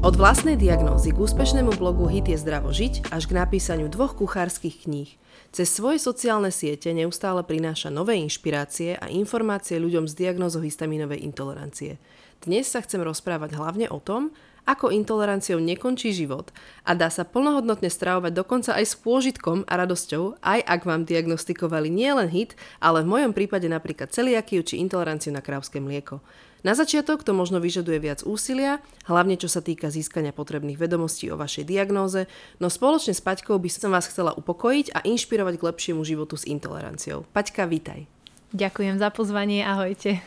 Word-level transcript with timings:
Od 0.00 0.16
vlastnej 0.16 0.56
diagnózy 0.56 1.12
k 1.12 1.20
úspešnému 1.20 1.76
blogu 1.76 2.08
Hit 2.08 2.32
je 2.32 2.40
zdravo 2.40 2.72
žiť 2.72 3.12
až 3.12 3.28
k 3.28 3.36
napísaniu 3.36 3.92
dvoch 3.92 4.16
kuchárskych 4.16 4.88
kníh– 4.88 5.12
cez 5.50 5.66
svoje 5.66 5.98
sociálne 5.98 6.54
siete 6.54 6.94
neustále 6.94 7.42
prináša 7.42 7.90
nové 7.90 8.14
inšpirácie 8.22 8.94
a 8.94 9.10
informácie 9.10 9.82
ľuďom 9.82 10.06
s 10.06 10.14
diagnózou 10.14 10.62
histaminovej 10.62 11.26
intolerancie. 11.26 11.98
Dnes 12.38 12.70
sa 12.70 12.78
chcem 12.86 13.02
rozprávať 13.02 13.58
hlavne 13.58 13.90
o 13.90 13.98
tom, 13.98 14.30
ako 14.62 14.94
intoleranciou 14.94 15.58
nekončí 15.58 16.14
život 16.14 16.54
a 16.86 16.94
dá 16.94 17.10
sa 17.10 17.26
plnohodnotne 17.26 17.90
stravovať 17.90 18.30
dokonca 18.30 18.78
aj 18.78 18.84
s 18.86 18.94
pôžitkom 18.94 19.66
a 19.66 19.74
radosťou, 19.74 20.38
aj 20.38 20.62
ak 20.62 20.86
vám 20.86 21.02
diagnostikovali 21.02 21.90
nielen 21.90 22.30
hit, 22.30 22.54
ale 22.78 23.02
v 23.02 23.10
mojom 23.10 23.32
prípade 23.34 23.66
napríklad 23.66 24.14
celiakiu 24.14 24.62
či 24.62 24.78
intoleranciu 24.78 25.34
na 25.34 25.42
krávské 25.42 25.82
mlieko. 25.82 26.22
Na 26.60 26.76
začiatok 26.76 27.24
to 27.24 27.32
možno 27.32 27.56
vyžaduje 27.56 27.96
viac 27.96 28.20
úsilia, 28.20 28.84
hlavne 29.08 29.40
čo 29.40 29.48
sa 29.48 29.64
týka 29.64 29.88
získania 29.88 30.28
potrebných 30.28 30.76
vedomostí 30.76 31.32
o 31.32 31.40
vašej 31.40 31.64
diagnóze, 31.64 32.28
no 32.60 32.68
spoločne 32.68 33.16
s 33.16 33.24
Paťkou 33.24 33.56
by 33.56 33.70
som 33.72 33.88
vás 33.88 34.04
chcela 34.04 34.36
upokojiť 34.36 34.92
a 34.92 35.00
inšpirovať 35.00 35.56
k 35.56 35.66
lepšiemu 35.72 36.04
životu 36.04 36.36
s 36.36 36.44
intoleranciou. 36.44 37.24
Paťka, 37.32 37.64
vítaj. 37.64 38.04
Ďakujem 38.52 39.00
za 39.00 39.08
pozvanie, 39.08 39.64
ahojte. 39.64 40.20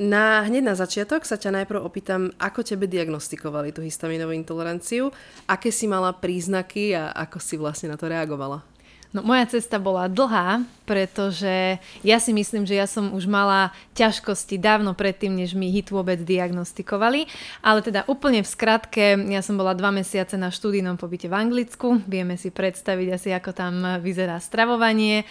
Na, 0.00 0.44
hneď 0.44 0.72
na 0.72 0.76
začiatok 0.76 1.24
sa 1.28 1.40
ťa 1.40 1.64
najprv 1.64 1.84
opýtam, 1.84 2.32
ako 2.40 2.64
tebe 2.64 2.88
diagnostikovali 2.88 3.72
tú 3.76 3.80
histaminovú 3.80 4.32
intoleranciu, 4.32 5.12
aké 5.48 5.68
si 5.68 5.84
mala 5.84 6.16
príznaky 6.16 6.96
a 6.96 7.12
ako 7.12 7.40
si 7.40 7.56
vlastne 7.60 7.92
na 7.92 8.00
to 8.00 8.08
reagovala? 8.08 8.64
No 9.16 9.24
moja 9.24 9.48
cesta 9.48 9.80
bola 9.80 10.08
dlhá, 10.08 10.64
pretože 10.86 11.82
ja 12.00 12.16
si 12.22 12.30
myslím, 12.30 12.62
že 12.62 12.78
ja 12.78 12.86
som 12.86 13.12
už 13.12 13.26
mala 13.26 13.74
ťažkosti 13.98 14.56
dávno 14.56 14.94
predtým, 14.94 15.34
než 15.34 15.58
mi 15.58 15.74
HIT 15.74 15.90
vôbec 15.90 16.22
diagnostikovali. 16.22 17.26
Ale 17.66 17.82
teda 17.82 18.06
úplne 18.06 18.40
v 18.40 18.48
skratke, 18.48 19.18
ja 19.26 19.42
som 19.42 19.58
bola 19.58 19.74
dva 19.74 19.90
mesiace 19.90 20.38
na 20.38 20.54
študijnom 20.54 20.94
pobyte 20.94 21.26
v 21.26 21.34
Anglicku. 21.34 22.06
Vieme 22.06 22.38
si 22.38 22.54
predstaviť 22.54 23.08
asi, 23.10 23.28
ako 23.34 23.50
tam 23.50 23.98
vyzerá 23.98 24.38
stravovanie. 24.38 25.26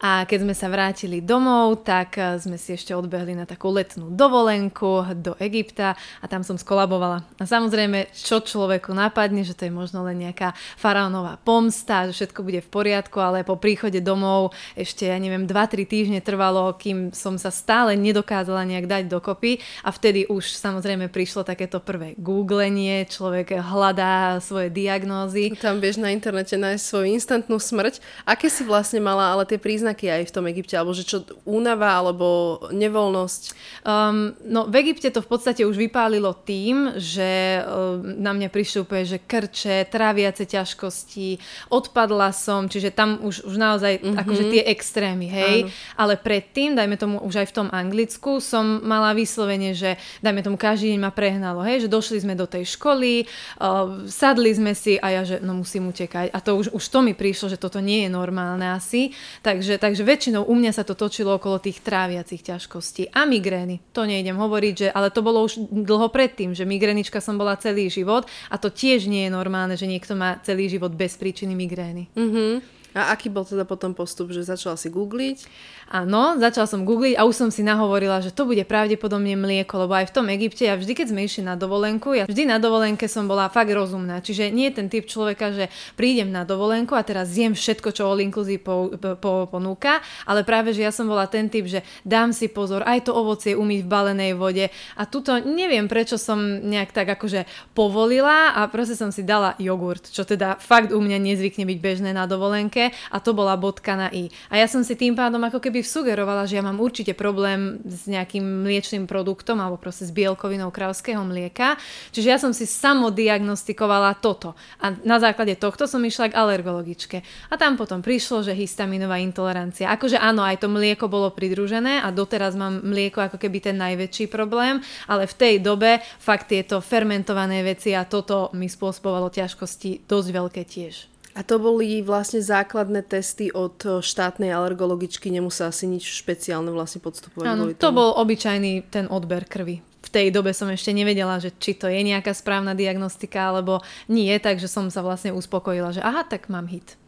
A 0.00 0.24
keď 0.24 0.48
sme 0.48 0.54
sa 0.56 0.72
vrátili 0.72 1.20
domov, 1.20 1.84
tak 1.84 2.16
sme 2.40 2.56
si 2.56 2.72
ešte 2.72 2.96
odbehli 2.96 3.36
na 3.36 3.44
takú 3.44 3.68
letnú 3.68 4.08
dovolenku 4.08 5.12
do 5.12 5.36
Egypta 5.36 5.92
a 5.92 6.26
tam 6.30 6.40
som 6.40 6.56
skolabovala. 6.56 7.20
A 7.36 7.44
samozrejme, 7.44 8.08
čo 8.16 8.40
človeku 8.40 8.96
napadne, 8.96 9.44
že 9.44 9.52
to 9.52 9.68
je 9.68 9.72
možno 9.74 10.00
len 10.08 10.24
nejaká 10.24 10.56
faraónová 10.80 11.36
pomsta, 11.44 12.08
že 12.08 12.16
všetko 12.16 12.40
bude 12.40 12.64
v 12.64 12.72
poriadku, 12.72 13.20
ale 13.20 13.44
po 13.44 13.60
príchode 13.60 14.00
domov 14.00 14.56
ešte, 14.72 14.99
ja 15.08 15.16
neviem, 15.16 15.48
2-3 15.48 15.88
týždne 15.88 16.20
trvalo, 16.20 16.76
kým 16.76 17.14
som 17.16 17.40
sa 17.40 17.48
stále 17.48 17.96
nedokázala 17.96 18.68
nejak 18.68 18.86
dať 18.90 19.02
dokopy 19.08 19.62
a 19.80 19.94
vtedy 19.94 20.28
už 20.28 20.52
samozrejme 20.52 21.08
prišlo 21.08 21.46
takéto 21.46 21.80
prvé 21.80 22.12
googlenie, 22.20 23.08
človek 23.08 23.56
hľadá 23.64 24.42
svoje 24.44 24.68
diagnózy. 24.68 25.56
Tam 25.56 25.80
vieš 25.80 26.02
na 26.02 26.12
internete 26.12 26.58
nájsť 26.58 26.82
svoju 26.82 27.06
instantnú 27.14 27.56
smrť. 27.56 28.02
Aké 28.28 28.52
si 28.52 28.66
vlastne 28.66 29.00
mala 29.00 29.32
ale 29.32 29.48
tie 29.48 29.56
príznaky 29.56 30.10
aj 30.10 30.22
v 30.28 30.34
tom 30.34 30.44
Egypte? 30.50 30.76
Alebo 30.76 30.92
že 30.92 31.06
čo, 31.06 31.24
únava 31.48 31.96
alebo 31.96 32.58
nevoľnosť? 32.74 33.42
Um, 33.86 34.36
no 34.44 34.68
v 34.68 34.74
Egypte 34.84 35.08
to 35.12 35.24
v 35.24 35.30
podstate 35.30 35.62
už 35.64 35.76
vypálilo 35.76 36.32
tým, 36.34 36.96
že 36.98 37.62
um, 37.62 38.02
na 38.20 38.36
mňa 38.36 38.48
prišli 38.52 38.84
úplne, 38.84 39.04
že 39.06 39.18
krče, 39.22 39.88
tráviace 39.88 40.44
ťažkosti, 40.44 41.40
odpadla 41.70 42.32
som, 42.34 42.66
čiže 42.66 42.92
tam 42.92 43.20
už, 43.22 43.46
už 43.46 43.56
naozaj 43.56 43.92
mm-hmm. 44.00 44.20
akože 44.20 44.44
tie 44.50 44.62
extrémy, 44.90 45.30
hej. 45.30 45.70
Áno. 45.70 45.70
Ale 45.94 46.14
predtým, 46.18 46.74
dajme 46.74 46.98
tomu 46.98 47.22
už 47.22 47.46
aj 47.46 47.54
v 47.54 47.56
tom 47.62 47.68
Anglicku, 47.70 48.42
som 48.42 48.82
mala 48.82 49.14
vyslovene, 49.14 49.70
že 49.70 49.94
dajme 50.18 50.42
tomu 50.42 50.58
každý 50.58 50.90
deň 50.90 50.98
ma 50.98 51.14
prehnalo, 51.14 51.62
hej, 51.62 51.86
že 51.86 51.88
došli 51.94 52.26
sme 52.26 52.34
do 52.34 52.50
tej 52.50 52.66
školy, 52.74 53.30
uh, 53.62 54.02
sadli 54.10 54.50
sme 54.50 54.74
si 54.74 54.98
a 54.98 55.14
ja, 55.14 55.22
že 55.22 55.38
no 55.38 55.54
musím 55.54 55.94
utekať. 55.94 56.34
A 56.34 56.42
to 56.42 56.58
už, 56.58 56.74
už 56.74 56.82
to 56.90 57.06
mi 57.06 57.14
prišlo, 57.14 57.54
že 57.54 57.62
toto 57.62 57.78
nie 57.78 58.02
je 58.02 58.10
normálne 58.10 58.66
asi. 58.66 59.14
Takže, 59.46 59.78
takže 59.78 60.02
väčšinou 60.02 60.42
u 60.50 60.54
mňa 60.58 60.74
sa 60.74 60.82
to 60.82 60.98
točilo 60.98 61.38
okolo 61.38 61.62
tých 61.62 61.78
tráviacich 61.86 62.42
ťažkostí. 62.42 63.14
A 63.14 63.22
migrény, 63.30 63.78
to 63.94 64.02
nejdem 64.02 64.34
hovoriť, 64.34 64.74
že, 64.74 64.88
ale 64.90 65.14
to 65.14 65.22
bolo 65.22 65.46
už 65.46 65.70
dlho 65.70 66.10
predtým, 66.10 66.50
že 66.50 66.66
migrénička 66.66 67.22
som 67.22 67.38
bola 67.38 67.54
celý 67.54 67.86
život 67.86 68.26
a 68.50 68.58
to 68.58 68.74
tiež 68.74 69.06
nie 69.06 69.30
je 69.30 69.30
normálne, 69.30 69.78
že 69.78 69.86
niekto 69.86 70.18
má 70.18 70.42
celý 70.42 70.66
život 70.66 70.90
bez 70.90 71.14
príčiny 71.14 71.54
migrény. 71.54 72.10
Mm-hmm. 72.18 72.79
A 72.94 73.14
aký 73.14 73.30
bol 73.30 73.46
teda 73.46 73.62
potom 73.62 73.94
postup, 73.94 74.34
že 74.34 74.42
začala 74.42 74.74
si 74.74 74.90
googliť? 74.90 75.46
Áno, 75.90 76.38
začala 76.38 76.70
som 76.70 76.86
googliť 76.86 77.18
a 77.18 77.26
už 77.26 77.34
som 77.34 77.50
si 77.50 77.66
nahovorila, 77.66 78.22
že 78.22 78.30
to 78.30 78.46
bude 78.46 78.62
pravdepodobne 78.66 79.34
mlieko, 79.34 79.86
lebo 79.86 79.98
aj 79.98 80.10
v 80.10 80.14
tom 80.14 80.26
Egypte, 80.30 80.66
ja 80.66 80.78
vždy, 80.78 80.92
keď 80.94 81.06
sme 81.10 81.26
išli 81.26 81.42
na 81.42 81.58
dovolenku, 81.58 82.14
ja 82.14 82.24
vždy 82.30 82.46
na 82.46 82.62
dovolenke 82.62 83.10
som 83.10 83.26
bola 83.26 83.50
fakt 83.50 83.74
rozumná. 83.74 84.22
Čiže 84.22 84.54
nie 84.54 84.70
je 84.70 84.78
ten 84.78 84.86
typ 84.86 85.06
človeka, 85.10 85.50
že 85.50 85.66
prídem 85.98 86.30
na 86.30 86.46
dovolenku 86.46 86.94
a 86.94 87.02
teraz 87.02 87.30
zjem 87.34 87.58
všetko, 87.58 87.90
čo 87.90 88.06
all 88.06 88.22
inclusive 88.22 88.62
po, 88.62 88.94
po, 89.18 89.50
ponúka, 89.50 89.98
ale 90.26 90.46
práve, 90.46 90.74
že 90.74 90.86
ja 90.86 90.94
som 90.94 91.10
bola 91.10 91.26
ten 91.26 91.50
typ, 91.50 91.66
že 91.66 91.82
dám 92.06 92.30
si 92.30 92.46
pozor, 92.46 92.86
aj 92.86 93.10
to 93.10 93.12
ovocie 93.14 93.58
umyť 93.58 93.80
v 93.82 93.90
balenej 93.90 94.32
vode 94.38 94.66
a 94.94 95.02
tuto 95.06 95.38
neviem, 95.42 95.90
prečo 95.90 96.18
som 96.18 96.38
nejak 96.42 96.94
tak 96.94 97.18
akože 97.18 97.46
povolila 97.74 98.54
a 98.54 98.66
proste 98.70 98.94
som 98.94 99.10
si 99.10 99.26
dala 99.26 99.58
jogurt, 99.58 100.06
čo 100.08 100.22
teda 100.22 100.56
fakt 100.62 100.94
u 100.94 101.02
mňa 101.02 101.18
nezvykne 101.18 101.66
byť 101.66 101.78
bežné 101.82 102.10
na 102.14 102.24
dovolenke 102.30 102.79
a 102.88 103.16
to 103.20 103.36
bola 103.36 103.60
bodka 103.60 103.92
na 103.92 104.08
i. 104.08 104.32
A 104.48 104.56
ja 104.56 104.64
som 104.64 104.80
si 104.80 104.96
tým 104.96 105.12
pádom 105.12 105.44
ako 105.44 105.60
keby 105.60 105.84
sugerovala, 105.84 106.48
že 106.48 106.56
ja 106.56 106.64
mám 106.64 106.80
určite 106.80 107.12
problém 107.12 107.84
s 107.84 108.08
nejakým 108.08 108.64
mliečným 108.64 109.04
produktom 109.04 109.60
alebo 109.60 109.76
proste 109.76 110.08
s 110.08 110.12
bielkovinou 110.16 110.72
krávského 110.72 111.20
mlieka. 111.20 111.76
Čiže 112.14 112.28
ja 112.28 112.38
som 112.40 112.56
si 112.56 112.64
samodiagnostikovala 112.64 114.16
toto. 114.24 114.56
A 114.80 114.96
na 115.04 115.20
základe 115.20 115.58
tohto 115.60 115.84
som 115.84 116.00
išla 116.00 116.32
k 116.32 116.38
alergologičke. 116.40 117.20
A 117.52 117.54
tam 117.60 117.76
potom 117.76 118.00
prišlo, 118.00 118.46
že 118.46 118.56
histaminová 118.56 119.20
intolerancia. 119.20 119.92
Akože 119.92 120.16
áno, 120.16 120.46
aj 120.46 120.62
to 120.62 120.68
mlieko 120.70 121.10
bolo 121.10 121.34
pridružené 121.34 122.00
a 122.00 122.08
doteraz 122.14 122.54
mám 122.54 122.80
mlieko 122.86 123.26
ako 123.26 123.36
keby 123.36 123.58
ten 123.58 123.76
najväčší 123.76 124.30
problém, 124.30 124.78
ale 125.10 125.26
v 125.26 125.34
tej 125.34 125.54
dobe 125.58 125.98
fakt 126.22 126.54
tieto 126.54 126.78
fermentované 126.78 127.66
veci 127.66 127.92
a 127.96 128.06
toto 128.06 128.52
mi 128.54 128.70
spôsobovalo 128.70 129.32
ťažkosti 129.32 130.06
dosť 130.06 130.28
veľké 130.30 130.62
tiež. 130.64 131.19
A 131.40 131.46
to 131.46 131.56
boli 131.56 132.04
vlastne 132.04 132.44
základné 132.44 133.00
testy 133.08 133.48
od 133.48 133.80
eh, 133.88 134.04
štátnej 134.04 134.52
alergologičky, 134.52 135.32
nemusela 135.32 135.72
si 135.72 135.88
nič 135.88 136.04
špeciálne 136.20 136.68
vlastne 136.68 137.00
podstupovať. 137.00 137.48
Áno, 137.48 137.72
to 137.72 137.88
bol 137.96 138.12
obyčajný 138.20 138.92
ten 138.92 139.08
odber 139.08 139.48
krvi. 139.48 139.80
V 140.04 140.08
tej 140.12 140.28
dobe 140.28 140.52
som 140.52 140.68
ešte 140.68 140.92
nevedela, 140.92 141.40
že 141.40 141.48
či 141.56 141.72
to 141.72 141.88
je 141.88 141.96
nejaká 142.04 142.36
správna 142.36 142.76
diagnostika 142.76 143.48
alebo 143.48 143.80
nie, 144.04 144.36
takže 144.36 144.68
som 144.68 144.92
sa 144.92 145.00
vlastne 145.00 145.32
uspokojila, 145.32 145.96
že 145.96 146.04
aha, 146.04 146.28
tak 146.28 146.52
mám 146.52 146.68
hit. 146.68 147.00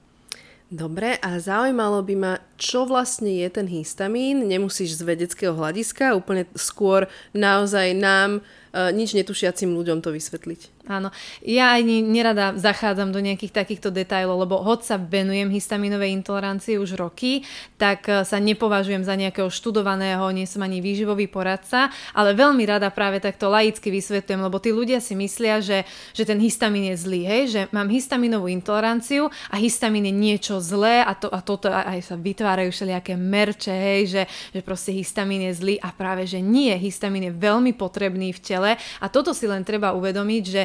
Dobre, 0.73 1.21
a 1.21 1.37
zaujímalo 1.37 2.01
by 2.01 2.15
ma, 2.17 2.33
čo 2.57 2.89
vlastne 2.89 3.29
je 3.29 3.49
ten 3.53 3.69
histamín. 3.69 4.49
Nemusíš 4.49 4.97
z 4.97 5.05
vedeckého 5.05 5.53
hľadiska, 5.53 6.17
úplne 6.17 6.49
skôr 6.57 7.13
naozaj 7.37 7.93
nám, 7.93 8.41
nič 8.73 9.13
netušiacim 9.13 9.69
ľuďom 9.77 10.01
to 10.01 10.17
vysvetliť. 10.17 10.83
Áno, 10.91 11.15
ja 11.47 11.79
ani 11.79 12.03
nerada 12.03 12.59
zachádzam 12.59 13.15
do 13.15 13.23
nejakých 13.23 13.55
takýchto 13.55 13.95
detajlov, 13.95 14.43
lebo 14.43 14.67
hoď 14.67 14.81
sa 14.83 14.97
venujem 14.99 15.47
histaminovej 15.47 16.11
intolerancii 16.11 16.75
už 16.75 16.99
roky, 16.99 17.47
tak 17.79 18.11
e, 18.11 18.27
sa 18.27 18.43
nepovažujem 18.43 19.07
za 19.07 19.15
nejakého 19.15 19.47
študovaného, 19.47 20.27
nie 20.35 20.43
som 20.43 20.59
ani 20.67 20.83
výživový 20.83 21.31
poradca, 21.31 21.95
ale 22.11 22.35
veľmi 22.35 22.67
rada 22.67 22.91
práve 22.91 23.23
takto 23.23 23.47
laicky 23.47 23.95
vysvetľujem, 23.95 24.43
lebo 24.43 24.59
tí 24.59 24.75
ľudia 24.75 24.99
si 24.99 25.15
myslia, 25.15 25.63
že, 25.63 25.87
že 26.11 26.27
ten 26.27 26.43
histamín 26.43 26.91
je 26.91 26.97
zlý, 26.99 27.23
hej? 27.31 27.43
že 27.47 27.61
mám 27.71 27.87
histaminovú 27.87 28.51
intoleranciu 28.51 29.31
a 29.55 29.63
histamín 29.63 30.11
je 30.11 30.15
niečo 30.19 30.59
zlé 30.59 31.07
a, 31.07 31.15
to, 31.15 31.31
a 31.31 31.39
toto 31.47 31.71
aj 31.71 32.11
sa 32.11 32.19
vytvárajú 32.19 32.75
všelijaké 32.75 33.15
merče, 33.15 33.71
hej? 33.71 34.01
Že, 34.11 34.23
že 34.59 34.61
proste 34.67 34.91
histamín 34.91 35.47
je 35.47 35.55
zlý 35.55 35.75
a 35.79 35.95
práve, 35.95 36.27
že 36.27 36.43
nie, 36.43 36.75
histamín 36.75 37.31
je 37.31 37.35
veľmi 37.39 37.71
potrebný 37.79 38.35
v 38.35 38.43
tele 38.43 38.62
tele. 38.63 38.79
A 39.03 39.11
toto 39.11 39.35
si 39.35 39.51
len 39.51 39.67
treba 39.67 39.91
uvedomiť, 39.99 40.45
že 40.47 40.63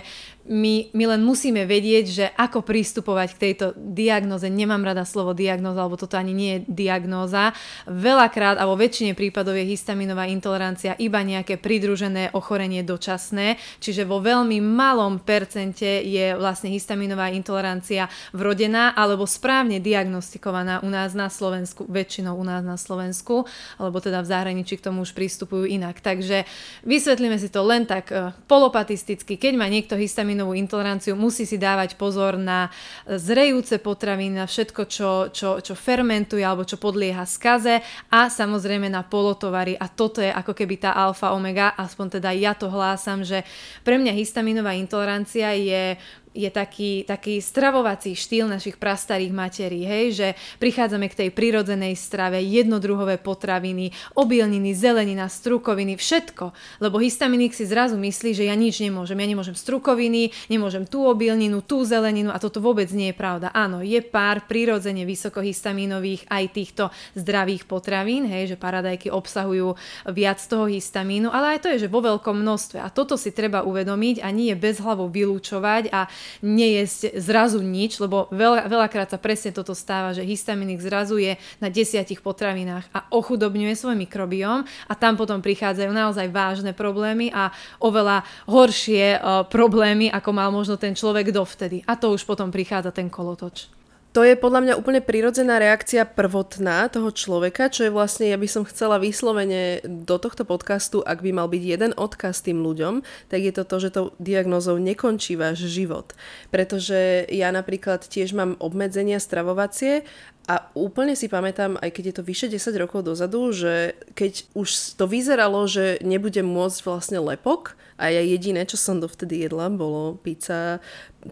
my, 0.48 0.96
my 0.96 1.04
len 1.12 1.22
musíme 1.28 1.68
vedieť, 1.68 2.06
že 2.08 2.26
ako 2.40 2.64
pristupovať 2.64 3.36
k 3.36 3.42
tejto 3.52 3.66
diagnoze. 3.76 4.48
Nemám 4.48 4.80
rada 4.80 5.04
slovo 5.04 5.36
diagnoza, 5.36 5.84
alebo 5.84 6.00
toto 6.00 6.16
ani 6.16 6.32
nie 6.32 6.52
je 6.56 6.66
diagnóza. 6.72 7.52
Veľakrát, 7.84 8.56
alebo 8.56 8.80
väčšine 8.80 9.12
prípadov 9.12 9.60
je 9.60 9.68
histaminová 9.68 10.24
intolerancia 10.32 10.96
iba 11.04 11.20
nejaké 11.20 11.60
pridružené 11.60 12.32
ochorenie 12.32 12.80
dočasné, 12.86 13.60
čiže 13.84 14.08
vo 14.08 14.24
veľmi 14.24 14.64
malom 14.64 15.20
percente 15.20 16.00
je 16.08 16.32
vlastne 16.40 16.72
histaminová 16.72 17.28
intolerancia 17.36 18.08
vrodená 18.32 18.96
alebo 18.96 19.28
správne 19.28 19.84
diagnostikovaná 19.84 20.80
u 20.80 20.88
nás 20.88 21.12
na 21.12 21.28
Slovensku, 21.28 21.84
väčšinou 21.92 22.40
u 22.40 22.46
nás 22.48 22.64
na 22.64 22.80
Slovensku, 22.80 23.44
alebo 23.76 24.00
teda 24.00 24.24
v 24.24 24.32
zahraničí 24.32 24.80
k 24.80 24.86
tomu 24.88 25.04
už 25.04 25.12
pristupujú 25.12 25.68
inak. 25.68 26.00
Takže 26.00 26.48
vysvetlíme 26.88 27.36
si 27.36 27.52
to 27.52 27.68
len 27.68 27.84
tak 27.88 28.06
eh, 28.12 28.36
polopatisticky. 28.45 29.39
Keď 29.39 29.54
má 29.56 29.72
niekto 29.72 29.95
histaminovú 29.95 30.54
intoleranciu, 30.54 31.16
musí 31.16 31.48
si 31.48 31.56
dávať 31.56 31.95
pozor 31.95 32.36
na 32.36 32.68
zrejúce 33.07 33.80
potraviny, 33.80 34.44
na 34.44 34.45
všetko, 34.45 34.81
čo, 34.92 35.12
čo, 35.31 35.50
čo 35.63 35.74
fermentuje 35.74 36.44
alebo 36.44 36.68
čo 36.68 36.75
podlieha 36.75 37.24
skaze 37.24 37.80
a 38.12 38.28
samozrejme 38.28 38.92
na 38.92 39.07
polotovary. 39.07 39.80
A 39.80 39.88
toto 39.88 40.19
je 40.19 40.30
ako 40.30 40.51
keby 40.51 40.84
tá 40.84 40.92
alfa 40.92 41.31
omega, 41.31 41.74
aspoň 41.80 42.19
teda 42.19 42.30
ja 42.36 42.51
to 42.54 42.68
hlásam, 42.68 43.24
že 43.24 43.48
pre 43.88 43.95
mňa 43.95 44.12
histaminová 44.12 44.75
intolerancia 44.75 45.56
je 45.56 45.95
je 46.38 46.50
taký, 46.54 47.01
taký 47.10 47.42
stravovací 47.42 48.13
štýl 48.13 48.45
našich 48.45 48.78
prastarých 48.78 49.34
materí, 49.34 49.81
hej, 49.81 50.06
že 50.13 50.28
prichádzame 50.62 51.10
k 51.10 51.25
tej 51.25 51.30
prirodzenej 51.34 51.98
strave, 51.98 52.38
jednodruhové 52.45 53.18
potraviny, 53.18 53.89
obilniny, 54.13 54.78
zelenina, 54.78 55.25
strukoviny, 55.25 55.98
všetko. 55.98 56.54
Lebo 56.78 57.01
histaminik 57.01 57.57
si 57.57 57.66
zrazu 57.66 57.98
myslí, 57.98 58.38
že 58.38 58.45
ja 58.45 58.54
nič 58.54 58.78
nemôžem. 58.86 59.18
Ja 59.18 59.25
nemôžem 59.25 59.57
strukoviny, 59.57 60.30
nemôžem 60.45 60.86
tú 60.86 61.10
obilninu, 61.10 61.66
tú 61.66 61.81
zeleninu 61.81 62.30
a 62.30 62.38
toto 62.38 62.62
vôbec 62.62 62.88
nie 62.94 63.10
je 63.10 63.18
pravda. 63.18 63.50
Áno, 63.50 63.81
je 63.81 63.98
pár 64.06 64.45
prirodzene 64.45 65.10
vysokohistaminových 65.10 66.30
aj 66.30 66.44
týchto 66.54 66.84
zdravých 67.18 67.66
potravín, 67.66 68.30
hej, 68.30 68.54
že 68.54 68.62
paradajky 68.62 69.10
obsahujú 69.10 69.74
viac 70.13 70.38
toho 70.45 70.69
histamínu, 70.69 71.34
ale 71.34 71.57
aj 71.57 71.66
to 71.66 71.72
je, 71.74 71.88
že 71.88 71.92
vo 71.92 72.06
veľkom 72.06 72.38
množstve. 72.38 72.78
A 72.78 72.94
toto 72.94 73.18
si 73.18 73.34
treba 73.34 73.66
uvedomiť 73.66 74.22
a 74.22 74.30
nie 74.30 74.54
bez 74.54 74.78
hlavu 74.78 75.10
vylúčovať 75.10 75.89
a 75.89 76.06
nejesť 76.41 77.15
zrazu 77.18 77.63
nič, 77.63 78.01
lebo 78.01 78.27
veľa, 78.33 78.68
veľakrát 78.68 79.13
sa 79.13 79.19
presne 79.21 79.56
toto 79.56 79.71
stáva, 79.77 80.12
že 80.12 80.25
histaminik 80.25 80.81
zrazu 80.81 81.21
je 81.21 81.39
na 81.62 81.71
desiatich 81.71 82.19
potravinách 82.19 82.89
a 82.91 83.07
ochudobňuje 83.13 83.74
svoj 83.77 83.95
mikrobióm 83.95 84.65
a 84.65 84.94
tam 84.97 85.15
potom 85.15 85.39
prichádzajú 85.39 85.91
naozaj 85.94 86.27
vážne 86.33 86.71
problémy 86.74 87.29
a 87.31 87.53
oveľa 87.79 88.25
horšie 88.50 89.18
uh, 89.18 89.45
problémy, 89.47 90.09
ako 90.09 90.29
mal 90.33 90.50
možno 90.50 90.75
ten 90.75 90.97
človek 90.97 91.29
dovtedy. 91.29 91.85
A 91.85 91.95
to 91.95 92.12
už 92.12 92.25
potom 92.25 92.50
prichádza 92.50 92.89
ten 92.91 93.07
kolotoč 93.07 93.76
to 94.15 94.25
je 94.25 94.33
podľa 94.39 94.62
mňa 94.63 94.74
úplne 94.80 95.01
prirodzená 95.04 95.62
reakcia 95.62 96.07
prvotná 96.07 96.89
toho 96.89 97.13
človeka, 97.13 97.69
čo 97.69 97.86
je 97.86 97.92
vlastne, 97.94 98.31
ja 98.31 98.39
by 98.39 98.50
som 98.50 98.63
chcela 98.65 98.98
vyslovene 98.98 99.83
do 99.86 100.18
tohto 100.18 100.42
podcastu, 100.48 101.06
ak 101.06 101.21
by 101.21 101.31
mal 101.36 101.48
byť 101.51 101.63
jeden 101.63 101.92
odkaz 101.94 102.42
tým 102.42 102.63
ľuďom, 102.63 103.06
tak 103.30 103.39
je 103.44 103.54
to 103.54 103.63
to, 103.68 103.75
že 103.77 103.94
tou 103.94 104.06
diagnózou 104.18 104.81
nekončí 104.81 105.38
váš 105.38 105.69
život. 105.69 106.18
Pretože 106.50 107.30
ja 107.30 107.54
napríklad 107.54 108.07
tiež 108.09 108.33
mám 108.33 108.57
obmedzenia 108.57 109.21
stravovacie 109.21 110.07
a 110.48 110.71
úplne 110.74 111.13
si 111.13 111.27
pamätám, 111.27 111.75
aj 111.77 111.92
keď 111.92 112.03
je 112.10 112.15
to 112.15 112.24
vyše 112.24 112.48
10 112.50 112.74
rokov 112.80 113.03
dozadu, 113.03 113.51
že 113.51 114.00
keď 114.15 114.48
už 114.56 114.95
to 114.95 115.06
vyzeralo, 115.06 115.68
že 115.68 116.00
nebudem 116.01 116.48
môcť 116.48 116.80
vlastne 116.88 117.19
lepok, 117.19 117.77
a 117.98 118.13
ja 118.13 118.21
jediné, 118.21 118.62
čo 118.69 118.77
som 118.77 119.01
dovtedy 119.01 119.50
jedla, 119.50 119.74
bolo 119.74 120.21
pizza, 120.21 120.77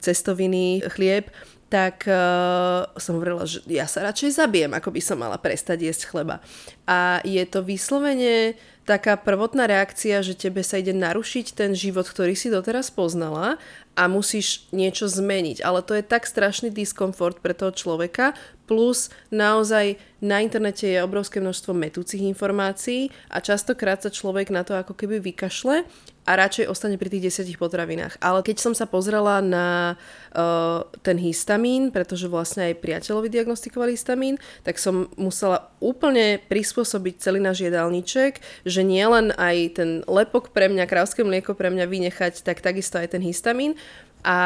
cestoviny, 0.02 0.82
chlieb, 0.90 1.30
tak 1.66 2.06
uh, 2.06 2.86
som 3.02 3.18
hovorila, 3.18 3.50
že 3.50 3.66
ja 3.66 3.90
sa 3.90 4.06
radšej 4.06 4.38
zabijem, 4.38 4.72
ako 4.78 4.94
by 4.94 5.02
som 5.02 5.18
mala 5.18 5.42
prestať 5.42 5.90
jesť 5.90 6.14
chleba. 6.14 6.38
A 6.86 7.20
je 7.26 7.42
to 7.50 7.66
vyslovene 7.66 8.54
taká 8.86 9.18
prvotná 9.18 9.66
reakcia, 9.66 10.22
že 10.22 10.38
tebe 10.38 10.62
sa 10.62 10.78
ide 10.78 10.94
narušiť 10.94 11.58
ten 11.58 11.74
život, 11.74 12.06
ktorý 12.06 12.38
si 12.38 12.54
doteraz 12.54 12.94
poznala 12.94 13.58
a 13.98 14.06
musíš 14.06 14.70
niečo 14.70 15.10
zmeniť. 15.10 15.66
Ale 15.66 15.82
to 15.82 15.98
je 15.98 16.06
tak 16.06 16.30
strašný 16.30 16.70
diskomfort 16.70 17.42
pre 17.42 17.58
toho 17.58 17.74
človeka, 17.74 18.38
plus 18.66 19.14
naozaj 19.30 19.96
na 20.26 20.42
internete 20.42 20.90
je 20.90 21.06
obrovské 21.06 21.38
množstvo 21.38 21.78
metúcich 21.78 22.26
informácií 22.26 23.14
a 23.30 23.38
častokrát 23.40 24.02
sa 24.02 24.10
človek 24.10 24.50
na 24.50 24.66
to 24.66 24.74
ako 24.74 24.98
keby 24.98 25.22
vykašle 25.22 25.86
a 26.26 26.32
radšej 26.34 26.66
ostane 26.66 26.98
pri 26.98 27.14
tých 27.14 27.30
desiatich 27.30 27.62
potravinách. 27.62 28.18
Ale 28.18 28.42
keď 28.42 28.58
som 28.58 28.74
sa 28.74 28.90
pozrela 28.90 29.46
na 29.46 29.94
uh, 30.34 30.82
ten 31.06 31.22
histamín, 31.22 31.94
pretože 31.94 32.26
vlastne 32.26 32.74
aj 32.74 32.82
priateľovi 32.82 33.30
diagnostikovali 33.30 33.94
histamín, 33.94 34.42
tak 34.66 34.82
som 34.82 35.06
musela 35.22 35.70
úplne 35.78 36.42
prispôsobiť 36.50 37.22
celý 37.22 37.38
náš 37.38 37.62
jedálniček, 37.70 38.42
že 38.66 38.82
nielen 38.82 39.38
aj 39.38 39.78
ten 39.78 39.90
lepok 40.10 40.50
pre 40.50 40.66
mňa, 40.66 40.90
krávské 40.90 41.22
mlieko 41.22 41.54
pre 41.54 41.70
mňa 41.70 41.86
vynechať, 41.86 42.42
tak 42.42 42.66
takisto 42.66 42.98
aj 42.98 43.14
ten 43.14 43.22
histamín, 43.22 43.78
a 44.26 44.38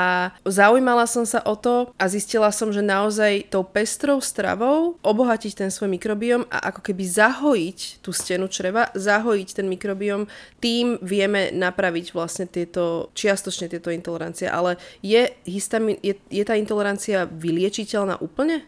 zaujímala 0.43 1.07
som 1.07 1.23
sa 1.23 1.39
o 1.47 1.55
to 1.55 1.95
a 1.95 2.11
zistila 2.11 2.51
som, 2.51 2.75
že 2.75 2.83
naozaj 2.83 3.47
tou 3.47 3.63
pestrou 3.63 4.19
stravou 4.19 4.99
obohatiť 4.99 5.55
ten 5.55 5.71
svoj 5.71 5.95
mikrobiom 5.95 6.43
a 6.51 6.67
ako 6.67 6.83
keby 6.91 7.07
zahojiť 7.07 8.03
tú 8.03 8.11
stenu 8.11 8.51
čreva, 8.51 8.91
zahojiť 8.91 9.55
ten 9.55 9.71
mikrobiom, 9.71 10.27
tým 10.59 10.99
vieme 10.99 11.55
napraviť 11.55 12.11
vlastne 12.11 12.43
tieto, 12.51 13.07
čiastočne 13.15 13.71
tieto 13.71 13.87
intolerancie. 13.87 14.51
Ale 14.51 14.75
je, 14.99 15.31
histamin, 15.47 15.95
je, 16.03 16.19
je 16.27 16.43
tá 16.43 16.59
intolerancia 16.59 17.23
vyliečiteľná 17.23 18.19
úplne? 18.19 18.67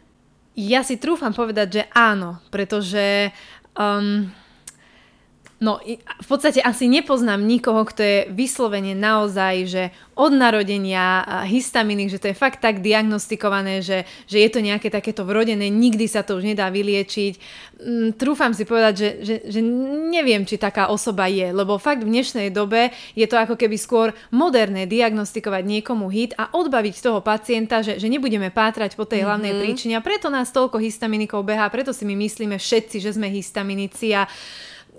Ja 0.56 0.88
si 0.88 0.96
trúfam 0.96 1.36
povedať, 1.36 1.68
že 1.76 1.84
áno, 1.92 2.40
pretože 2.48 3.36
um, 3.76 4.32
No, 5.62 5.78
v 6.02 6.26
podstate 6.28 6.58
asi 6.58 6.90
nepoznám 6.90 7.46
nikoho, 7.46 7.86
kto 7.86 8.02
je 8.02 8.18
vyslovene 8.34 8.98
naozaj, 8.98 9.56
že 9.70 9.84
od 10.18 10.34
narodenia 10.34 11.22
histamíny, 11.46 12.10
že 12.10 12.18
to 12.18 12.34
je 12.34 12.36
fakt 12.36 12.66
tak 12.66 12.82
diagnostikované, 12.82 13.86
že, 13.86 14.10
že 14.26 14.42
je 14.42 14.50
to 14.50 14.58
nejaké 14.58 14.90
takéto 14.90 15.22
vrodené, 15.22 15.70
nikdy 15.70 16.10
sa 16.10 16.26
to 16.26 16.42
už 16.42 16.50
nedá 16.50 16.74
vyliečiť. 16.74 17.38
Mm, 17.78 18.18
trúfam 18.18 18.58
si 18.58 18.66
povedať, 18.66 18.94
že, 18.98 19.10
že, 19.22 19.36
že 19.54 19.62
neviem, 20.10 20.50
či 20.50 20.58
taká 20.58 20.90
osoba 20.90 21.30
je, 21.30 21.54
lebo 21.54 21.78
fakt 21.78 22.02
v 22.02 22.10
dnešnej 22.10 22.50
dobe 22.50 22.90
je 23.14 23.30
to 23.30 23.38
ako 23.38 23.54
keby 23.54 23.78
skôr 23.78 24.18
moderné 24.34 24.90
diagnostikovať 24.90 25.62
niekomu 25.62 26.10
hit 26.10 26.34
a 26.42 26.50
odbaviť 26.58 26.96
toho 27.06 27.22
pacienta, 27.22 27.86
že, 27.86 28.02
že 28.02 28.10
nebudeme 28.10 28.50
pátrať 28.50 28.98
po 28.98 29.06
tej 29.06 29.30
hlavnej 29.30 29.54
mm-hmm. 29.54 29.62
príčine 29.62 29.94
a 29.94 30.02
preto 30.02 30.34
nás 30.34 30.50
toľko 30.50 30.82
histaminikov 30.82 31.46
behá, 31.46 31.70
preto 31.70 31.94
si 31.94 32.02
my 32.02 32.18
myslíme 32.18 32.58
všetci, 32.58 32.98
že 32.98 33.14
sme 33.14 33.30
histaminici 33.30 34.10
a 34.18 34.26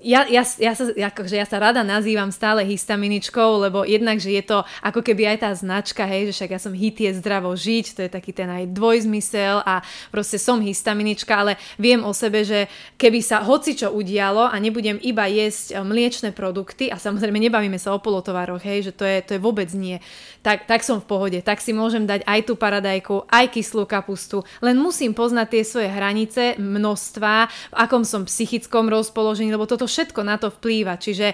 ja, 0.03 0.27
ja, 0.27 0.43
ja, 0.43 0.73
sa, 0.75 0.91
akože 0.91 1.39
ja 1.39 1.47
sa 1.47 1.63
rada 1.63 1.87
nazývam 1.87 2.35
stále 2.35 2.67
histaminičkou, 2.67 3.63
lebo 3.63 3.87
jednak, 3.87 4.19
že 4.19 4.35
je 4.35 4.43
to 4.43 4.59
ako 4.83 5.01
keby 5.01 5.33
aj 5.33 5.39
tá 5.47 5.51
značka, 5.55 6.03
hej, 6.05 6.31
že 6.31 6.43
však 6.43 6.51
ja 6.53 6.61
som 6.61 6.75
hit 6.75 6.99
je 6.99 7.15
zdravo 7.15 7.55
žiť, 7.55 7.87
to 7.95 8.01
je 8.05 8.11
taký 8.11 8.35
ten 8.35 8.51
aj 8.51 8.75
dvojzmysel 8.75 9.63
a 9.63 9.81
proste 10.11 10.37
som 10.43 10.59
histaminička, 10.59 11.33
ale 11.33 11.57
viem 11.79 12.03
o 12.03 12.11
sebe, 12.11 12.43
že 12.43 12.67
keby 12.99 13.23
sa 13.23 13.41
hoci 13.47 13.79
čo 13.79 13.95
udialo 13.95 14.51
a 14.51 14.57
nebudem 14.59 14.99
iba 15.01 15.31
jesť 15.31 15.79
eh, 15.79 15.81
mliečne 15.81 16.35
produkty 16.35 16.91
a 16.91 16.99
samozrejme 16.99 17.39
nebavíme 17.39 17.79
sa 17.79 17.95
o 17.95 18.03
polotovaroch, 18.03 18.61
hej, 18.67 18.91
že 18.91 18.93
to 18.93 19.07
je, 19.07 19.23
to 19.23 19.31
je 19.39 19.41
vôbec 19.41 19.71
nie, 19.73 20.03
tak, 20.43 20.67
tak 20.67 20.83
som 20.83 20.99
v 20.99 21.07
pohode, 21.07 21.39
tak 21.41 21.63
si 21.63 21.71
môžem 21.71 22.05
dať 22.05 22.27
aj 22.27 22.41
tú 22.51 22.59
paradajku, 22.59 23.31
aj 23.31 23.55
kyslú 23.55 23.87
kapustu, 23.87 24.43
len 24.59 24.75
musím 24.77 25.15
poznať 25.15 25.47
tie 25.49 25.63
svoje 25.63 25.89
hranice, 25.89 26.59
množstva, 26.59 27.33
v 27.73 27.77
akom 27.79 28.03
som 28.03 28.27
psychickom 28.27 28.91
rozpoložení, 28.91 29.55
lebo 29.55 29.71
toto 29.71 29.87
všetko 29.87 30.21
na 30.27 30.37
to 30.37 30.51
vplýva. 30.51 30.99
Čiže 30.99 31.33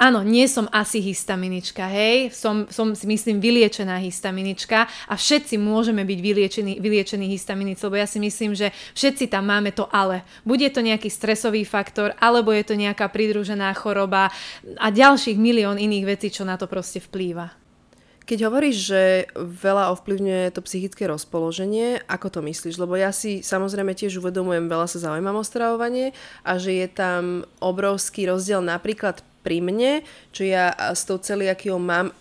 Áno, 0.00 0.24
nie 0.24 0.48
som 0.48 0.64
asi 0.72 0.96
histaminička, 1.04 1.84
hej, 1.84 2.32
som, 2.32 2.64
som 2.72 2.96
si 2.96 3.04
myslím 3.04 3.36
vyliečená 3.36 4.00
histaminička 4.00 4.88
a 4.88 5.12
všetci 5.12 5.60
môžeme 5.60 6.08
byť 6.08 6.18
vyliečení, 6.24 6.72
vyliečení 6.80 7.28
histaminici, 7.28 7.84
lebo 7.84 8.00
ja 8.00 8.08
si 8.08 8.16
myslím, 8.16 8.56
že 8.56 8.72
všetci 8.96 9.28
tam 9.28 9.52
máme 9.52 9.76
to 9.76 9.84
ale. 9.92 10.24
Bude 10.40 10.72
to 10.72 10.80
nejaký 10.80 11.12
stresový 11.12 11.68
faktor, 11.68 12.16
alebo 12.16 12.48
je 12.48 12.64
to 12.64 12.80
nejaká 12.80 13.12
pridružená 13.12 13.76
choroba 13.76 14.32
a 14.80 14.88
ďalších 14.88 15.36
milión 15.36 15.76
iných 15.76 16.08
vecí, 16.16 16.32
čo 16.32 16.48
na 16.48 16.56
to 16.56 16.64
proste 16.64 17.04
vplýva. 17.04 17.59
Keď 18.30 18.46
hovoríš, 18.46 18.94
že 18.94 19.02
veľa 19.34 19.90
ovplyvňuje 19.98 20.54
to 20.54 20.62
psychické 20.62 21.10
rozpoloženie, 21.10 21.98
ako 22.06 22.30
to 22.30 22.40
myslíš? 22.46 22.78
Lebo 22.78 22.94
ja 22.94 23.10
si 23.10 23.42
samozrejme 23.42 23.90
tiež 23.90 24.22
uvedomujem, 24.22 24.70
veľa 24.70 24.86
sa 24.86 25.02
zaujímam 25.02 25.34
o 25.34 25.42
stravovanie 25.42 26.14
a 26.46 26.54
že 26.54 26.78
je 26.78 26.86
tam 26.86 27.42
obrovský 27.58 28.30
rozdiel 28.30 28.62
napríklad 28.62 29.26
pri 29.42 29.58
mne, 29.58 30.06
čo 30.30 30.46
ja 30.46 30.70
s 30.70 31.02
tou 31.10 31.18
celiakiou 31.18 31.82
mám 31.82 32.14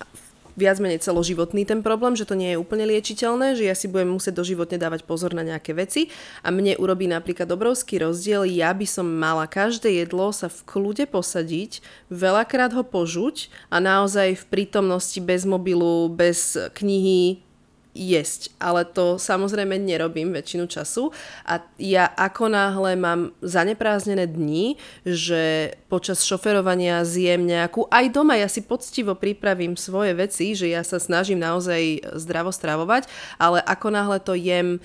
viac 0.59 0.83
menej 0.83 0.99
celoživotný 0.99 1.63
ten 1.63 1.79
problém, 1.79 2.19
že 2.19 2.27
to 2.27 2.35
nie 2.35 2.51
je 2.53 2.59
úplne 2.59 2.83
liečiteľné, 2.83 3.55
že 3.55 3.63
ja 3.63 3.73
si 3.73 3.87
budem 3.87 4.11
musieť 4.11 4.35
doživotne 4.35 4.75
dávať 4.75 5.07
pozor 5.07 5.31
na 5.31 5.47
nejaké 5.47 5.71
veci. 5.71 6.11
A 6.43 6.51
mne 6.51 6.75
urobí 6.75 7.07
napríklad 7.07 7.47
obrovský 7.47 8.03
rozdiel, 8.03 8.43
ja 8.43 8.75
by 8.75 8.83
som 8.83 9.07
mala 9.07 9.47
každé 9.47 10.03
jedlo 10.03 10.35
sa 10.35 10.51
v 10.51 10.59
kľude 10.67 11.07
posadiť, 11.07 11.79
veľakrát 12.11 12.75
ho 12.75 12.83
požuť 12.83 13.47
a 13.71 13.79
naozaj 13.79 14.35
v 14.35 14.45
prítomnosti 14.51 15.17
bez 15.23 15.47
mobilu, 15.47 16.11
bez 16.11 16.59
knihy, 16.75 17.48
jesť, 17.93 18.53
ale 18.61 18.85
to 18.85 19.17
samozrejme 19.17 19.75
nerobím 19.81 20.29
väčšinu 20.29 20.69
času 20.69 21.09
a 21.43 21.65
ja 21.81 22.05
ako 22.05 22.53
náhle 22.53 22.93
mám 22.95 23.33
zaneprázdnené 23.41 24.29
dni, 24.29 24.77
že 25.03 25.73
počas 25.89 26.21
šoferovania 26.21 27.01
zjem 27.01 27.49
nejakú, 27.49 27.89
aj 27.89 28.05
doma 28.13 28.37
ja 28.37 28.45
si 28.45 28.61
poctivo 28.61 29.17
pripravím 29.17 29.73
svoje 29.73 30.13
veci, 30.13 30.53
že 30.53 30.69
ja 30.69 30.85
sa 30.85 31.01
snažím 31.01 31.41
naozaj 31.41 32.13
zdravo 32.13 32.53
stravovať, 32.53 33.09
ale 33.41 33.59
ako 33.65 33.87
náhle 33.89 34.17
to 34.21 34.37
jem 34.37 34.77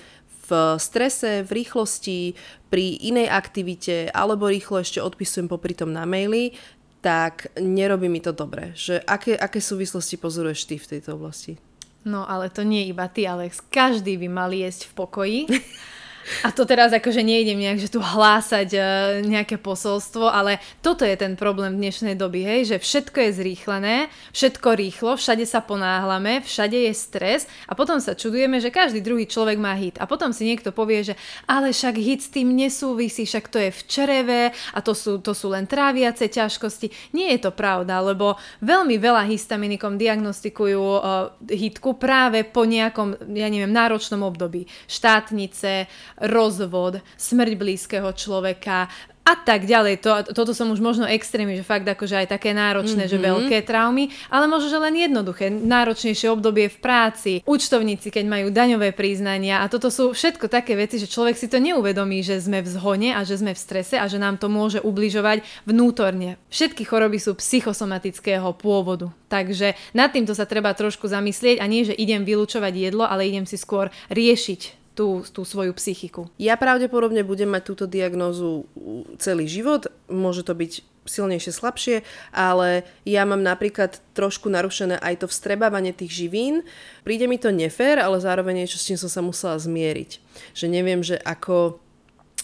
v 0.45 0.77
strese, 0.77 1.41
v 1.41 1.51
rýchlosti, 1.61 2.37
pri 2.69 3.01
inej 3.01 3.33
aktivite 3.33 4.13
alebo 4.13 4.45
rýchlo 4.49 4.81
ešte 4.81 5.01
odpisujem 5.01 5.49
popri 5.49 5.73
tom 5.73 5.89
na 5.89 6.05
maily, 6.05 6.53
tak 7.01 7.53
nerobí 7.61 8.09
mi 8.09 8.17
to 8.17 8.33
dobre. 8.33 8.73
Že 8.73 9.01
aké, 9.05 9.37
aké 9.37 9.61
súvislosti 9.61 10.17
pozoruješ 10.17 10.65
ty 10.65 10.75
v 10.81 10.89
tejto 10.97 11.17
oblasti? 11.17 11.61
No 12.05 12.29
ale 12.29 12.53
to 12.53 12.61
nie 12.61 12.85
iba 12.85 13.09
ty, 13.09 13.25
Alex. 13.25 13.65
Každý 13.65 14.21
by 14.21 14.27
mal 14.29 14.53
jesť 14.53 14.93
v 14.93 14.93
pokoji. 14.93 15.39
A 16.41 16.49
to 16.49 16.65
teraz 16.65 16.89
akože 16.89 17.21
nejdem 17.21 17.61
nejak, 17.61 17.79
že 17.85 17.93
tu 17.93 18.01
hlásať 18.01 18.69
uh, 18.73 18.85
nejaké 19.21 19.61
posolstvo, 19.61 20.25
ale 20.25 20.57
toto 20.81 21.05
je 21.05 21.13
ten 21.13 21.37
problém 21.37 21.77
dnešnej 21.77 22.17
doby, 22.17 22.41
hej, 22.41 22.61
že 22.75 22.77
všetko 22.81 23.17
je 23.29 23.31
zrýchlené, 23.37 23.95
všetko 24.33 24.69
rýchlo, 24.73 25.11
všade 25.17 25.45
sa 25.45 25.61
ponáhlame, 25.61 26.41
všade 26.41 26.89
je 26.89 26.93
stres 26.97 27.45
a 27.69 27.77
potom 27.77 28.01
sa 28.01 28.17
čudujeme, 28.17 28.57
že 28.57 28.73
každý 28.73 29.05
druhý 29.05 29.29
človek 29.29 29.61
má 29.61 29.77
hit. 29.77 30.01
A 30.01 30.09
potom 30.09 30.33
si 30.33 30.49
niekto 30.49 30.73
povie, 30.73 31.05
že 31.05 31.13
ale 31.45 31.69
však 31.69 31.95
hit 32.01 32.25
s 32.25 32.33
tým 32.33 32.57
nesúvisí, 32.57 33.29
však 33.29 33.45
to 33.53 33.61
je 33.61 33.69
v 33.69 33.81
čereve 33.85 34.41
a 34.73 34.79
to 34.81 34.97
sú, 34.97 35.21
to 35.21 35.37
sú 35.37 35.53
len 35.53 35.69
tráviace 35.69 36.25
ťažkosti. 36.25 37.13
Nie 37.13 37.37
je 37.37 37.45
to 37.45 37.51
pravda, 37.53 38.01
lebo 38.01 38.37
veľmi 38.65 38.97
veľa 38.97 39.29
histaminikom 39.29 40.01
diagnostikujú 40.01 40.81
uh, 40.81 41.37
hitku 41.45 42.01
práve 42.01 42.41
po 42.41 42.65
nejakom, 42.65 43.13
ja 43.37 43.45
neviem, 43.45 43.69
náročnom 43.69 44.25
období. 44.25 44.65
Štátnice, 44.89 45.85
rozvod, 46.19 47.03
smrť 47.17 47.53
blízkeho 47.55 48.09
človeka, 48.15 48.87
a 49.25 49.33
tak 49.33 49.65
ďalej. 49.65 50.05
To, 50.05 50.09
toto 50.37 50.53
som 50.53 50.69
už 50.69 50.77
možno 50.77 51.09
extrémy, 51.09 51.57
že 51.57 51.65
fakt 51.65 51.89
akože 51.89 52.13
aj 52.13 52.37
také 52.37 52.53
náročné, 52.53 53.09
mm-hmm. 53.09 53.17
že 53.17 53.25
veľké 53.25 53.57
traumy, 53.65 54.13
ale 54.29 54.45
možno, 54.45 54.69
že 54.69 54.77
len 54.77 54.93
jednoduché, 54.93 55.49
náročnejšie 55.49 56.29
obdobie 56.29 56.69
v 56.69 56.77
práci, 56.77 57.33
účtovníci, 57.41 58.13
keď 58.13 58.25
majú 58.29 58.47
daňové 58.53 58.93
príznania 58.93 59.65
a 59.65 59.69
toto 59.69 59.89
sú 59.89 60.13
všetko 60.13 60.45
také 60.45 60.77
veci, 60.77 61.01
že 61.01 61.09
človek 61.09 61.33
si 61.33 61.49
to 61.49 61.57
neuvedomí, 61.57 62.21
že 62.21 62.37
sme 62.37 62.61
v 62.61 62.69
zhone 62.69 63.09
a 63.17 63.25
že 63.25 63.41
sme 63.41 63.57
v 63.57 63.59
strese 63.59 63.97
a 63.97 64.05
že 64.05 64.21
nám 64.21 64.37
to 64.37 64.45
môže 64.45 64.77
ubližovať 64.85 65.41
vnútorne. 65.65 66.37
Všetky 66.53 66.85
choroby 66.85 67.17
sú 67.17 67.33
psychosomatického 67.33 68.53
pôvodu, 68.53 69.09
takže 69.25 69.73
nad 69.97 70.13
týmto 70.13 70.37
sa 70.37 70.45
treba 70.45 70.69
trošku 70.77 71.09
zamyslieť 71.09 71.57
a 71.57 71.65
nie, 71.65 71.81
že 71.81 71.97
idem 71.97 72.21
vylúčovať 72.21 72.77
jedlo, 72.77 73.09
ale 73.09 73.25
idem 73.25 73.49
si 73.49 73.57
skôr 73.57 73.89
riešiť 74.13 74.84
tú, 74.95 75.21
tú 75.27 75.43
svoju 75.43 75.75
psychiku. 75.75 76.31
Ja 76.39 76.55
pravdepodobne 76.55 77.21
budem 77.27 77.51
mať 77.51 77.63
túto 77.67 77.85
diagnózu 77.85 78.65
celý 79.19 79.45
život, 79.45 79.91
môže 80.07 80.41
to 80.47 80.55
byť 80.55 80.95
silnejšie, 81.05 81.53
slabšie, 81.53 81.95
ale 82.33 82.81
ja 83.05 83.23
mám 83.29 83.45
napríklad 83.45 84.01
trošku 84.17 84.49
narušené 84.49 84.97
aj 84.97 85.21
to 85.21 85.27
vstrebávanie 85.29 85.93
tých 85.93 86.25
živín. 86.25 86.65
Príde 87.05 87.29
mi 87.29 87.37
to 87.37 87.53
nefér, 87.53 88.01
ale 88.01 88.17
zároveň 88.17 88.65
niečo, 88.65 88.81
s 88.81 88.89
čím 88.89 88.97
som 88.97 89.11
sa 89.11 89.21
musela 89.21 89.61
zmieriť. 89.61 90.17
Že 90.57 90.65
neviem, 90.65 91.05
že 91.05 91.21
ako 91.21 91.77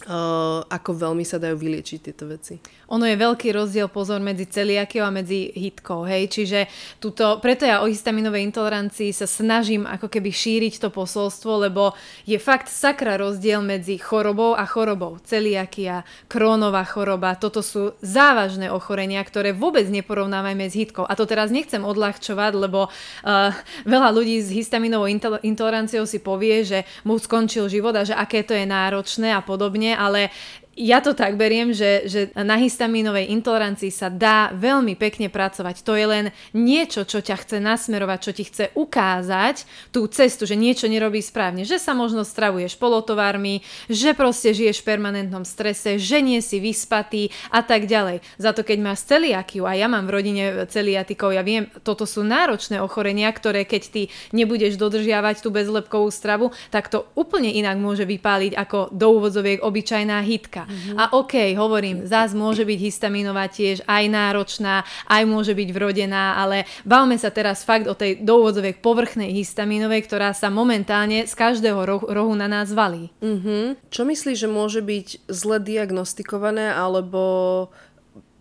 Uh, 0.01 0.65
ako 0.65 0.97
veľmi 0.97 1.21
sa 1.21 1.37
dajú 1.37 1.61
vyliečiť 1.61 1.99
tieto 2.01 2.25
veci. 2.25 2.57
Ono 2.89 3.05
je 3.05 3.13
veľký 3.13 3.53
rozdiel 3.53 3.85
pozor 3.85 4.17
medzi 4.17 4.49
celiakiou 4.49 5.05
a 5.05 5.13
medzi 5.13 5.53
hitkou, 5.53 6.09
hej, 6.09 6.25
čiže 6.25 6.65
tuto, 6.97 7.37
preto 7.37 7.69
ja 7.69 7.85
o 7.85 7.87
histaminovej 7.87 8.49
intolerancii 8.49 9.13
sa 9.13 9.29
snažím 9.29 9.85
ako 9.85 10.09
keby 10.09 10.33
šíriť 10.33 10.81
to 10.81 10.89
posolstvo, 10.89 11.69
lebo 11.69 11.93
je 12.25 12.33
fakt 12.41 12.73
sakra 12.73 13.13
rozdiel 13.13 13.61
medzi 13.61 14.01
chorobou 14.01 14.57
a 14.57 14.65
chorobou. 14.65 15.21
Celiakia, 15.21 16.01
krónová 16.25 16.81
choroba, 16.81 17.37
toto 17.37 17.61
sú 17.61 17.93
závažné 18.01 18.73
ochorenia, 18.73 19.21
ktoré 19.21 19.53
vôbec 19.53 19.85
neporovnávajme 19.85 20.65
s 20.65 20.73
hitkou. 20.81 21.05
A 21.05 21.13
to 21.13 21.29
teraz 21.29 21.53
nechcem 21.53 21.85
odľahčovať, 21.85 22.51
lebo 22.57 22.89
uh, 22.89 23.53
veľa 23.85 24.09
ľudí 24.09 24.41
s 24.41 24.49
histaminovou 24.49 25.05
intoleranciou 25.45 26.09
si 26.09 26.17
povie, 26.17 26.65
že 26.65 26.89
mu 27.05 27.21
skončil 27.21 27.69
život 27.69 27.93
a 27.93 28.01
že 28.01 28.17
aké 28.17 28.41
to 28.41 28.57
je 28.57 28.65
náročné 28.65 29.29
a 29.29 29.45
podobne 29.45 29.90
ale 29.97 30.29
ja 30.71 31.03
to 31.03 31.11
tak 31.11 31.35
beriem, 31.35 31.75
že, 31.75 32.07
že 32.07 32.21
na 32.31 32.55
histamínovej 32.55 33.27
intolerancii 33.35 33.91
sa 33.91 34.07
dá 34.07 34.55
veľmi 34.55 34.95
pekne 34.95 35.27
pracovať. 35.27 35.83
To 35.83 35.99
je 35.99 36.05
len 36.07 36.25
niečo, 36.55 37.03
čo 37.03 37.19
ťa 37.19 37.43
chce 37.43 37.57
nasmerovať, 37.59 38.19
čo 38.23 38.31
ti 38.31 38.47
chce 38.47 38.71
ukázať 38.79 39.67
tú 39.91 40.07
cestu, 40.07 40.47
že 40.47 40.55
niečo 40.55 40.87
nerobí 40.87 41.19
správne, 41.19 41.67
že 41.67 41.75
sa 41.75 41.91
možno 41.91 42.23
stravuješ 42.23 42.79
polotovármi, 42.79 43.59
že 43.91 44.15
proste 44.15 44.55
žiješ 44.55 44.79
v 44.79 44.87
permanentnom 44.95 45.43
strese, 45.43 45.99
že 45.99 46.23
nie 46.23 46.39
si 46.39 46.63
vyspatý 46.63 47.35
a 47.51 47.59
tak 47.67 47.91
ďalej. 47.91 48.23
Za 48.39 48.55
to 48.55 48.63
keď 48.63 48.79
máš 48.79 49.03
celiakiu 49.03 49.67
a 49.67 49.75
ja 49.75 49.91
mám 49.91 50.07
v 50.07 50.23
rodine 50.23 50.43
celiatikov, 50.71 51.35
ja 51.35 51.43
viem, 51.43 51.67
toto 51.83 52.07
sú 52.07 52.23
náročné 52.23 52.79
ochorenia, 52.79 53.27
ktoré 53.27 53.67
keď 53.67 53.83
ty 53.91 54.01
nebudeš 54.31 54.79
dodržiavať 54.79 55.43
tú 55.43 55.51
bezlepkovú 55.51 56.07
stravu, 56.07 56.55
tak 56.71 56.87
to 56.87 57.11
úplne 57.19 57.51
inak 57.51 57.75
môže 57.75 58.07
vypáliť 58.07 58.55
ako 58.55 58.95
do 58.95 59.07
úvodzoviek 59.19 59.59
obyčajná 59.59 60.23
hitka 60.23 60.60
látka. 60.61 60.73
Mm-hmm. 60.73 60.97
A 60.97 61.03
OK, 61.17 61.33
hovorím, 61.57 61.97
zás 62.05 62.33
môže 62.33 62.63
byť 62.65 62.79
histaminová 62.79 63.49
tiež 63.49 63.83
aj 63.85 64.03
náročná, 64.09 64.83
aj 65.09 65.23
môže 65.25 65.53
byť 65.57 65.69
vrodená, 65.73 66.37
ale 66.37 66.65
bavme 66.85 67.17
sa 67.17 67.33
teraz 67.33 67.63
fakt 67.65 67.87
o 67.87 67.97
tej 67.97 68.21
dôvodzoviek 68.21 68.79
povrchnej 68.79 69.33
histaminovej, 69.33 70.05
ktorá 70.05 70.33
sa 70.35 70.49
momentálne 70.53 71.25
z 71.25 71.33
každého 71.33 71.79
rohu, 71.81 72.05
rohu 72.09 72.33
na 72.37 72.47
nás 72.47 72.71
valí. 72.71 73.09
Mm-hmm. 73.21 73.89
Čo 73.89 74.01
myslíš, 74.05 74.37
že 74.37 74.49
môže 74.49 74.81
byť 74.81 75.07
zle 75.29 75.57
diagnostikované 75.61 76.73
alebo 76.73 77.69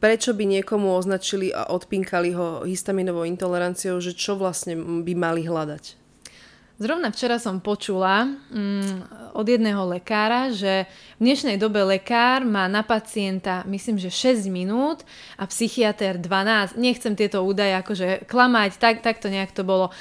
prečo 0.01 0.33
by 0.33 0.49
niekomu 0.49 0.97
označili 0.97 1.53
a 1.53 1.69
odpinkali 1.69 2.33
ho 2.33 2.65
histaminovou 2.65 3.29
intoleranciou, 3.29 4.01
že 4.01 4.17
čo 4.17 4.33
vlastne 4.33 5.05
by 5.05 5.13
mali 5.13 5.45
hľadať? 5.45 6.00
Zrovna 6.81 7.13
včera 7.13 7.37
som 7.37 7.61
počula 7.61 8.25
mm, 8.25 9.37
od 9.37 9.45
jedného 9.45 9.85
lekára, 9.85 10.49
že 10.49 10.89
v 11.21 11.29
dnešnej 11.29 11.61
dobe 11.61 11.85
lekár 11.85 12.41
má 12.41 12.73
na 12.73 12.81
pacienta, 12.81 13.69
myslím, 13.69 14.01
že 14.01 14.09
6 14.09 14.49
minút 14.49 15.05
a 15.37 15.45
psychiatr 15.45 16.17
12. 16.17 16.81
Nechcem 16.81 17.13
tieto 17.13 17.45
údaje 17.45 17.77
akože 17.77 18.25
klamať, 18.25 18.81
tak, 18.81 19.05
tak 19.05 19.21
to 19.21 19.29
nejak 19.29 19.53
to 19.53 19.61
bolo 19.61 19.93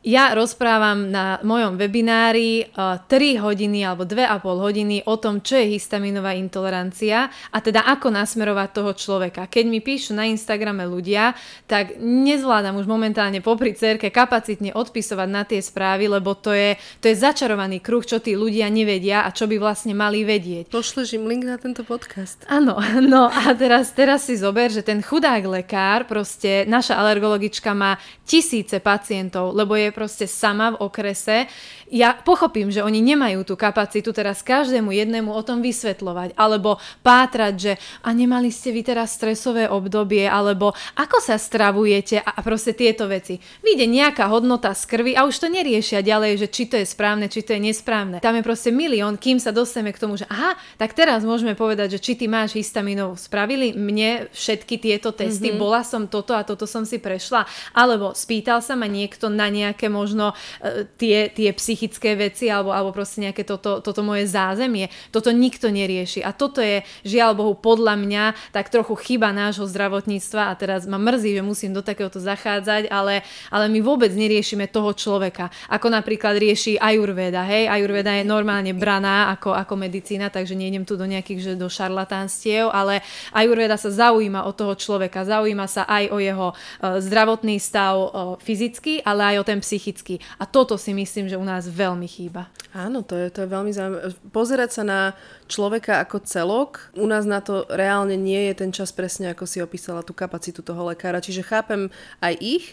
ja 0.00 0.32
rozprávam 0.32 1.12
na 1.12 1.36
mojom 1.44 1.76
webinári 1.76 2.64
uh, 2.72 2.96
eh, 2.96 3.36
3 3.36 3.44
hodiny 3.44 3.84
alebo 3.84 4.08
2,5 4.08 4.40
hodiny 4.40 4.96
o 5.04 5.20
tom, 5.20 5.44
čo 5.44 5.60
je 5.60 5.76
histaminová 5.76 6.32
intolerancia 6.32 7.28
a 7.52 7.58
teda 7.60 7.84
ako 7.84 8.08
nasmerovať 8.08 8.68
toho 8.72 8.92
človeka. 8.96 9.44
Keď 9.44 9.64
mi 9.68 9.84
píšu 9.84 10.16
na 10.16 10.24
Instagrame 10.24 10.88
ľudia, 10.88 11.36
tak 11.68 12.00
nezvládam 12.00 12.80
už 12.80 12.88
momentálne 12.88 13.44
popri 13.44 13.76
cerke 13.76 14.08
kapacitne 14.08 14.72
odpisovať 14.72 15.28
na 15.28 15.44
tie 15.44 15.60
správy, 15.60 16.08
lebo 16.08 16.32
to 16.32 16.56
je, 16.56 16.80
to 17.04 17.12
je 17.12 17.20
začarovaný 17.20 17.84
kruh, 17.84 18.00
čo 18.00 18.24
tí 18.24 18.32
ľudia 18.32 18.72
nevedia 18.72 19.28
a 19.28 19.34
čo 19.36 19.44
by 19.44 19.60
vlastne 19.60 19.92
mali 19.92 20.24
vedieť. 20.24 20.72
Pošleš 20.72 21.20
im 21.20 21.28
link 21.28 21.44
na 21.44 21.60
tento 21.60 21.84
podcast. 21.84 22.48
Áno, 22.48 22.80
no 23.12 23.28
a 23.28 23.52
teraz, 23.52 23.92
teraz 23.92 24.24
si 24.24 24.40
zober, 24.40 24.72
že 24.72 24.80
ten 24.80 25.04
chudák 25.04 25.44
lekár, 25.44 26.08
proste 26.08 26.64
naša 26.64 26.96
alergologička 26.96 27.76
má 27.76 28.00
tisíce 28.24 28.80
pacientov, 28.80 29.52
lebo 29.52 29.76
je 29.76 29.89
proste 29.90 30.26
sama 30.26 30.70
v 30.70 30.76
okrese. 30.78 31.46
Ja 31.90 32.14
pochopím, 32.14 32.70
že 32.70 32.86
oni 32.86 33.02
nemajú 33.02 33.42
tú 33.42 33.58
kapacitu 33.58 34.14
teraz 34.14 34.46
každému 34.46 34.94
jednému 34.94 35.26
o 35.26 35.42
tom 35.42 35.58
vysvetľovať, 35.58 36.38
alebo 36.38 36.78
pátrať, 37.02 37.54
že 37.58 37.72
a 38.06 38.14
nemali 38.14 38.54
ste 38.54 38.70
vy 38.70 38.86
teraz 38.86 39.18
stresové 39.18 39.66
obdobie, 39.66 40.22
alebo 40.22 40.70
ako 40.94 41.18
sa 41.18 41.34
stravujete 41.34 42.22
a, 42.22 42.38
a 42.38 42.40
proste 42.46 42.78
tieto 42.78 43.10
veci. 43.10 43.42
Vyjde 43.66 43.90
nejaká 43.90 44.30
hodnota 44.30 44.70
z 44.70 44.86
krvi 44.86 45.18
a 45.18 45.26
už 45.26 45.34
to 45.42 45.50
neriešia 45.50 46.06
ďalej, 46.06 46.46
že 46.46 46.48
či 46.54 46.70
to 46.70 46.78
je 46.78 46.86
správne, 46.86 47.26
či 47.26 47.42
to 47.42 47.58
je 47.58 47.60
nesprávne. 47.60 48.22
Tam 48.22 48.38
je 48.38 48.46
proste 48.46 48.70
milión, 48.70 49.18
kým 49.18 49.42
sa 49.42 49.50
dostaneme 49.50 49.90
k 49.90 49.98
tomu, 49.98 50.14
že 50.14 50.30
aha, 50.30 50.54
tak 50.78 50.94
teraz 50.94 51.26
môžeme 51.26 51.58
povedať, 51.58 51.98
že 51.98 52.02
či 52.06 52.14
ty 52.14 52.30
máš 52.30 52.54
histaminov. 52.54 53.18
Spravili 53.18 53.74
mne 53.74 54.30
všetky 54.30 54.78
tieto 54.78 55.10
testy, 55.10 55.50
mm-hmm. 55.50 55.58
bola 55.58 55.82
som 55.82 56.06
toto 56.06 56.38
a 56.38 56.46
toto 56.46 56.70
som 56.70 56.86
si 56.86 57.02
prešla, 57.02 57.50
alebo 57.74 58.14
spýtal 58.14 58.62
sa 58.62 58.78
ma 58.78 58.86
niekto 58.86 59.26
na 59.26 59.50
nejaké 59.50 59.90
možno 59.90 60.38
uh, 60.38 60.86
tie, 60.94 61.26
tie 61.34 61.50
psychické 61.50 61.79
veci 62.18 62.50
alebo, 62.50 62.74
alebo 62.74 62.90
proste 62.90 63.24
nejaké 63.24 63.46
toto, 63.46 63.80
toto 63.80 64.02
moje 64.02 64.26
zázemie. 64.26 64.90
Toto 65.14 65.30
nikto 65.30 65.70
nerieši. 65.70 66.20
A 66.20 66.34
toto 66.34 66.58
je, 66.60 66.82
žiaľ 67.06 67.38
Bohu, 67.38 67.54
podľa 67.54 67.94
mňa 67.96 68.24
tak 68.50 68.68
trochu 68.68 68.98
chyba 68.98 69.30
nášho 69.30 69.64
zdravotníctva 69.64 70.50
a 70.50 70.58
teraz 70.58 70.84
ma 70.84 70.98
mrzí, 70.98 71.38
že 71.38 71.42
musím 71.46 71.70
do 71.70 71.80
takéhoto 71.80 72.18
zachádzať, 72.18 72.90
ale, 72.90 73.22
ale 73.48 73.64
my 73.70 73.80
vôbec 73.80 74.10
neriešime 74.10 74.66
toho 74.66 74.90
človeka. 74.92 75.48
Ako 75.70 75.86
napríklad 75.88 76.34
rieši 76.36 76.76
ajurveda, 76.76 77.46
hej? 77.46 77.70
Ajurveda 77.70 78.18
je 78.18 78.24
normálne 78.26 78.74
braná 78.74 79.30
ako, 79.38 79.54
ako 79.54 79.74
medicína, 79.78 80.28
takže 80.28 80.58
nejdem 80.58 80.82
tu 80.82 80.98
do 80.98 81.06
nejakých, 81.06 81.40
že 81.40 81.52
do 81.54 81.70
šarlatánstiev, 81.70 82.74
ale 82.74 83.06
ajurveda 83.30 83.78
sa 83.78 83.92
zaujíma 83.94 84.42
o 84.48 84.52
toho 84.56 84.74
človeka, 84.74 85.22
zaujíma 85.22 85.70
sa 85.70 85.86
aj 85.86 86.04
o 86.10 86.18
jeho 86.18 86.48
uh, 86.50 86.98
zdravotný 86.98 87.62
stav 87.62 87.94
uh, 87.94 88.08
fyzicky, 88.42 89.04
ale 89.06 89.36
aj 89.36 89.36
o 89.38 89.44
ten 89.46 89.58
psychický. 89.62 90.18
A 90.42 90.48
toto 90.48 90.74
si 90.74 90.90
myslím, 90.90 91.30
že 91.30 91.38
u 91.38 91.46
nás 91.46 91.69
veľmi 91.70 92.10
chýba. 92.10 92.50
Áno, 92.74 93.06
to 93.06 93.14
je, 93.14 93.30
to 93.30 93.46
je 93.46 93.48
veľmi 93.48 93.70
zaujímavé. 93.70 94.14
Pozerať 94.34 94.70
sa 94.76 94.82
na 94.86 95.00
človeka 95.46 96.02
ako 96.02 96.22
celok, 96.26 96.90
u 96.98 97.06
nás 97.06 97.26
na 97.26 97.38
to 97.38 97.66
reálne 97.70 98.14
nie 98.18 98.50
je 98.50 98.54
ten 98.66 98.70
čas 98.70 98.90
presne, 98.90 99.30
ako 99.30 99.46
si 99.46 99.62
opísala 99.62 100.02
tú 100.02 100.10
kapacitu 100.10 100.62
toho 100.62 100.90
lekára. 100.90 101.22
Čiže 101.22 101.46
chápem 101.46 101.90
aj 102.18 102.34
ich, 102.38 102.66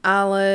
ale 0.00 0.46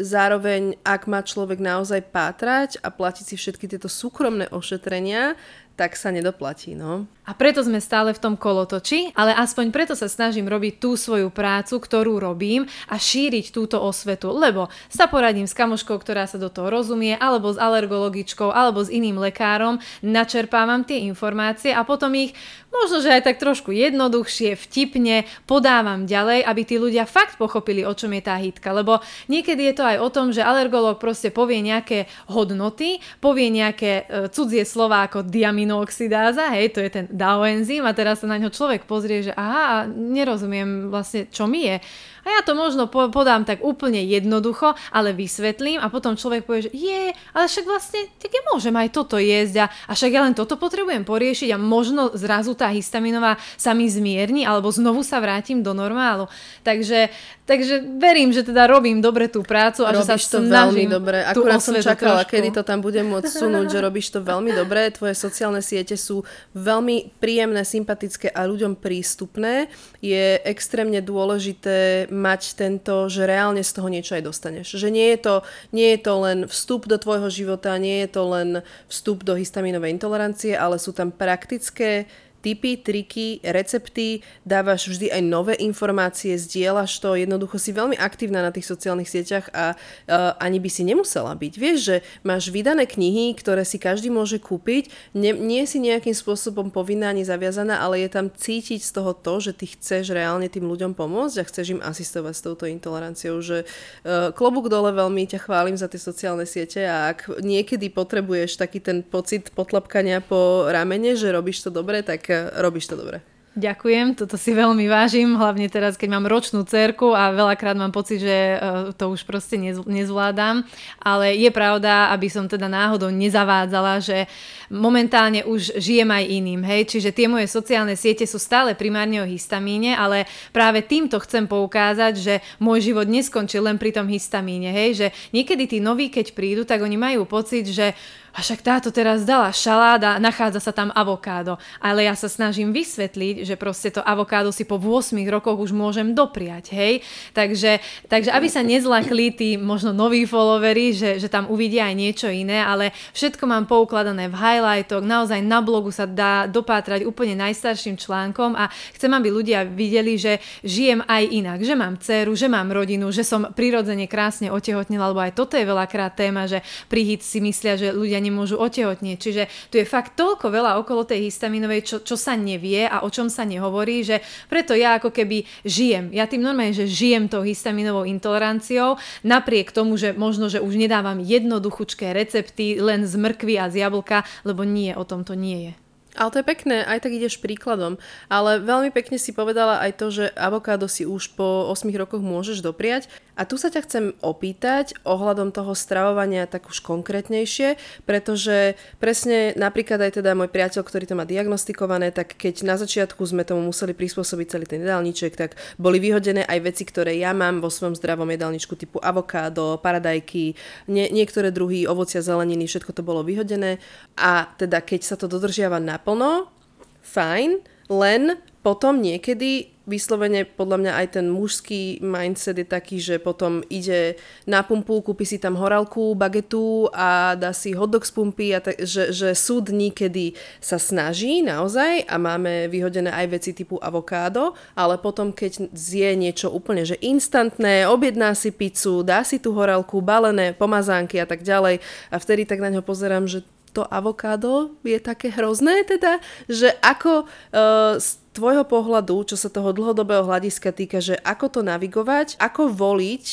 zároveň, 0.00 0.80
ak 0.80 1.06
má 1.06 1.20
človek 1.20 1.60
naozaj 1.60 2.08
pátrať 2.08 2.80
a 2.80 2.88
platiť 2.88 3.24
si 3.32 3.36
všetky 3.36 3.68
tieto 3.68 3.88
súkromné 3.88 4.48
ošetrenia, 4.48 5.36
tak 5.74 5.98
sa 5.98 6.14
nedoplatí, 6.14 6.78
no. 6.78 7.10
A 7.24 7.32
preto 7.32 7.64
sme 7.64 7.80
stále 7.80 8.12
v 8.12 8.20
tom 8.20 8.34
kolotoči, 8.36 9.08
ale 9.16 9.32
aspoň 9.32 9.72
preto 9.72 9.96
sa 9.96 10.12
snažím 10.12 10.44
robiť 10.44 10.76
tú 10.76 10.92
svoju 10.92 11.32
prácu, 11.32 11.80
ktorú 11.80 12.20
robím 12.20 12.68
a 12.84 13.00
šíriť 13.00 13.48
túto 13.48 13.80
osvetu, 13.80 14.28
lebo 14.28 14.68
sa 14.92 15.08
poradím 15.08 15.48
s 15.48 15.56
kamoškou, 15.56 15.96
ktorá 15.96 16.28
sa 16.28 16.36
do 16.36 16.52
toho 16.52 16.68
rozumie, 16.68 17.16
alebo 17.16 17.48
s 17.48 17.56
alergologičkou, 17.56 18.52
alebo 18.52 18.84
s 18.84 18.92
iným 18.92 19.16
lekárom, 19.16 19.80
načerpávam 20.04 20.84
tie 20.84 21.08
informácie 21.08 21.72
a 21.72 21.80
potom 21.80 22.12
ich 22.12 22.36
možno, 22.74 22.98
že 23.00 23.14
aj 23.14 23.22
tak 23.30 23.36
trošku 23.38 23.70
jednoduchšie, 23.70 24.58
vtipne 24.58 25.24
podávam 25.46 26.10
ďalej, 26.10 26.42
aby 26.42 26.62
tí 26.66 26.76
ľudia 26.76 27.06
fakt 27.06 27.38
pochopili, 27.38 27.86
o 27.86 27.94
čom 27.94 28.10
je 28.18 28.22
tá 28.26 28.34
hitka, 28.36 28.74
lebo 28.74 28.98
niekedy 29.30 29.70
je 29.70 29.74
to 29.78 29.84
aj 29.86 29.98
o 30.02 30.08
tom, 30.10 30.34
že 30.34 30.42
alergolog 30.42 30.98
proste 30.98 31.30
povie 31.30 31.62
nejaké 31.62 32.10
hodnoty, 32.26 32.98
povie 33.22 33.48
nejaké 33.54 34.04
e, 34.04 34.28
cudzie 34.28 34.66
slova 34.66 35.06
ako 35.06 35.22
diaminooxidáza, 35.22 36.50
hej, 36.58 36.74
to 36.74 36.82
je 36.82 36.90
ten 36.90 37.06
DAO-enzym 37.14 37.86
a 37.86 37.94
teraz 37.94 38.20
sa 38.20 38.26
na 38.26 38.42
ňo 38.42 38.50
človek 38.50 38.90
pozrie, 38.90 39.22
že 39.22 39.32
aha, 39.32 39.86
nerozumiem 39.86 40.90
vlastne, 40.90 41.30
čo 41.30 41.46
mi 41.46 41.70
je. 41.70 41.78
A 42.24 42.28
ja 42.28 42.40
to 42.40 42.56
možno 42.56 42.88
po- 42.88 43.12
podám 43.12 43.44
tak 43.44 43.60
úplne 43.60 44.00
jednoducho, 44.04 44.72
ale 44.90 45.12
vysvetlím 45.12 45.78
a 45.80 45.92
potom 45.92 46.16
človek 46.16 46.48
povie, 46.48 46.66
že 46.66 46.72
je, 46.72 47.02
ale 47.36 47.44
však 47.44 47.64
vlastne 47.68 48.00
tak 48.16 48.32
ja 48.32 48.42
môžem 48.48 48.74
aj 48.74 48.88
toto 48.90 49.20
jesť 49.20 49.64
a, 49.64 49.66
a 49.88 49.92
však 49.92 50.10
ja 50.10 50.20
len 50.24 50.34
toto 50.34 50.56
potrebujem 50.56 51.04
poriešiť 51.04 51.52
a 51.52 51.58
možno 51.60 52.10
zrazu 52.16 52.56
tá 52.56 52.72
histaminová 52.72 53.36
sa 53.60 53.76
mi 53.76 53.86
zmierni 53.86 54.48
alebo 54.48 54.72
znovu 54.72 55.04
sa 55.04 55.20
vrátim 55.20 55.60
do 55.60 55.76
normálu. 55.76 56.26
Takže, 56.64 57.12
takže 57.44 57.84
verím, 58.00 58.32
že 58.32 58.42
teda 58.42 58.64
robím 58.66 59.04
dobre 59.04 59.28
tú 59.28 59.44
prácu 59.44 59.84
a 59.84 59.92
robíš 59.92 60.24
že 60.24 60.32
sa 60.32 60.40
to 60.40 60.48
veľmi 60.48 60.84
dobre. 60.88 61.20
Akurát 61.20 61.60
som 61.60 61.76
čakala, 61.76 62.24
trošku. 62.24 62.32
kedy 62.32 62.48
to 62.56 62.62
tam 62.64 62.80
budem 62.80 63.04
môcť 63.04 63.28
sunúť, 63.28 63.66
že 63.68 63.78
robíš 63.84 64.08
to 64.14 64.24
veľmi 64.24 64.56
dobre. 64.56 64.88
Tvoje 64.94 65.12
sociálne 65.12 65.60
siete 65.60 65.94
sú 66.00 66.24
veľmi 66.56 67.20
príjemné, 67.20 67.66
sympatické 67.66 68.32
a 68.32 68.48
ľuďom 68.48 68.80
prístupné. 68.80 69.68
Je 70.00 70.40
extrémne 70.46 70.98
dôležité 71.04 72.08
mať 72.14 72.54
tento, 72.54 73.10
že 73.10 73.26
reálne 73.26 73.60
z 73.66 73.74
toho 73.74 73.90
niečo 73.90 74.14
aj 74.14 74.22
dostaneš. 74.22 74.78
Že 74.78 74.88
nie 74.94 75.08
je 75.12 75.18
to, 75.18 75.34
nie 75.74 75.98
je 75.98 76.00
to 76.00 76.14
len 76.22 76.38
vstup 76.46 76.86
do 76.86 76.96
tvojho 76.96 77.26
života, 77.28 77.74
nie 77.82 78.06
je 78.06 78.08
to 78.14 78.22
len 78.30 78.48
vstup 78.86 79.26
do 79.26 79.34
histaminovej 79.34 79.98
intolerancie, 79.98 80.54
ale 80.54 80.78
sú 80.78 80.94
tam 80.94 81.10
praktické 81.10 82.06
tipy, 82.44 82.76
triky, 82.76 83.40
recepty, 83.40 84.20
dávaš 84.44 84.92
vždy 84.92 85.08
aj 85.08 85.22
nové 85.24 85.54
informácie, 85.56 86.36
zdieľaš 86.36 87.00
to, 87.00 87.16
jednoducho 87.16 87.56
si 87.56 87.72
veľmi 87.72 87.96
aktívna 87.96 88.44
na 88.44 88.52
tých 88.52 88.68
sociálnych 88.68 89.08
sieťach 89.08 89.48
a 89.56 89.72
uh, 89.72 90.36
ani 90.36 90.60
by 90.60 90.68
si 90.68 90.84
nemusela 90.84 91.32
byť. 91.32 91.52
Vieš, 91.56 91.78
že 91.80 91.96
máš 92.20 92.52
vydané 92.52 92.84
knihy, 92.84 93.32
ktoré 93.32 93.64
si 93.64 93.80
každý 93.80 94.12
môže 94.12 94.36
kúpiť, 94.36 94.92
ne, 95.16 95.32
nie 95.32 95.64
si 95.64 95.80
nejakým 95.80 96.12
spôsobom 96.12 96.68
povinná 96.68 97.08
ani 97.08 97.24
zaviazaná, 97.24 97.80
ale 97.80 98.04
je 98.04 98.12
tam 98.12 98.28
cítiť 98.28 98.84
z 98.84 98.90
toho 98.92 99.16
to, 99.16 99.40
že 99.40 99.56
ty 99.56 99.64
chceš 99.72 100.12
reálne 100.12 100.52
tým 100.52 100.68
ľuďom 100.68 100.92
pomôcť 100.92 101.40
a 101.40 101.48
chceš 101.48 101.66
im 101.72 101.80
asistovať 101.80 102.34
s 102.36 102.44
touto 102.44 102.64
intoleranciou, 102.68 103.40
že 103.40 103.64
uh, 103.64 104.28
klobúk 104.36 104.68
dole 104.68 104.92
veľmi 104.92 105.24
ťa 105.24 105.48
chválim 105.48 105.80
za 105.80 105.88
tie 105.88 106.02
sociálne 106.02 106.44
siete 106.44 106.84
a 106.84 107.14
ak 107.16 107.40
niekedy 107.40 107.88
potrebuješ 107.88 108.60
taký 108.60 108.84
ten 108.84 109.00
pocit 109.00 109.48
potlapkania 109.56 110.20
po 110.20 110.68
ramene, 110.68 111.14
že 111.14 111.32
robíš 111.32 111.64
to 111.64 111.70
dobre, 111.70 112.02
tak 112.02 112.33
robíš 112.58 112.90
to 112.90 112.96
dobre. 112.96 113.24
Ďakujem, 113.54 114.18
toto 114.18 114.34
si 114.34 114.50
veľmi 114.50 114.90
vážim, 114.90 115.38
hlavne 115.38 115.70
teraz, 115.70 115.94
keď 115.94 116.18
mám 116.18 116.26
ročnú 116.26 116.66
cerku 116.66 117.14
a 117.14 117.30
veľakrát 117.30 117.78
mám 117.78 117.94
pocit, 117.94 118.18
že 118.18 118.58
e, 118.58 118.58
to 118.98 119.14
už 119.14 119.22
proste 119.22 119.54
nezvládam. 119.86 120.66
Ale 120.98 121.38
je 121.38 121.46
pravda, 121.54 122.10
aby 122.10 122.26
som 122.26 122.50
teda 122.50 122.66
náhodou 122.66 123.14
nezavádzala, 123.14 124.02
že 124.02 124.26
momentálne 124.74 125.46
už 125.46 125.78
žijem 125.78 126.10
aj 126.10 126.24
iným, 126.26 126.66
hej, 126.66 126.98
čiže 126.98 127.14
tie 127.14 127.30
moje 127.30 127.46
sociálne 127.46 127.94
siete 127.94 128.26
sú 128.26 128.42
stále 128.42 128.74
primárne 128.74 129.22
o 129.22 129.26
histamíne, 129.30 129.94
ale 129.94 130.26
práve 130.50 130.82
týmto 130.82 131.22
chcem 131.22 131.46
poukázať, 131.46 132.14
že 132.18 132.34
môj 132.58 132.90
život 132.90 133.06
neskončil 133.06 133.70
len 133.70 133.78
pri 133.78 133.94
tom 133.94 134.10
histamíne, 134.10 134.74
hej, 134.74 134.90
že 134.98 135.06
niekedy 135.30 135.70
tí 135.70 135.78
noví, 135.78 136.10
keď 136.10 136.34
prídu, 136.34 136.66
tak 136.66 136.82
oni 136.82 136.98
majú 136.98 137.22
pocit, 137.22 137.70
že 137.70 137.94
a 138.34 138.42
však 138.42 138.66
táto 138.66 138.90
teraz 138.90 139.22
dala 139.22 139.54
šalát 139.54 140.02
a 140.02 140.12
nachádza 140.18 140.58
sa 140.58 140.74
tam 140.74 140.90
avokádo. 140.90 141.54
Ale 141.78 142.02
ja 142.02 142.18
sa 142.18 142.26
snažím 142.26 142.74
vysvetliť, 142.74 143.46
že 143.46 143.54
proste 143.54 143.94
to 143.94 144.02
avokádo 144.02 144.50
si 144.50 144.66
po 144.66 144.74
8 144.74 145.14
rokoch 145.30 145.54
už 145.54 145.70
môžem 145.70 146.18
dopriať, 146.18 146.74
hej. 146.74 147.06
Takže, 147.30 147.78
takže 148.10 148.34
aby 148.34 148.48
sa 148.50 148.66
nezlakli 148.66 149.30
tí 149.30 149.48
možno 149.54 149.94
noví 149.94 150.26
followery, 150.26 150.90
že, 150.90 151.10
že 151.22 151.30
tam 151.30 151.46
uvidia 151.46 151.86
aj 151.86 151.94
niečo 151.94 152.26
iné, 152.26 152.58
ale 152.58 152.90
všetko 153.14 153.46
mám 153.46 153.70
poukladané 153.70 154.26
v 154.26 154.34
highlightoch, 154.34 155.06
naozaj 155.06 155.38
na 155.38 155.62
blogu 155.62 155.94
sa 155.94 156.10
dá 156.10 156.50
dopátrať 156.50 157.06
úplne 157.06 157.38
najstarším 157.38 157.94
článkom 157.94 158.58
a 158.58 158.66
chcem, 158.98 159.14
aby 159.14 159.30
ľudia 159.30 159.62
videli, 159.62 160.18
že 160.18 160.42
žijem 160.66 161.06
aj 161.06 161.22
inak, 161.30 161.58
že 161.62 161.78
mám 161.78 162.02
dceru, 162.02 162.34
že 162.34 162.50
mám 162.50 162.74
rodinu, 162.74 163.14
že 163.14 163.22
som 163.22 163.46
prirodzene 163.54 164.10
krásne 164.10 164.50
otehotnila, 164.50 165.14
lebo 165.14 165.22
aj 165.22 165.38
toto 165.38 165.54
je 165.54 165.62
veľakrát 165.62 166.18
téma, 166.18 166.50
že 166.50 166.58
pri 166.90 167.04
si 167.20 167.38
myslia, 167.38 167.76
že 167.76 167.92
ľudia 167.92 168.23
nemôžu 168.24 168.56
otehotnieť. 168.56 169.18
Čiže 169.20 169.42
tu 169.68 169.76
je 169.76 169.84
fakt 169.84 170.16
toľko 170.16 170.48
veľa 170.48 170.80
okolo 170.80 171.04
tej 171.04 171.28
histaminovej, 171.28 171.84
čo, 171.84 171.96
čo 172.00 172.16
sa 172.16 172.32
nevie 172.32 172.88
a 172.88 173.04
o 173.04 173.12
čom 173.12 173.28
sa 173.28 173.44
nehovorí, 173.44 174.00
že 174.00 174.24
preto 174.48 174.72
ja 174.72 174.96
ako 174.96 175.12
keby 175.12 175.44
žijem. 175.68 176.08
Ja 176.16 176.24
tým 176.24 176.40
normálne, 176.40 176.72
že 176.72 176.88
žijem 176.88 177.28
tou 177.28 177.44
histaminovou 177.44 178.08
intoleranciou, 178.08 178.96
napriek 179.20 179.68
tomu, 179.76 180.00
že 180.00 180.16
možno, 180.16 180.48
že 180.48 180.64
už 180.64 180.80
nedávam 180.80 181.20
jednoduchučké 181.20 182.16
recepty 182.16 182.80
len 182.80 183.04
z 183.04 183.14
mrkvy 183.20 183.60
a 183.60 183.68
z 183.68 183.84
jablka, 183.84 184.24
lebo 184.48 184.64
nie, 184.64 184.96
o 184.96 185.04
tom 185.04 185.20
to 185.22 185.36
nie 185.36 185.70
je. 185.70 185.74
Ale 186.14 186.30
to 186.30 186.40
je 186.40 186.46
pekné, 186.46 186.86
aj 186.86 187.02
tak 187.02 187.12
ideš 187.18 187.42
príkladom. 187.42 187.98
Ale 188.30 188.62
veľmi 188.62 188.94
pekne 188.94 189.18
si 189.18 189.34
povedala 189.34 189.82
aj 189.82 189.98
to, 189.98 190.06
že 190.14 190.24
avokádo 190.38 190.86
si 190.86 191.02
už 191.02 191.34
po 191.34 191.66
8 191.74 191.90
rokoch 191.98 192.22
môžeš 192.22 192.62
dopriať. 192.62 193.10
A 193.34 193.42
tu 193.42 193.58
sa 193.58 193.66
ťa 193.66 193.80
chcem 193.82 194.04
opýtať 194.22 194.94
ohľadom 195.02 195.50
toho 195.50 195.74
stravovania 195.74 196.46
tak 196.46 196.70
už 196.70 196.78
konkrétnejšie, 196.86 197.74
pretože 198.06 198.78
presne 199.02 199.50
napríklad 199.58 199.98
aj 200.06 200.22
teda 200.22 200.38
môj 200.38 200.46
priateľ, 200.54 200.86
ktorý 200.86 201.04
to 201.10 201.18
má 201.18 201.26
diagnostikované, 201.26 202.14
tak 202.14 202.38
keď 202.38 202.62
na 202.62 202.78
začiatku 202.78 203.18
sme 203.26 203.42
tomu 203.42 203.66
museli 203.66 203.90
prispôsobiť 203.90 204.46
celý 204.46 204.66
ten 204.70 204.86
jedálniček, 204.86 205.34
tak 205.34 205.58
boli 205.82 205.98
vyhodené 205.98 206.46
aj 206.46 206.58
veci, 206.62 206.86
ktoré 206.86 207.18
ja 207.18 207.34
mám 207.34 207.58
vo 207.58 207.68
svojom 207.68 207.98
zdravom 207.98 208.30
jedálničku 208.30 208.78
typu 208.78 209.02
avokádo, 209.02 209.82
paradajky, 209.82 210.54
nie, 210.86 211.10
niektoré 211.10 211.50
druhy 211.50 211.90
ovocia, 211.90 212.22
zeleniny, 212.22 212.70
všetko 212.70 212.94
to 212.94 213.02
bolo 213.02 213.26
vyhodené. 213.26 213.82
A 214.14 214.46
teda 214.54 214.78
keď 214.78 215.02
sa 215.02 215.18
to 215.18 215.26
dodržiava 215.26 215.82
naplno, 215.82 216.54
fajn, 217.02 217.60
len 217.90 218.38
potom 218.64 219.02
niekedy 219.02 219.73
vyslovene 219.84 220.48
podľa 220.48 220.78
mňa 220.80 220.92
aj 220.96 221.06
ten 221.20 221.26
mužský 221.28 222.00
mindset 222.00 222.56
je 222.56 222.66
taký, 222.66 222.96
že 223.00 223.20
potom 223.20 223.60
ide 223.68 224.16
na 224.48 224.64
pumpu, 224.64 225.04
kúpi 225.04 225.28
si 225.28 225.36
tam 225.36 225.60
horálku, 225.60 226.16
bagetu 226.16 226.88
a 226.92 227.36
dá 227.36 227.52
si 227.52 227.76
hotdog 227.76 228.08
z 228.08 228.12
pumpy 228.12 228.46
a 228.56 228.60
tak, 228.64 228.80
že, 228.80 229.12
že 229.12 229.36
sú 229.36 229.60
dní, 229.60 229.92
kedy 229.92 230.36
sa 230.58 230.80
snaží 230.80 231.44
naozaj 231.44 232.08
a 232.08 232.16
máme 232.16 232.72
vyhodené 232.72 233.12
aj 233.12 233.26
veci 233.28 233.50
typu 233.52 233.76
avokádo, 233.76 234.56
ale 234.72 234.96
potom 234.96 235.30
keď 235.30 235.68
zje 235.76 236.16
niečo 236.16 236.48
úplne, 236.48 236.88
že 236.88 236.96
instantné, 237.04 237.84
objedná 237.84 238.32
si 238.32 238.48
pizzu, 238.50 239.04
dá 239.04 239.20
si 239.20 239.36
tú 239.36 239.52
horálku, 239.52 240.00
balené, 240.00 240.56
pomazánky 240.56 241.20
a 241.20 241.28
tak 241.28 241.44
ďalej 241.44 241.84
a 242.08 242.16
vtedy 242.16 242.48
tak 242.48 242.64
na 242.64 242.72
ňo 242.72 242.80
pozerám, 242.80 243.28
že 243.28 243.44
to 243.74 243.82
avokádo 243.90 244.70
je 244.86 245.02
také 245.02 245.34
hrozné 245.34 245.82
teda, 245.82 246.22
že 246.46 246.70
ako 246.78 247.26
uh, 247.26 247.98
tvojho 248.34 248.66
pohľadu, 248.66 249.30
čo 249.30 249.36
sa 249.38 249.46
toho 249.46 249.70
dlhodobého 249.70 250.26
hľadiska 250.26 250.74
týka, 250.74 250.98
že 250.98 251.14
ako 251.22 251.46
to 251.48 251.60
navigovať, 251.62 252.34
ako 252.42 252.68
voliť 252.68 253.26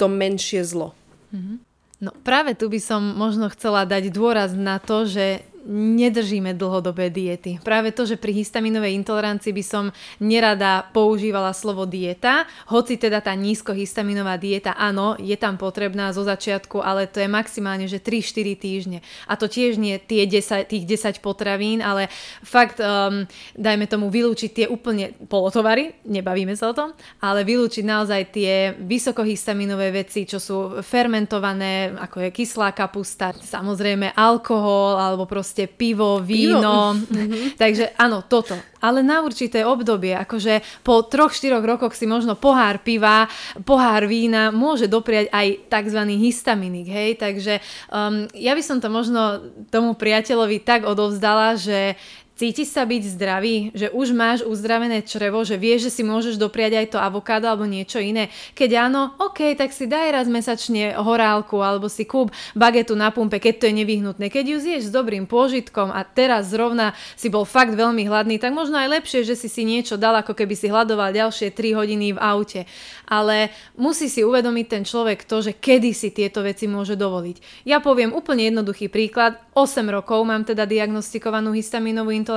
to 0.00 0.08
menšie 0.08 0.64
zlo? 0.64 0.96
Mm-hmm. 1.30 1.56
No 2.02 2.10
práve 2.26 2.58
tu 2.58 2.66
by 2.66 2.80
som 2.82 3.14
možno 3.14 3.46
chcela 3.52 3.86
dať 3.86 4.10
dôraz 4.10 4.56
na 4.56 4.82
to, 4.82 5.06
že 5.06 5.46
nedržíme 5.66 6.58
dlhodobé 6.58 7.06
diety. 7.08 7.62
Práve 7.62 7.94
to, 7.94 8.02
že 8.02 8.18
pri 8.18 8.34
histaminovej 8.34 8.98
intolerancii 8.98 9.54
by 9.54 9.64
som 9.64 9.84
nerada 10.18 10.90
používala 10.90 11.54
slovo 11.54 11.86
dieta, 11.86 12.50
hoci 12.66 12.98
teda 12.98 13.22
tá 13.22 13.30
nízkohistaminová 13.38 14.34
dieta, 14.38 14.74
áno, 14.74 15.14
je 15.22 15.34
tam 15.38 15.54
potrebná 15.54 16.10
zo 16.10 16.26
začiatku, 16.26 16.82
ale 16.82 17.06
to 17.06 17.22
je 17.22 17.30
maximálne, 17.30 17.86
že 17.86 18.02
3-4 18.02 18.58
týždne. 18.58 18.98
A 19.30 19.38
to 19.38 19.46
tiež 19.46 19.78
nie 19.78 20.02
tie 20.02 20.26
10, 20.26 20.66
tých 20.66 20.84
10 20.84 21.22
potravín, 21.22 21.78
ale 21.78 22.10
fakt, 22.42 22.82
um, 22.82 23.22
dajme 23.54 23.86
tomu, 23.86 24.10
vylúčiť 24.10 24.50
tie 24.50 24.66
úplne 24.66 25.14
polotovary, 25.30 26.02
nebavíme 26.10 26.58
sa 26.58 26.70
o 26.70 26.76
tom, 26.76 26.90
ale 27.22 27.46
vylúčiť 27.46 27.84
naozaj 27.86 28.22
tie 28.34 28.74
vysokohistaminové 28.82 29.94
veci, 29.94 30.26
čo 30.26 30.42
sú 30.42 30.82
fermentované, 30.82 31.94
ako 31.94 32.28
je 32.28 32.30
kyslá 32.34 32.74
kapusta, 32.74 33.30
samozrejme 33.36 34.18
alkohol, 34.18 34.98
alebo 34.98 35.24
proste 35.28 35.51
proste 35.52 35.68
pivo, 35.68 36.16
víno. 36.16 36.96
Pivo. 36.96 37.52
Takže 37.60 37.92
áno, 38.00 38.24
toto. 38.24 38.56
Ale 38.80 39.04
na 39.04 39.20
určité 39.20 39.68
obdobie, 39.68 40.16
akože 40.16 40.64
po 40.80 41.04
troch, 41.04 41.36
štyroch 41.36 41.60
rokoch 41.60 41.92
si 41.92 42.08
možno 42.08 42.40
pohár 42.40 42.80
piva, 42.80 43.28
pohár 43.68 44.08
vína 44.08 44.48
môže 44.48 44.88
dopriať 44.88 45.28
aj 45.28 45.68
tzv. 45.68 46.00
histaminik, 46.16 46.88
hej? 46.88 47.20
Takže 47.20 47.60
um, 47.92 48.24
ja 48.32 48.56
by 48.56 48.62
som 48.64 48.80
to 48.80 48.88
možno 48.88 49.44
tomu 49.68 49.92
priateľovi 49.92 50.64
tak 50.64 50.88
odovzdala, 50.88 51.60
že 51.60 52.00
Cítiš 52.42 52.74
sa 52.74 52.82
byť 52.82 53.02
zdravý, 53.14 53.70
že 53.70 53.86
už 53.94 54.10
máš 54.18 54.42
uzdravené 54.42 55.06
črevo, 55.06 55.46
že 55.46 55.54
vieš, 55.54 55.86
že 55.86 55.94
si 55.94 56.02
môžeš 56.02 56.34
dopriať 56.42 56.74
aj 56.74 56.86
to 56.90 56.98
avokádo 56.98 57.46
alebo 57.46 57.70
niečo 57.70 58.02
iné. 58.02 58.34
Keď 58.58 58.70
áno, 58.82 59.14
OK, 59.22 59.54
tak 59.54 59.70
si 59.70 59.86
daj 59.86 60.10
raz 60.10 60.26
mesačne 60.26 60.98
horálku 60.98 61.62
alebo 61.62 61.86
si 61.86 62.02
kúp 62.02 62.34
bagetu 62.58 62.98
na 62.98 63.14
pumpe, 63.14 63.38
keď 63.38 63.62
to 63.62 63.64
je 63.70 63.78
nevyhnutné. 63.78 64.26
Keď 64.26 64.44
ju 64.50 64.58
zješ 64.58 64.82
s 64.82 64.90
dobrým 64.90 65.30
pôžitkom 65.30 65.94
a 65.94 66.02
teraz 66.02 66.50
zrovna 66.50 66.98
si 67.14 67.30
bol 67.30 67.46
fakt 67.46 67.78
veľmi 67.78 68.10
hladný, 68.10 68.42
tak 68.42 68.50
možno 68.50 68.74
aj 68.74 68.90
lepšie, 68.90 69.22
že 69.22 69.38
si 69.38 69.46
si 69.46 69.62
niečo 69.62 69.94
dal, 69.94 70.18
ako 70.18 70.34
keby 70.34 70.58
si 70.58 70.66
hľadoval 70.66 71.14
ďalšie 71.14 71.54
3 71.54 71.78
hodiny 71.78 72.18
v 72.18 72.22
aute. 72.26 72.66
Ale 73.06 73.54
musí 73.78 74.10
si 74.10 74.26
uvedomiť 74.26 74.66
ten 74.66 74.82
človek 74.82 75.30
to, 75.30 75.46
že 75.46 75.54
kedy 75.54 75.94
si 75.94 76.10
tieto 76.10 76.42
veci 76.42 76.66
môže 76.66 76.98
dovoliť. 76.98 77.70
Ja 77.70 77.78
poviem 77.78 78.10
úplne 78.10 78.50
jednoduchý 78.50 78.90
príklad. 78.90 79.38
8 79.54 79.86
rokov 79.86 80.26
mám 80.26 80.42
teda 80.42 80.66
diagnostikovanú 80.66 81.54
histaminovú 81.54 82.10
intoleranciu, 82.10 82.31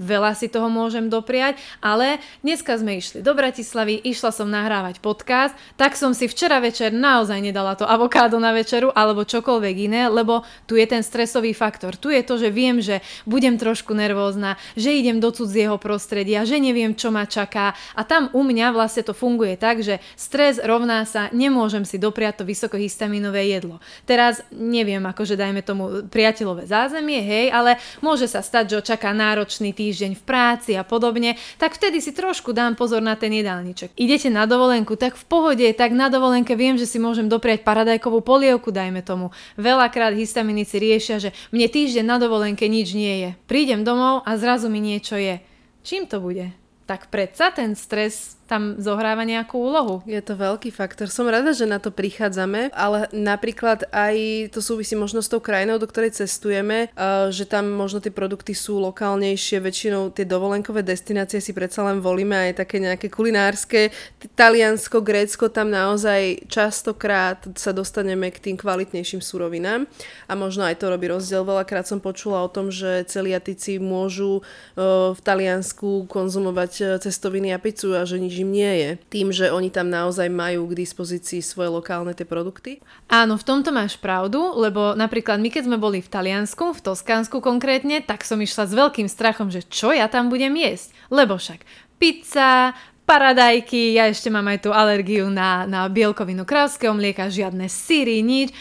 veľa 0.00 0.32
si 0.34 0.50
toho 0.50 0.66
môžem 0.66 1.06
dopriať, 1.06 1.60
ale 1.78 2.18
dneska 2.40 2.74
sme 2.80 2.98
išli 2.98 3.20
do 3.20 3.36
Bratislavy, 3.36 4.00
išla 4.02 4.34
som 4.34 4.48
nahrávať 4.50 4.98
podcast, 4.98 5.54
tak 5.78 5.94
som 5.94 6.16
si 6.16 6.26
včera 6.26 6.58
večer 6.58 6.90
naozaj 6.90 7.38
nedala 7.38 7.78
to 7.78 7.84
avokádo 7.86 8.40
na 8.40 8.50
večeru 8.50 8.90
alebo 8.90 9.28
čokoľvek 9.28 9.76
iné, 9.86 10.02
lebo 10.08 10.42
tu 10.64 10.74
je 10.74 10.86
ten 10.88 11.04
stresový 11.04 11.52
faktor. 11.52 11.94
Tu 11.98 12.14
je 12.14 12.22
to, 12.24 12.40
že 12.40 12.48
viem, 12.48 12.80
že 12.80 13.04
budem 13.28 13.60
trošku 13.60 13.92
nervózna, 13.92 14.56
že 14.74 14.94
idem 14.94 15.20
do 15.20 15.30
cudzieho 15.30 15.76
prostredia, 15.76 16.42
že 16.48 16.58
neviem, 16.58 16.96
čo 16.96 17.12
ma 17.12 17.28
čaká 17.28 17.76
a 17.92 18.02
tam 18.02 18.32
u 18.32 18.42
mňa 18.42 18.72
vlastne 18.72 19.04
to 19.04 19.12
funguje 19.12 19.54
tak, 19.60 19.84
že 19.84 20.00
stres 20.16 20.58
rovná 20.62 21.04
sa 21.04 21.28
nemôžem 21.34 21.84
si 21.84 22.00
dopriať 22.00 22.42
to 22.42 22.44
vysokohistaminové 22.48 23.50
jedlo. 23.50 23.78
Teraz 24.08 24.40
neviem, 24.54 25.02
akože 25.04 25.36
dajme 25.36 25.60
tomu 25.60 25.84
priateľové 26.08 26.64
zázemie, 26.64 27.20
hej, 27.20 27.46
ale 27.52 27.76
môže 28.00 28.30
sa 28.30 28.40
stať, 28.40 28.64
že 28.70 28.76
čaká 28.94 29.10
náročný 29.10 29.74
týždeň 29.74 30.14
v 30.14 30.22
práci 30.22 30.78
a 30.78 30.86
podobne, 30.86 31.34
tak 31.58 31.74
vtedy 31.74 31.98
si 31.98 32.14
trošku 32.14 32.54
dám 32.54 32.78
pozor 32.78 33.02
na 33.02 33.18
ten 33.18 33.34
jedálniček. 33.34 33.90
Idete 33.98 34.30
na 34.30 34.46
dovolenku, 34.46 34.94
tak 34.94 35.18
v 35.18 35.24
pohode, 35.26 35.66
tak 35.74 35.90
na 35.90 36.06
dovolenke 36.06 36.54
viem, 36.54 36.78
že 36.78 36.86
si 36.86 37.02
môžem 37.02 37.26
dopriať 37.26 37.66
paradajkovú 37.66 38.22
polievku, 38.22 38.70
dajme 38.70 39.02
tomu. 39.02 39.34
Veľakrát 39.58 40.14
histaminici 40.14 40.78
riešia, 40.78 41.18
že 41.18 41.34
mne 41.50 41.66
týždeň 41.66 42.06
na 42.06 42.22
dovolenke 42.22 42.70
nič 42.70 42.94
nie 42.94 43.14
je. 43.26 43.30
Prídem 43.50 43.82
domov 43.82 44.22
a 44.22 44.38
zrazu 44.38 44.70
mi 44.70 44.78
niečo 44.78 45.18
je. 45.18 45.42
Čím 45.82 46.06
to 46.06 46.22
bude? 46.22 46.54
Tak 46.86 47.10
predsa 47.10 47.50
ten 47.50 47.74
stres 47.74 48.38
tam 48.44 48.76
zohráva 48.76 49.24
nejakú 49.24 49.56
úlohu. 49.56 50.04
Je 50.04 50.20
to 50.20 50.36
veľký 50.36 50.68
faktor. 50.68 51.08
Som 51.08 51.32
rada, 51.32 51.56
že 51.56 51.64
na 51.64 51.80
to 51.80 51.88
prichádzame, 51.88 52.70
ale 52.76 53.08
napríklad 53.10 53.88
aj 53.88 54.48
to 54.52 54.60
súvisí 54.60 54.92
možno 54.92 55.24
s 55.24 55.32
tou 55.32 55.40
krajinou, 55.40 55.80
do 55.80 55.88
ktorej 55.88 56.12
cestujeme, 56.12 56.92
že 57.32 57.48
tam 57.48 57.72
možno 57.72 58.04
tie 58.04 58.12
produkty 58.12 58.52
sú 58.52 58.78
lokálnejšie, 58.84 59.64
väčšinou 59.64 60.12
tie 60.12 60.28
dovolenkové 60.28 60.84
destinácie 60.84 61.40
si 61.40 61.56
predsa 61.56 61.82
len 61.88 62.04
volíme 62.04 62.36
aj 62.36 62.60
také 62.60 62.76
nejaké 62.84 63.08
kulinárske. 63.08 63.88
Taliansko, 64.36 65.00
Grécko, 65.00 65.48
tam 65.48 65.72
naozaj 65.72 66.44
častokrát 66.46 67.40
sa 67.56 67.72
dostaneme 67.72 68.28
k 68.28 68.38
tým 68.38 68.56
kvalitnejším 68.60 69.24
surovinám 69.24 69.88
a 70.28 70.32
možno 70.36 70.68
aj 70.68 70.84
to 70.84 70.92
robí 70.92 71.08
rozdiel. 71.08 71.48
Veľakrát 71.48 71.88
som 71.88 71.96
počula 71.96 72.44
o 72.44 72.52
tom, 72.52 72.68
že 72.68 73.08
celiatici 73.08 73.80
môžu 73.80 74.44
v 74.76 75.20
Taliansku 75.24 76.04
konzumovať 76.12 77.00
cestoviny 77.00 77.56
a 77.56 77.58
pizzu 77.58 77.96
a 77.96 78.04
že 78.04 78.20
nič 78.20 78.43
im 78.44 78.52
nie 78.52 78.72
je. 78.84 78.90
Tým, 79.08 79.32
že 79.32 79.48
oni 79.48 79.72
tam 79.72 79.88
naozaj 79.88 80.28
majú 80.28 80.68
k 80.68 80.84
dispozícii 80.84 81.40
svoje 81.40 81.72
lokálne 81.72 82.12
tie 82.12 82.28
produkty? 82.28 82.84
Áno, 83.08 83.40
v 83.40 83.46
tomto 83.48 83.72
máš 83.72 83.96
pravdu, 83.96 84.52
lebo 84.60 84.92
napríklad 84.92 85.40
my 85.40 85.48
keď 85.48 85.64
sme 85.64 85.80
boli 85.80 86.04
v 86.04 86.12
Taliansku, 86.12 86.76
v 86.76 86.84
Toskánsku 86.84 87.40
konkrétne, 87.40 88.04
tak 88.04 88.28
som 88.28 88.36
išla 88.36 88.68
s 88.68 88.76
veľkým 88.76 89.08
strachom, 89.08 89.48
že 89.48 89.64
čo 89.64 89.96
ja 89.96 90.12
tam 90.12 90.28
budem 90.28 90.52
jesť. 90.52 90.92
Lebo 91.08 91.40
však 91.40 91.64
pizza, 91.96 92.76
paradajky, 93.04 93.96
ja 93.96 94.08
ešte 94.08 94.32
mám 94.32 94.48
aj 94.48 94.68
tú 94.68 94.70
alergiu 94.72 95.28
na, 95.28 95.68
na 95.68 95.88
bielkovinu 95.88 96.48
krávského 96.48 96.92
mlieka, 96.96 97.32
žiadne 97.32 97.68
syry, 97.68 98.24
nič 98.24 98.52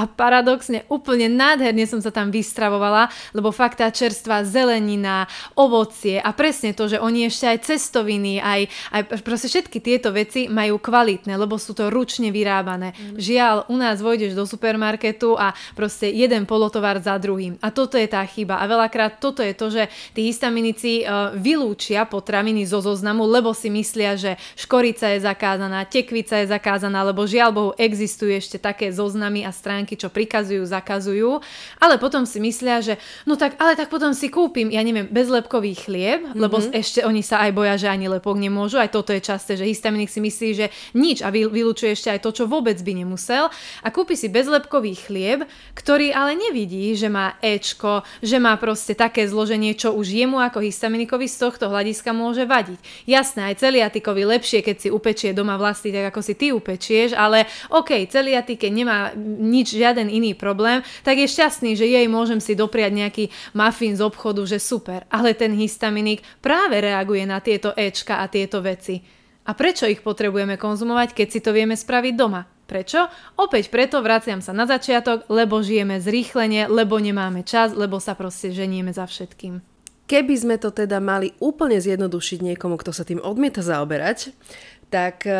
a 0.00 0.06
paradoxne 0.06 0.86
úplne 0.88 1.26
nádherne 1.28 1.84
som 1.84 2.00
sa 2.00 2.14
tam 2.14 2.30
vystravovala, 2.30 3.10
lebo 3.34 3.50
fakt 3.50 3.82
tá 3.82 3.90
čerstvá 3.90 4.46
zelenina, 4.46 5.26
ovocie 5.58 6.22
a 6.22 6.30
presne 6.30 6.72
to, 6.72 6.86
že 6.86 7.02
oni 7.02 7.26
ešte 7.26 7.46
aj 7.50 7.58
cestoviny, 7.66 8.38
aj, 8.38 8.60
aj 8.94 9.02
proste 9.22 9.50
všetky 9.50 9.78
tieto 9.82 10.14
veci 10.14 10.46
majú 10.46 10.78
kvalitné, 10.78 11.34
lebo 11.34 11.58
sú 11.58 11.74
to 11.74 11.90
ručne 11.90 12.30
vyrábané. 12.30 12.94
Mm. 12.94 13.18
Žiaľ, 13.18 13.56
u 13.70 13.76
nás 13.76 13.98
vojdeš 13.98 14.38
do 14.38 14.46
supermarketu 14.46 15.34
a 15.34 15.52
proste 15.74 16.10
jeden 16.10 16.46
polotovar 16.46 17.02
za 17.02 17.18
druhým. 17.18 17.58
A 17.58 17.74
toto 17.74 17.98
je 17.98 18.06
tá 18.06 18.22
chyba. 18.24 18.62
A 18.62 18.68
veľakrát 18.70 19.18
toto 19.18 19.42
je 19.42 19.54
to, 19.54 19.66
že 19.70 19.90
tí 20.14 20.30
histaminici 20.30 21.02
uh, 21.02 21.34
vylúčia 21.34 22.06
potraviny 22.06 22.62
zo 22.68 22.78
zoznamu, 22.84 23.26
lebo 23.26 23.50
si 23.56 23.70
myslia, 23.72 24.14
že 24.14 24.38
škorica 24.54 25.10
je 25.14 25.24
zakázaná, 25.24 25.86
tekvica 25.88 26.42
je 26.42 26.50
zakázaná, 26.50 27.02
lebo 27.02 27.26
žiaľ 27.26 27.50
Bohu 27.50 27.70
existujú 27.74 28.30
ešte 28.34 28.56
také 28.60 28.90
zoznamy 28.92 29.42
a 29.46 29.50
stránky, 29.64 29.96
čo 29.96 30.12
prikazujú, 30.12 30.68
zakazujú, 30.68 31.40
ale 31.80 31.96
potom 31.96 32.28
si 32.28 32.36
myslia, 32.44 32.84
že 32.84 33.00
no 33.24 33.40
tak, 33.40 33.56
ale 33.56 33.72
tak 33.80 33.88
potom 33.88 34.12
si 34.12 34.28
kúpim, 34.28 34.68
ja 34.68 34.84
neviem, 34.84 35.08
bezlepkový 35.08 35.72
chlieb, 35.72 36.20
mm-hmm. 36.20 36.36
lebo 36.36 36.60
ešte 36.60 37.00
oni 37.00 37.24
sa 37.24 37.40
aj 37.48 37.50
boja, 37.56 37.80
že 37.80 37.88
ani 37.88 38.12
lepok 38.12 38.36
nemôžu, 38.36 38.76
aj 38.76 38.92
toto 38.92 39.16
je 39.16 39.24
časté, 39.24 39.56
že 39.56 39.64
histaminik 39.64 40.12
si 40.12 40.20
myslí, 40.20 40.48
že 40.52 40.66
nič 40.92 41.24
a 41.24 41.32
vylúčuje 41.32 41.96
ešte 41.96 42.12
aj 42.12 42.20
to, 42.20 42.30
čo 42.36 42.44
vôbec 42.44 42.76
by 42.76 42.92
nemusel 42.92 43.48
a 43.80 43.88
kúpi 43.88 44.18
si 44.18 44.28
bezlepkový 44.28 44.92
chlieb, 44.98 45.48
ktorý 45.72 46.12
ale 46.12 46.36
nevidí, 46.36 46.92
že 46.92 47.08
má 47.08 47.40
Ečko, 47.40 48.04
že 48.20 48.36
má 48.36 48.58
proste 48.60 48.92
také 48.92 49.24
zloženie, 49.24 49.72
čo 49.72 49.94
už 49.94 50.10
jemu 50.10 50.42
ako 50.42 50.60
histaminikovi 50.60 51.30
z 51.30 51.36
tohto 51.40 51.70
hľadiska 51.70 52.10
môže 52.12 52.44
vadiť. 52.44 53.08
Jasné, 53.08 53.54
aj 53.54 53.64
celiatikovi 53.64 54.26
lepšie, 54.26 54.60
keď 54.60 54.76
si 54.76 54.88
upečie 54.90 55.30
doma 55.32 55.54
vlastný, 55.56 55.94
tak 55.94 56.10
ako 56.10 56.20
si 56.20 56.34
ty 56.34 56.50
upečieš, 56.50 57.14
ale 57.14 57.46
OK, 57.70 58.10
celiatike 58.10 58.66
nemá 58.68 59.14
nič, 59.54 59.78
žiaden 59.78 60.10
iný 60.10 60.34
problém, 60.34 60.82
tak 61.06 61.22
je 61.22 61.30
šťastný, 61.30 61.78
že 61.78 61.86
jej 61.86 62.10
môžem 62.10 62.42
si 62.42 62.58
dopriať 62.58 62.90
nejaký 62.90 63.24
muffin 63.54 63.94
z 63.94 64.02
obchodu, 64.02 64.42
že 64.42 64.58
super. 64.58 65.06
Ale 65.06 65.38
ten 65.38 65.54
histaminik 65.54 66.26
práve 66.42 66.82
reaguje 66.82 67.22
na 67.22 67.38
tieto 67.38 67.70
Ečka 67.78 68.18
a 68.18 68.26
tieto 68.26 68.58
veci. 68.58 68.98
A 69.46 69.54
prečo 69.54 69.86
ich 69.86 70.02
potrebujeme 70.02 70.58
konzumovať, 70.58 71.14
keď 71.14 71.28
si 71.30 71.38
to 71.38 71.54
vieme 71.54 71.78
spraviť 71.78 72.14
doma? 72.18 72.48
Prečo? 72.64 73.12
Opäť 73.36 73.68
preto 73.68 74.00
vraciam 74.00 74.40
sa 74.40 74.56
na 74.56 74.64
začiatok, 74.64 75.28
lebo 75.28 75.60
žijeme 75.60 76.00
zrýchlenie, 76.00 76.64
lebo 76.72 76.96
nemáme 76.96 77.44
čas, 77.44 77.76
lebo 77.76 78.00
sa 78.00 78.16
proste 78.16 78.56
ženieme 78.56 78.88
za 78.88 79.04
všetkým. 79.04 79.60
Keby 80.04 80.34
sme 80.36 80.56
to 80.60 80.68
teda 80.68 81.00
mali 81.00 81.32
úplne 81.40 81.80
zjednodušiť 81.80 82.44
niekomu, 82.44 82.76
kto 82.76 82.92
sa 82.92 83.08
tým 83.08 83.24
odmieta 83.24 83.64
zaoberať, 83.64 84.36
tak 84.94 85.26
e, 85.26 85.34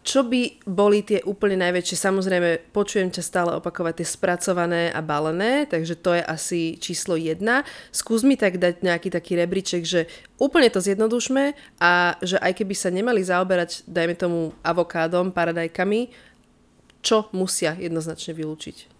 čo 0.00 0.24
by 0.24 0.64
boli 0.64 1.04
tie 1.04 1.20
úplne 1.28 1.60
najväčšie? 1.60 2.08
Samozrejme, 2.08 2.72
počujem 2.72 3.12
ťa 3.12 3.20
stále 3.20 3.50
opakovať 3.52 4.00
tie 4.00 4.08
spracované 4.08 4.88
a 4.88 5.04
balené, 5.04 5.68
takže 5.68 6.00
to 6.00 6.16
je 6.16 6.24
asi 6.24 6.80
číslo 6.80 7.12
jedna. 7.20 7.68
Skús 7.92 8.24
mi 8.24 8.40
tak 8.40 8.56
dať 8.56 8.80
nejaký 8.80 9.12
taký 9.12 9.36
rebríček, 9.36 9.84
že 9.84 10.08
úplne 10.40 10.72
to 10.72 10.80
zjednodušme 10.80 11.52
a 11.84 12.16
že 12.24 12.40
aj 12.40 12.64
keby 12.64 12.72
sa 12.72 12.88
nemali 12.88 13.20
zaoberať, 13.20 13.84
dajme 13.84 14.16
tomu, 14.16 14.56
avokádom, 14.64 15.36
paradajkami, 15.36 16.08
čo 17.04 17.28
musia 17.36 17.76
jednoznačne 17.76 18.32
vylúčiť? 18.32 18.93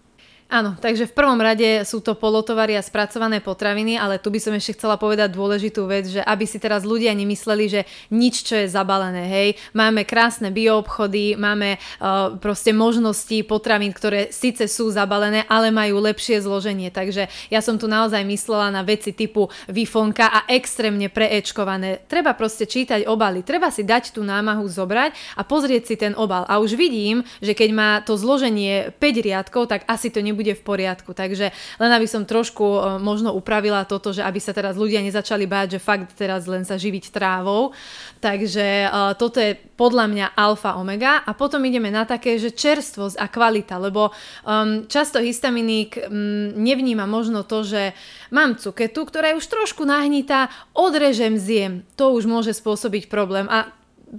Áno, 0.45 0.77
takže 0.77 1.09
v 1.09 1.17
prvom 1.17 1.41
rade 1.41 1.81
sú 1.89 2.05
to 2.05 2.13
polotovary 2.13 2.77
a 2.77 2.85
spracované 2.85 3.41
potraviny, 3.41 3.97
ale 3.99 4.21
tu 4.21 4.29
by 4.29 4.37
som 4.37 4.53
ešte 4.53 4.77
chcela 4.77 4.93
povedať 4.93 5.33
dôležitú 5.33 5.89
vec, 5.89 6.05
že 6.05 6.21
aby 6.21 6.45
si 6.45 6.61
teraz 6.61 6.85
ľudia 6.85 7.11
nemysleli, 7.17 7.65
že 7.65 7.81
nič, 8.13 8.45
čo 8.45 8.61
je 8.63 8.69
zabalené, 8.69 9.25
hej. 9.25 9.49
Máme 9.73 10.05
krásne 10.05 10.53
bioobchody, 10.53 11.33
máme 11.33 11.81
uh, 11.81 12.37
proste 12.37 12.77
možnosti 12.77 13.35
potravín, 13.49 13.89
ktoré 13.89 14.29
síce 14.29 14.69
sú 14.69 14.87
zabalené, 14.93 15.49
ale 15.49 15.73
majú 15.73 15.97
lepšie 15.99 16.45
zloženie. 16.45 16.93
Takže 16.93 17.25
ja 17.49 17.59
som 17.59 17.81
tu 17.81 17.89
naozaj 17.89 18.21
myslela 18.23 18.69
na 18.69 18.85
veci 18.85 19.17
typu 19.17 19.49
vifonka 19.65 20.29
a 20.29 20.39
extrémne 20.47 21.09
preečkované. 21.09 22.05
Treba 22.05 22.37
proste 22.37 22.69
čítať 22.69 23.09
obaly, 23.09 23.41
treba 23.41 23.73
si 23.73 23.81
dať 23.81 24.13
tú 24.13 24.21
námahu 24.21 24.63
zobrať 24.69 25.35
a 25.35 25.43
pozrieť 25.43 25.83
si 25.89 25.95
ten 25.97 26.13
obal. 26.13 26.45
A 26.45 26.61
už 26.61 26.77
vidím, 26.77 27.25
že 27.41 27.57
keď 27.57 27.69
má 27.73 27.89
to 28.05 28.13
zloženie 28.13 28.93
5 28.93 29.25
riadkov, 29.25 29.67
tak 29.73 29.83
asi 29.89 30.13
to 30.13 30.21
nebude 30.23 30.34
v 30.41 30.63
poriadku. 30.65 31.15
Takže 31.15 31.53
len 31.79 31.91
aby 31.93 32.09
som 32.09 32.27
trošku 32.27 32.65
e, 32.65 32.79
možno 32.99 33.31
upravila 33.31 33.87
toto, 33.87 34.11
že 34.11 34.25
aby 34.25 34.41
sa 34.43 34.51
teraz 34.51 34.75
ľudia 34.75 34.99
nezačali 34.99 35.47
báť, 35.47 35.77
že 35.77 35.79
fakt 35.79 36.17
teraz 36.17 36.49
len 36.49 36.67
sa 36.67 36.75
živiť 36.75 37.13
trávou. 37.13 37.71
Takže 38.19 38.89
uh, 38.89 39.13
toto 39.13 39.37
je 39.37 39.53
podľa 39.53 40.09
mňa 40.09 40.25
alfa 40.33 40.81
omega 40.81 41.21
a 41.21 41.37
potom 41.37 41.61
ideme 41.61 41.93
na 41.93 42.09
také, 42.09 42.41
že 42.41 42.57
čerstvosť 42.57 43.21
a 43.21 43.29
kvalita, 43.29 43.77
lebo 43.77 44.09
um, 44.09 44.89
často 44.89 45.21
histaminík 45.21 46.09
um, 46.09 46.49
nevníma 46.57 47.05
možno 47.05 47.45
to, 47.45 47.61
že 47.61 47.93
mám 48.33 48.57
cuketu, 48.57 49.05
ktorá 49.05 49.29
je 49.29 49.39
už 49.39 49.45
trošku 49.45 49.85
nahnitá, 49.85 50.49
odrežem, 50.73 51.37
zjem. 51.37 51.85
To 52.01 52.17
už 52.17 52.25
môže 52.25 52.57
spôsobiť 52.57 53.13
problém 53.13 53.45
a 53.45 53.69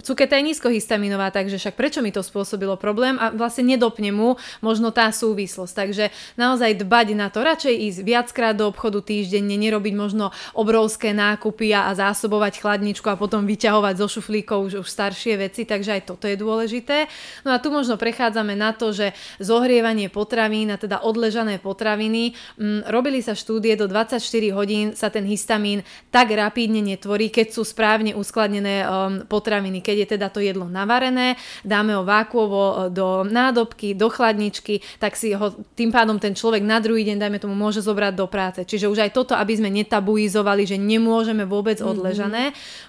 cuketa 0.03 0.37
je 0.37 0.53
nízkohistaminová, 0.53 1.31
takže 1.31 1.57
však 1.57 1.75
prečo 1.75 1.99
mi 2.03 2.11
to 2.13 2.21
spôsobilo 2.21 2.77
problém 2.77 3.17
a 3.17 3.33
vlastne 3.33 3.65
nedopne 3.65 4.11
mu 4.13 4.29
možno 4.61 4.93
tá 4.93 5.09
súvislosť. 5.09 5.73
Takže 5.73 6.05
naozaj 6.37 6.83
dbať 6.83 7.07
na 7.17 7.27
to, 7.31 7.41
radšej 7.41 7.75
ísť 7.75 7.99
viackrát 8.03 8.55
do 8.55 8.69
obchodu 8.69 9.01
týždenne, 9.01 9.55
nerobiť 9.57 9.93
možno 9.95 10.35
obrovské 10.53 11.15
nákupy 11.15 11.73
a, 11.73 11.89
a 11.89 11.97
zásobovať 11.97 12.61
chladničku 12.61 13.07
a 13.09 13.19
potom 13.19 13.47
vyťahovať 13.47 13.95
zo 13.97 14.07
šuflíkov 14.19 14.59
už, 14.69 14.73
už 14.83 14.87
staršie 14.87 15.39
veci, 15.39 15.63
takže 15.65 15.97
aj 15.97 16.01
toto 16.13 16.29
je 16.29 16.37
dôležité. 16.37 17.09
No 17.47 17.55
a 17.55 17.61
tu 17.61 17.73
možno 17.73 17.95
prechádzame 17.97 18.53
na 18.53 18.75
to, 18.75 18.93
že 18.93 19.15
zohrievanie 19.41 20.11
potravín 20.11 20.69
a 20.73 20.77
teda 20.77 21.01
odležané 21.01 21.57
potraviny, 21.57 22.37
m, 22.59 22.81
mm, 22.83 22.91
robili 22.91 23.23
sa 23.23 23.33
štúdie, 23.33 23.73
do 23.77 23.85
24 23.85 24.19
hodín 24.53 24.85
sa 24.97 25.13
ten 25.13 25.23
histamín 25.25 25.85
tak 26.09 26.33
rapidne 26.33 26.81
netvorí, 26.81 27.29
keď 27.29 27.53
sú 27.53 27.61
správne 27.61 28.17
uskladnené 28.17 28.85
um, 28.85 29.21
potraviny 29.25 29.76
keď 29.81 29.95
je 30.03 30.07
teda 30.17 30.27
to 30.29 30.39
jedlo 30.39 30.69
navarené, 30.69 31.35
dáme 31.65 31.97
ho 31.97 32.03
vákuovo 32.07 32.61
e, 32.63 32.73
do 32.93 33.25
nádobky, 33.27 33.97
do 33.97 34.07
chladničky, 34.07 34.79
tak 35.01 35.19
si 35.19 35.35
ho 35.35 35.51
tým 35.75 35.91
pádom 35.91 36.17
ten 36.21 36.31
človek 36.31 36.63
na 36.63 36.79
druhý 36.79 37.03
deň, 37.03 37.17
dajme 37.19 37.39
tomu, 37.41 37.53
môže 37.57 37.83
zobrať 37.83 38.13
do 38.15 38.27
práce. 38.31 38.63
Čiže 38.63 38.87
už 38.87 39.03
aj 39.03 39.11
toto, 39.11 39.33
aby 39.35 39.53
sme 39.57 39.69
netabuizovali, 39.73 40.63
že 40.63 40.79
nemôžeme 40.79 41.43
vôbec 41.43 41.77
mm-hmm. 41.77 41.91
odležané, 41.91 42.43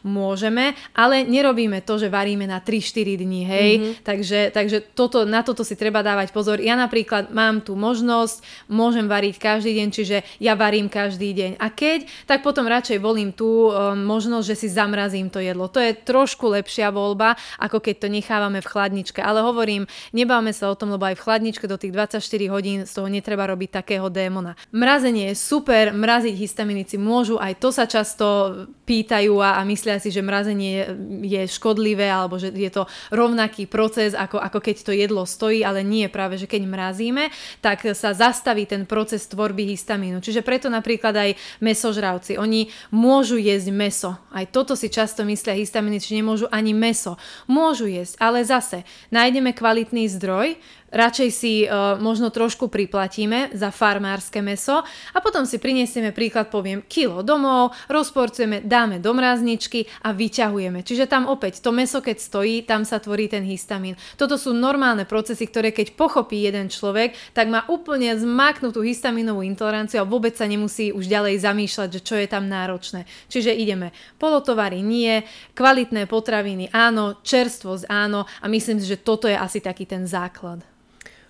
môžeme, 0.06 0.78
ale 0.94 1.26
nerobíme 1.26 1.82
to, 1.82 1.98
že 1.98 2.12
varíme 2.12 2.46
na 2.46 2.62
3-4 2.62 3.18
dní, 3.18 3.42
hej. 3.44 3.70
Mm-hmm. 3.74 3.92
Takže, 4.06 4.40
takže 4.54 4.78
toto, 4.94 5.26
na 5.26 5.42
toto 5.42 5.66
si 5.66 5.74
treba 5.74 6.06
dávať 6.06 6.30
pozor. 6.30 6.62
Ja 6.62 6.78
napríklad 6.78 7.34
mám 7.34 7.60
tú 7.60 7.74
možnosť, 7.74 8.68
môžem 8.70 9.10
variť 9.10 9.42
každý 9.42 9.74
deň, 9.82 9.88
čiže 9.90 10.16
ja 10.38 10.54
varím 10.54 10.86
každý 10.86 11.34
deň. 11.34 11.50
A 11.58 11.66
keď, 11.74 12.06
tak 12.30 12.46
potom 12.46 12.70
radšej 12.70 13.02
volím 13.02 13.34
tú 13.34 13.68
um, 13.68 13.98
možnosť, 14.06 14.46
že 14.54 14.56
si 14.56 14.68
zamrazím 14.70 15.26
to 15.26 15.42
jedlo. 15.42 15.66
To 15.66 15.82
je 15.82 15.92
trošku 15.92 16.54
lepšia 16.54 16.77
lepšia 16.78 16.94
voľba, 16.94 17.34
ako 17.58 17.82
keď 17.82 18.06
to 18.06 18.08
nechávame 18.08 18.62
v 18.62 18.70
chladničke. 18.70 19.18
Ale 19.18 19.42
hovorím, 19.42 19.90
nebáme 20.14 20.54
sa 20.54 20.70
o 20.70 20.78
tom, 20.78 20.94
lebo 20.94 21.10
aj 21.10 21.18
v 21.18 21.24
chladničke 21.26 21.66
do 21.66 21.74
tých 21.74 21.90
24 21.90 22.22
hodín 22.54 22.86
z 22.86 22.92
toho 22.94 23.10
netreba 23.10 23.50
robiť 23.50 23.82
takého 23.82 24.06
démona. 24.06 24.54
Mrazenie 24.70 25.34
je 25.34 25.42
super, 25.42 25.90
mraziť 25.90 26.38
histaminici 26.38 26.94
môžu, 26.94 27.34
aj 27.42 27.58
to 27.58 27.74
sa 27.74 27.90
často 27.90 28.54
pýtajú 28.86 29.42
a, 29.42 29.58
a 29.58 29.66
myslia 29.66 29.98
si, 29.98 30.14
že 30.14 30.22
mrazenie 30.22 30.86
je 31.26 31.42
škodlivé 31.50 32.06
alebo 32.06 32.38
že 32.38 32.54
je 32.54 32.70
to 32.70 32.86
rovnaký 33.10 33.66
proces, 33.66 34.14
ako, 34.14 34.38
ako 34.38 34.62
keď 34.62 34.76
to 34.86 34.92
jedlo 34.94 35.26
stojí, 35.26 35.66
ale 35.66 35.82
nie 35.82 36.06
práve, 36.06 36.38
že 36.38 36.46
keď 36.46 36.62
mrazíme, 36.64 37.34
tak 37.58 37.82
sa 37.90 38.14
zastaví 38.14 38.70
ten 38.70 38.86
proces 38.86 39.26
tvorby 39.26 39.74
histamínu. 39.74 40.22
Čiže 40.22 40.46
preto 40.46 40.70
napríklad 40.70 41.12
aj 41.12 41.30
mesožravci, 41.58 42.38
oni 42.38 42.70
môžu 42.94 43.36
jesť 43.36 43.68
meso. 43.74 44.10
Aj 44.30 44.46
toto 44.46 44.78
si 44.78 44.88
často 44.88 45.26
myslia 45.26 45.58
histaminici, 45.58 46.14
že 46.14 46.20
nemôžu 46.20 46.46
ani 46.52 46.67
meso. 46.72 47.20
Môžu 47.46 47.86
jesť, 47.86 48.16
ale 48.20 48.44
zase 48.44 48.84
nájdeme 49.12 49.52
kvalitný 49.52 50.08
zdroj, 50.08 50.56
radšej 50.92 51.28
si 51.32 51.64
uh, 51.64 51.96
možno 52.00 52.32
trošku 52.32 52.68
priplatíme 52.72 53.52
za 53.52 53.68
farmárske 53.68 54.40
meso 54.40 54.80
a 54.86 55.18
potom 55.20 55.44
si 55.44 55.60
prinesieme 55.60 56.12
príklad, 56.12 56.48
poviem, 56.48 56.84
kilo 56.88 57.20
domov, 57.20 57.76
rozporcujeme, 57.92 58.64
dáme 58.64 58.98
do 58.98 59.12
mrazničky 59.12 59.84
a 60.04 60.12
vyťahujeme. 60.16 60.80
Čiže 60.84 61.10
tam 61.10 61.28
opäť 61.28 61.60
to 61.60 61.70
meso, 61.74 62.00
keď 62.00 62.16
stojí, 62.18 62.64
tam 62.64 62.88
sa 62.88 63.00
tvorí 63.00 63.28
ten 63.28 63.44
histamín. 63.44 63.96
Toto 64.16 64.40
sú 64.40 64.56
normálne 64.56 65.04
procesy, 65.04 65.44
ktoré 65.48 65.70
keď 65.72 65.94
pochopí 65.94 66.44
jeden 66.44 66.72
človek, 66.72 67.14
tak 67.36 67.52
má 67.52 67.68
úplne 67.68 68.16
zmaknutú 68.16 68.80
histaminovú 68.80 69.44
intoleranciu 69.44 70.02
a 70.02 70.08
vôbec 70.08 70.32
sa 70.36 70.48
nemusí 70.48 70.90
už 70.92 71.08
ďalej 71.08 71.44
zamýšľať, 71.44 71.88
že 72.00 72.04
čo 72.04 72.14
je 72.16 72.26
tam 72.28 72.48
náročné. 72.48 73.04
Čiže 73.28 73.52
ideme 73.52 73.92
polotovary 74.16 74.80
nie, 74.80 75.20
kvalitné 75.52 76.08
potraviny 76.08 76.72
áno, 76.72 77.20
čerstvosť 77.20 77.90
áno 77.90 78.24
a 78.24 78.46
myslím 78.48 78.80
si, 78.80 78.86
že 78.88 79.00
toto 79.00 79.28
je 79.28 79.36
asi 79.36 79.60
taký 79.60 79.84
ten 79.84 80.08
základ. 80.08 80.77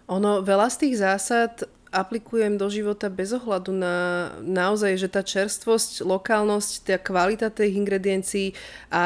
Ono, 0.08 0.40
veľa 0.40 0.68
z 0.72 0.76
tých 0.88 0.94
zásad 1.04 1.68
aplikujem 1.88 2.60
do 2.60 2.68
života 2.68 3.08
bez 3.08 3.32
ohľadu 3.32 3.72
na 3.72 4.28
naozaj, 4.44 4.92
že 5.00 5.08
tá 5.08 5.24
čerstvosť, 5.24 6.04
lokálnosť, 6.04 6.72
tá 6.84 6.96
kvalita 7.00 7.48
tých 7.48 7.76
ingrediencií 7.80 8.52
a 8.92 9.04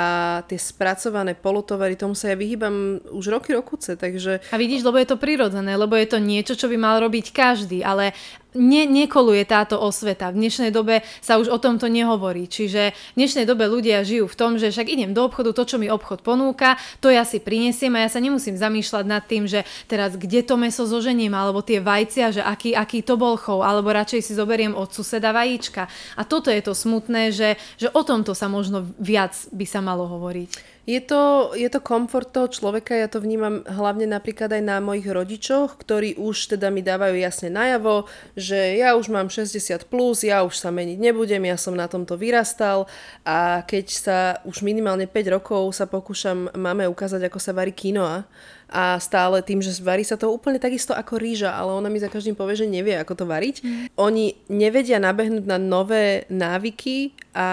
tie 0.50 0.58
spracované 0.58 1.38
polotovary, 1.38 1.94
tomu 1.94 2.18
sa 2.18 2.34
ja 2.34 2.36
vyhýbam 2.38 2.98
už 3.14 3.30
roky, 3.30 3.54
rokuce, 3.54 3.94
takže... 3.94 4.42
A 4.50 4.58
vidíš, 4.58 4.82
lebo 4.82 4.98
je 4.98 5.08
to 5.08 5.18
prirodzené, 5.18 5.78
lebo 5.78 5.94
je 5.94 6.10
to 6.10 6.18
niečo, 6.18 6.58
čo 6.58 6.66
by 6.66 6.76
mal 6.78 6.98
robiť 6.98 7.30
každý, 7.30 7.86
ale 7.86 8.14
ne, 8.54 8.84
nekoluje 8.84 9.44
táto 9.48 9.80
osveta. 9.80 10.32
V 10.32 10.40
dnešnej 10.40 10.70
dobe 10.72 11.04
sa 11.24 11.40
už 11.40 11.48
o 11.48 11.58
tomto 11.58 11.88
nehovorí. 11.88 12.48
Čiže 12.48 12.92
v 12.92 13.16
dnešnej 13.16 13.44
dobe 13.48 13.68
ľudia 13.68 14.04
žijú 14.04 14.28
v 14.28 14.38
tom, 14.38 14.50
že 14.60 14.72
však 14.72 14.88
idem 14.88 15.12
do 15.16 15.24
obchodu, 15.24 15.52
to, 15.52 15.64
čo 15.64 15.76
mi 15.80 15.88
obchod 15.88 16.20
ponúka, 16.24 16.76
to 17.00 17.08
ja 17.08 17.24
si 17.24 17.40
prinesiem 17.40 17.92
a 17.96 18.04
ja 18.04 18.10
sa 18.12 18.20
nemusím 18.20 18.56
zamýšľať 18.56 19.04
nad 19.08 19.24
tým, 19.24 19.48
že 19.48 19.64
teraz 19.88 20.16
kde 20.16 20.44
to 20.44 20.60
meso 20.60 20.84
zoženiem, 20.84 21.32
alebo 21.32 21.64
tie 21.64 21.80
vajcia, 21.80 22.40
že 22.40 22.42
aký, 22.44 22.76
aký 22.76 23.00
to 23.00 23.16
bol 23.16 23.36
chov, 23.40 23.64
alebo 23.64 23.92
radšej 23.92 24.20
si 24.20 24.32
zoberiem 24.36 24.76
od 24.76 24.92
suseda 24.92 25.32
vajíčka. 25.32 25.88
A 26.16 26.22
toto 26.24 26.52
je 26.52 26.60
to 26.60 26.76
smutné, 26.76 27.32
že, 27.32 27.56
že 27.80 27.88
o 27.92 28.02
tomto 28.04 28.36
sa 28.36 28.48
možno 28.48 28.84
viac 29.00 29.32
by 29.52 29.64
sa 29.64 29.80
malo 29.80 30.04
hovoriť. 30.08 30.71
Je 30.82 30.98
to, 30.98 31.54
je 31.54 31.70
to 31.70 31.78
komfort 31.78 32.34
toho 32.34 32.50
človeka, 32.50 32.98
ja 32.98 33.06
to 33.06 33.22
vnímam 33.22 33.62
hlavne 33.70 34.02
napríklad 34.10 34.50
aj 34.50 34.62
na 34.66 34.82
mojich 34.82 35.06
rodičoch, 35.06 35.78
ktorí 35.78 36.18
už 36.18 36.58
teda 36.58 36.74
mi 36.74 36.82
dávajú 36.82 37.14
jasne 37.22 37.54
najavo, 37.54 38.10
že 38.34 38.82
ja 38.82 38.98
už 38.98 39.06
mám 39.06 39.30
60 39.30 39.62
plus, 39.86 40.26
ja 40.26 40.42
už 40.42 40.58
sa 40.58 40.74
meniť 40.74 40.98
nebudem, 40.98 41.46
ja 41.46 41.54
som 41.54 41.78
na 41.78 41.86
tomto 41.86 42.18
vyrastal 42.18 42.90
a 43.22 43.62
keď 43.62 43.86
sa 43.94 44.18
už 44.42 44.66
minimálne 44.66 45.06
5 45.06 45.34
rokov 45.38 45.70
sa 45.70 45.86
pokúšam 45.86 46.50
máme 46.50 46.90
ukázať, 46.90 47.30
ako 47.30 47.38
sa 47.38 47.54
varí 47.54 47.70
kinoa, 47.70 48.26
a 48.72 48.96
stále 48.96 49.44
tým, 49.44 49.60
že 49.60 49.76
varí 49.84 50.00
sa 50.00 50.16
to 50.16 50.32
úplne 50.32 50.56
takisto 50.56 50.96
ako 50.96 51.20
rýža, 51.20 51.52
ale 51.52 51.76
ona 51.76 51.92
mi 51.92 52.00
za 52.00 52.08
každým 52.08 52.32
povie, 52.32 52.56
že 52.56 52.64
nevie, 52.64 52.96
ako 52.96 53.22
to 53.22 53.24
variť. 53.28 53.60
Mm. 53.60 53.92
Oni 54.00 54.32
nevedia 54.48 54.96
nabehnúť 54.96 55.44
na 55.44 55.60
nové 55.60 56.24
návyky 56.32 57.12
a 57.32 57.48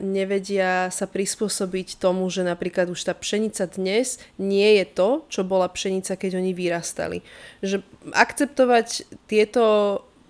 nevedia 0.00 0.88
sa 0.88 1.04
prispôsobiť 1.04 2.00
tomu, 2.00 2.24
že 2.32 2.40
napríklad 2.40 2.88
už 2.88 3.04
tá 3.04 3.12
pšenica 3.12 3.68
dnes 3.68 4.16
nie 4.40 4.80
je 4.80 4.84
to, 4.88 5.08
čo 5.28 5.44
bola 5.44 5.68
pšenica, 5.68 6.16
keď 6.16 6.40
oni 6.40 6.56
vyrastali. 6.56 7.20
Že 7.60 7.84
akceptovať 8.16 9.04
tieto 9.28 9.64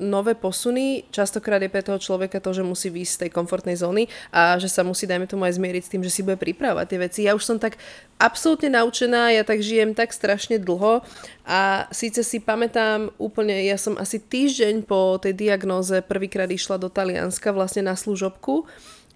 nové 0.00 0.32
posuny, 0.32 1.04
častokrát 1.12 1.60
je 1.60 1.68
pre 1.68 1.84
toho 1.84 2.00
človeka 2.00 2.40
to, 2.40 2.56
že 2.56 2.64
musí 2.64 2.88
výjsť 2.88 3.12
z 3.12 3.20
tej 3.26 3.30
komfortnej 3.30 3.76
zóny 3.76 4.08
a 4.32 4.56
že 4.56 4.72
sa 4.72 4.80
musí, 4.80 5.04
dajme 5.04 5.28
tomu, 5.28 5.44
aj 5.44 5.60
zmieriť 5.60 5.82
s 5.84 5.92
tým, 5.92 6.02
že 6.02 6.10
si 6.10 6.24
bude 6.24 6.40
pripravať 6.40 6.86
tie 6.88 6.98
veci. 6.98 7.20
Ja 7.28 7.36
už 7.36 7.44
som 7.44 7.60
tak 7.60 7.76
absolútne 8.16 8.72
naučená, 8.72 9.30
ja 9.30 9.44
tak 9.44 9.60
žijem 9.60 9.92
tak 9.92 10.16
strašne 10.16 10.56
dlho 10.56 11.04
a 11.44 11.86
síce 11.92 12.24
si 12.24 12.40
pamätám 12.40 13.12
úplne, 13.20 13.60
ja 13.60 13.76
som 13.76 14.00
asi 14.00 14.16
týždeň 14.16 14.88
po 14.88 15.20
tej 15.20 15.36
diagnóze 15.36 16.00
prvýkrát 16.00 16.48
išla 16.48 16.80
do 16.80 16.88
Talianska 16.88 17.52
vlastne 17.52 17.84
na 17.84 17.94
služobku 17.94 18.64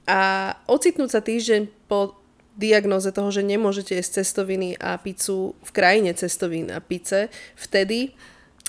a 0.04 0.52
ocitnúť 0.68 1.10
sa 1.10 1.24
týždeň 1.24 1.88
po 1.88 2.20
diagnoze 2.54 3.10
toho, 3.10 3.34
že 3.34 3.42
nemôžete 3.42 3.98
jesť 3.98 4.22
cestoviny 4.22 4.78
a 4.78 4.94
pizzu 5.00 5.58
v 5.58 5.70
krajine 5.74 6.14
cestovín 6.14 6.70
a 6.70 6.78
pice, 6.78 7.32
vtedy 7.58 8.14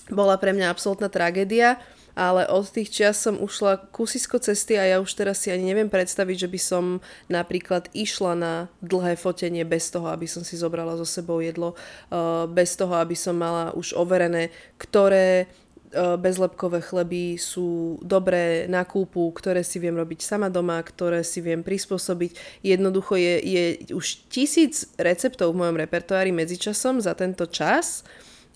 bola 0.10 0.38
pre 0.38 0.54
mňa 0.54 0.70
absolútna 0.70 1.10
tragédia 1.10 1.82
ale 2.16 2.48
od 2.48 2.66
tých 2.72 2.90
čias 2.90 3.20
som 3.20 3.38
ušla 3.38 3.92
kusisko 3.92 4.40
cesty 4.40 4.80
a 4.80 4.88
ja 4.88 4.98
už 5.04 5.12
teraz 5.14 5.44
si 5.44 5.52
ani 5.52 5.68
neviem 5.68 5.92
predstaviť, 5.92 6.48
že 6.48 6.52
by 6.52 6.60
som 6.60 6.84
napríklad 7.28 7.92
išla 7.92 8.34
na 8.34 8.54
dlhé 8.80 9.20
fotenie 9.20 9.68
bez 9.68 9.92
toho, 9.92 10.08
aby 10.10 10.26
som 10.26 10.42
si 10.42 10.56
zobrala 10.56 10.96
so 10.96 11.06
sebou 11.06 11.44
jedlo, 11.44 11.76
eh, 11.76 12.48
bez 12.48 12.80
toho, 12.80 12.96
aby 12.96 13.14
som 13.14 13.36
mala 13.36 13.76
už 13.76 13.94
overené, 13.94 14.50
ktoré 14.80 15.52
bezlepkové 15.96 16.84
chleby 16.84 17.40
sú 17.40 17.98
dobré 18.04 18.68
na 18.68 18.84
kúpu, 18.84 19.32
ktoré 19.32 19.64
si 19.64 19.80
viem 19.80 19.96
robiť 19.96 20.28
sama 20.28 20.52
doma, 20.52 20.82
ktoré 20.84 21.24
si 21.24 21.40
viem 21.40 21.64
prispôsobiť. 21.64 22.62
Jednoducho 22.66 23.16
je, 23.16 23.36
je 23.40 23.64
už 23.96 24.28
tisíc 24.28 24.92
receptov 25.00 25.56
v 25.56 25.64
mojom 25.64 25.80
repertoári 25.80 26.36
medzičasom 26.36 27.00
za 27.00 27.16
tento 27.16 27.48
čas 27.48 28.04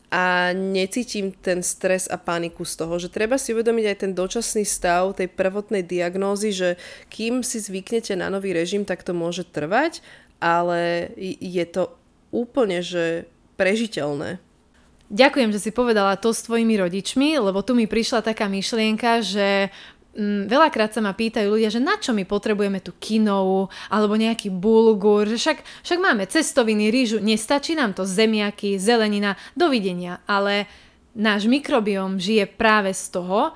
a 0.10 0.50
necítim 0.58 1.30
ten 1.30 1.62
stres 1.62 2.10
a 2.10 2.18
paniku 2.18 2.66
z 2.66 2.74
toho, 2.82 2.98
že 2.98 3.14
treba 3.14 3.38
si 3.38 3.54
uvedomiť 3.54 3.86
aj 3.86 3.98
ten 4.02 4.12
dočasný 4.18 4.66
stav 4.66 5.14
tej 5.14 5.30
prvotnej 5.30 5.86
diagnózy, 5.86 6.50
že 6.50 6.70
kým 7.14 7.46
si 7.46 7.62
zvyknete 7.62 8.18
na 8.18 8.34
nový 8.34 8.54
režim, 8.58 8.90
tak 8.90 9.06
to 9.06 9.14
môže 9.14 9.46
trvať, 9.54 10.02
ale 10.42 11.14
je 11.38 11.66
to 11.70 11.94
úplne, 12.34 12.82
že 12.82 13.30
prežiteľné. 13.54 14.42
Ďakujem, 15.10 15.50
že 15.50 15.62
si 15.62 15.72
povedala 15.74 16.18
to 16.22 16.30
s 16.30 16.46
tvojimi 16.46 16.78
rodičmi, 16.78 17.42
lebo 17.42 17.66
tu 17.66 17.74
mi 17.74 17.90
prišla 17.90 18.22
taká 18.22 18.46
myšlienka, 18.46 19.26
že 19.26 19.74
Mm, 20.10 20.50
veľakrát 20.50 20.90
sa 20.90 21.06
ma 21.06 21.14
pýtajú 21.14 21.54
ľudia, 21.54 21.70
že 21.70 21.78
na 21.78 21.94
čo 22.02 22.18
my 22.18 22.26
potrebujeme 22.26 22.82
tú 22.82 22.98
kinovú 22.98 23.70
alebo 23.94 24.18
nejaký 24.18 24.50
bulgur, 24.50 25.30
že 25.30 25.38
však, 25.38 25.86
však 25.86 26.00
máme 26.02 26.26
cestoviny, 26.26 26.90
rýžu, 26.90 27.22
nestačí 27.22 27.78
nám 27.78 27.94
to 27.94 28.10
zemiaky, 28.10 28.82
zelenina, 28.82 29.38
dovidenia, 29.54 30.18
ale 30.26 30.66
náš 31.14 31.46
mikrobióm 31.46 32.18
žije 32.18 32.50
práve 32.50 32.90
z 32.90 33.22
toho, 33.22 33.54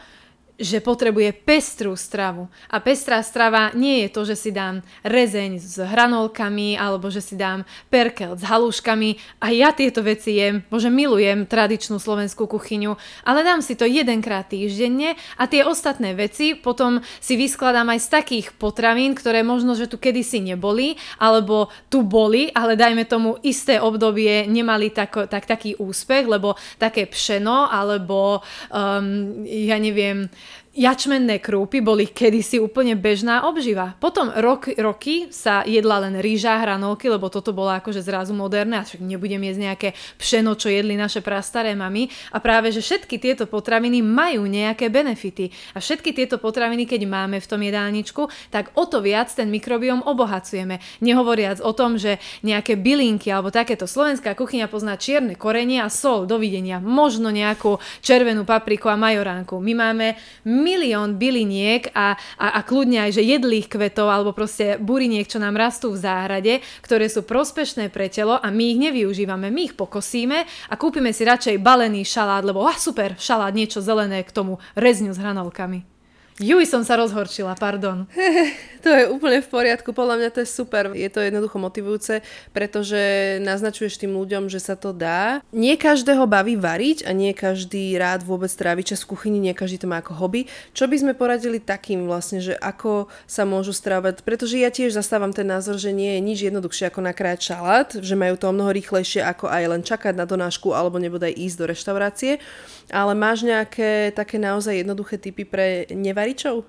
že 0.61 0.85
potrebuje 0.85 1.33
pestrú 1.33 1.97
stravu. 1.97 2.45
A 2.69 2.77
pestrá 2.77 3.25
strava 3.25 3.73
nie 3.73 4.05
je 4.05 4.09
to, 4.13 4.21
že 4.21 4.35
si 4.37 4.49
dám 4.53 4.85
rezeň 5.01 5.57
s 5.57 5.81
hranolkami 5.81 6.77
alebo 6.77 7.09
že 7.09 7.25
si 7.25 7.33
dám 7.33 7.65
perkel 7.89 8.37
s 8.37 8.45
haluškami. 8.45 9.41
A 9.41 9.49
ja 9.49 9.73
tieto 9.73 10.05
veci 10.05 10.37
jem, 10.37 10.61
bože 10.69 10.93
milujem 10.93 11.49
tradičnú 11.49 11.97
slovenskú 11.97 12.45
kuchyňu, 12.45 12.93
ale 13.25 13.41
dám 13.41 13.65
si 13.65 13.73
to 13.73 13.89
jedenkrát 13.89 14.45
týždenne 14.45 15.17
a 15.41 15.43
tie 15.49 15.65
ostatné 15.65 16.13
veci 16.13 16.53
potom 16.53 17.01
si 17.17 17.33
vyskladám 17.33 17.89
aj 17.89 17.99
z 18.05 18.07
takých 18.13 18.47
potravín, 18.53 19.17
ktoré 19.17 19.41
možno, 19.41 19.73
že 19.73 19.89
tu 19.89 19.97
kedysi 19.97 20.37
neboli, 20.37 21.01
alebo 21.17 21.73
tu 21.89 22.05
boli, 22.05 22.53
ale 22.53 22.77
dajme 22.77 23.09
tomu 23.09 23.41
isté 23.41 23.81
obdobie 23.81 24.45
nemali 24.45 24.93
tak, 24.93 25.33
tak, 25.33 25.49
taký 25.49 25.73
úspech, 25.81 26.29
lebo 26.29 26.53
také 26.77 27.09
pšeno 27.09 27.73
alebo 27.73 28.45
um, 28.69 29.41
ja 29.43 29.81
neviem, 29.81 30.29
Jačmenné 30.73 31.38
krúpy 31.38 31.86
boli 31.86 32.09
kedysi 32.09 32.57
úplne 32.57 32.97
bežná 32.97 33.45
obživa. 33.45 33.93
Potom 34.01 34.33
rok, 34.33 34.73
roky 34.73 35.29
sa 35.29 35.62
jedla 35.69 36.01
len 36.01 36.17
rýža, 36.17 36.65
hranolky, 36.65 37.13
lebo 37.13 37.29
toto 37.29 37.53
bolo 37.53 37.69
akože 37.77 38.01
zrazu 38.01 38.33
moderné, 38.33 38.81
a 38.81 38.83
však 38.83 39.05
nebudem 39.05 39.38
jesť 39.45 39.62
nejaké 39.69 39.89
pšeno, 40.17 40.57
čo 40.57 40.73
jedli 40.73 40.97
naše 40.97 41.21
prastaré 41.21 41.77
mamy. 41.77 42.09
A 42.33 42.41
práve, 42.41 42.73
že 42.73 42.81
všetky 42.81 43.21
tieto 43.21 43.45
potraviny 43.45 44.01
majú 44.01 44.49
nejaké 44.49 44.89
benefity. 44.89 45.53
A 45.77 45.77
všetky 45.77 46.09
tieto 46.09 46.41
potraviny, 46.41 46.89
keď 46.89 47.05
máme 47.05 47.38
v 47.38 47.45
tom 47.45 47.62
jedálničku, 47.62 48.49
tak 48.49 48.73
o 48.73 48.89
to 48.89 48.97
viac 48.97 49.29
ten 49.29 49.53
mikrobióm 49.53 50.01
obohacujeme. 50.01 50.81
Nehovoriac 51.05 51.62
o 51.62 51.69
tom, 51.77 52.01
že 52.01 52.17
nejaké 52.41 52.81
bylinky 52.81 53.29
alebo 53.29 53.53
takéto 53.53 53.86
slovenská 53.86 54.33
kuchyňa 54.33 54.65
pozná 54.73 54.97
čierne 54.97 55.38
korenie 55.38 55.86
a 55.86 55.93
sol, 55.93 56.25
dovidenia. 56.25 56.81
Možno 56.81 57.29
nejakú 57.29 57.77
červenú 58.01 58.41
papriku 58.41 58.89
a 58.89 58.97
majoránku. 58.97 59.62
My 59.62 59.77
máme 59.77 60.17
milión 60.63 61.19
byliniek 61.19 61.91
a, 61.91 62.15
a, 62.39 62.47
a 62.56 62.60
kľudne 62.63 63.04
aj, 63.04 63.19
že 63.19 63.28
jedlých 63.28 63.67
kvetov 63.67 64.08
alebo 64.08 64.32
proste 64.32 64.80
buriniek, 64.80 65.28
čo 65.28 65.43
nám 65.43 65.60
rastú 65.60 65.91
v 65.91 65.99
záhrade, 65.99 66.54
ktoré 66.80 67.12
sú 67.12 67.28
prospešné 67.28 67.91
pre 67.91 68.08
telo 68.08 68.39
a 68.39 68.47
my 68.47 68.63
ich 68.71 68.80
nevyužívame. 68.80 69.52
My 69.52 69.67
ich 69.67 69.76
pokosíme 69.76 70.47
a 70.47 70.73
kúpime 70.80 71.12
si 71.12 71.28
radšej 71.28 71.60
balený 71.60 72.08
šalát, 72.08 72.47
lebo 72.47 72.63
ah, 72.63 72.80
super, 72.80 73.19
šalát, 73.19 73.52
niečo 73.52 73.84
zelené 73.84 74.23
k 74.23 74.32
tomu 74.32 74.63
rezňu 74.80 75.12
s 75.12 75.19
hranolkami. 75.19 75.92
Juj, 76.41 76.65
som 76.65 76.81
sa 76.81 76.97
rozhorčila, 76.97 77.53
pardon. 77.53 78.09
to 78.83 78.89
je 78.89 79.05
úplne 79.05 79.37
v 79.45 79.51
poriadku, 79.53 79.93
podľa 79.93 80.17
mňa 80.17 80.29
to 80.33 80.39
je 80.41 80.49
super. 80.49 80.89
Je 80.97 81.05
to 81.05 81.21
jednoducho 81.21 81.61
motivujúce, 81.61 82.25
pretože 82.49 83.37
naznačuješ 83.45 84.01
tým 84.01 84.17
ľuďom, 84.17 84.49
že 84.49 84.57
sa 84.57 84.73
to 84.73 84.97
dá. 84.97 85.45
Nie 85.53 85.77
každého 85.77 86.25
baví 86.25 86.57
variť 86.57 87.05
a 87.05 87.13
nie 87.13 87.37
každý 87.37 87.93
rád 88.01 88.25
vôbec 88.25 88.49
trávi 88.49 88.81
čas 88.81 89.05
v 89.05 89.13
kuchyni, 89.13 89.37
nie 89.37 89.53
každý 89.53 89.85
to 89.85 89.87
má 89.87 90.01
ako 90.01 90.17
hobby. 90.17 90.49
Čo 90.73 90.89
by 90.89 91.05
sme 91.05 91.13
poradili 91.13 91.61
takým 91.61 92.09
vlastne, 92.09 92.41
že 92.41 92.57
ako 92.57 93.13
sa 93.29 93.45
môžu 93.45 93.69
stravať, 93.69 94.25
pretože 94.25 94.57
ja 94.57 94.73
tiež 94.73 94.97
zastávam 94.97 95.37
ten 95.37 95.45
názor, 95.45 95.77
že 95.77 95.93
nie 95.93 96.17
je 96.17 96.25
nič 96.25 96.39
jednoduchšie 96.49 96.89
ako 96.89 97.13
nakrájať 97.13 97.53
šalát, 97.53 97.89
že 98.01 98.17
majú 98.17 98.41
to 98.41 98.49
mnoho 98.49 98.73
rýchlejšie 98.73 99.21
ako 99.21 99.53
aj 99.53 99.63
len 99.69 99.85
čakať 99.85 100.17
na 100.17 100.25
donášku 100.25 100.73
alebo 100.73 100.97
nebodaj 100.97 101.29
ísť 101.29 101.55
do 101.61 101.65
reštaurácie. 101.69 102.41
Ale 102.89 103.13
máš 103.13 103.45
nejaké 103.45 104.11
také 104.11 104.41
naozaj 104.41 104.81
jednoduché 104.81 105.21
typy 105.21 105.45
pre 105.47 105.87
nevar 105.93 106.22
varičov? 106.23 106.63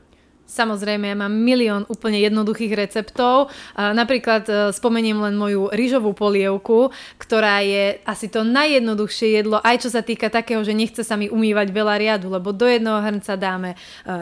Samozrejme, 0.44 1.08
ja 1.08 1.16
mám 1.16 1.32
milión 1.32 1.88
úplne 1.88 2.20
jednoduchých 2.20 2.76
receptov. 2.76 3.48
Napríklad 3.80 4.44
e, 4.44 4.52
spomeniem 4.76 5.16
len 5.16 5.40
moju 5.40 5.72
rýžovú 5.72 6.12
polievku, 6.12 6.92
ktorá 7.16 7.64
je 7.64 8.04
asi 8.04 8.28
to 8.28 8.44
najjednoduchšie 8.44 9.40
jedlo, 9.40 9.56
aj 9.64 9.80
čo 9.80 9.88
sa 9.88 10.04
týka 10.04 10.28
takého, 10.28 10.60
že 10.60 10.76
nechce 10.76 11.00
sa 11.00 11.16
mi 11.16 11.32
umývať 11.32 11.72
veľa 11.72 11.96
riadu, 11.96 12.28
lebo 12.28 12.52
do 12.52 12.68
jedného 12.68 13.00
hrnca 13.00 13.40
dáme 13.40 13.72
e, 13.72 13.76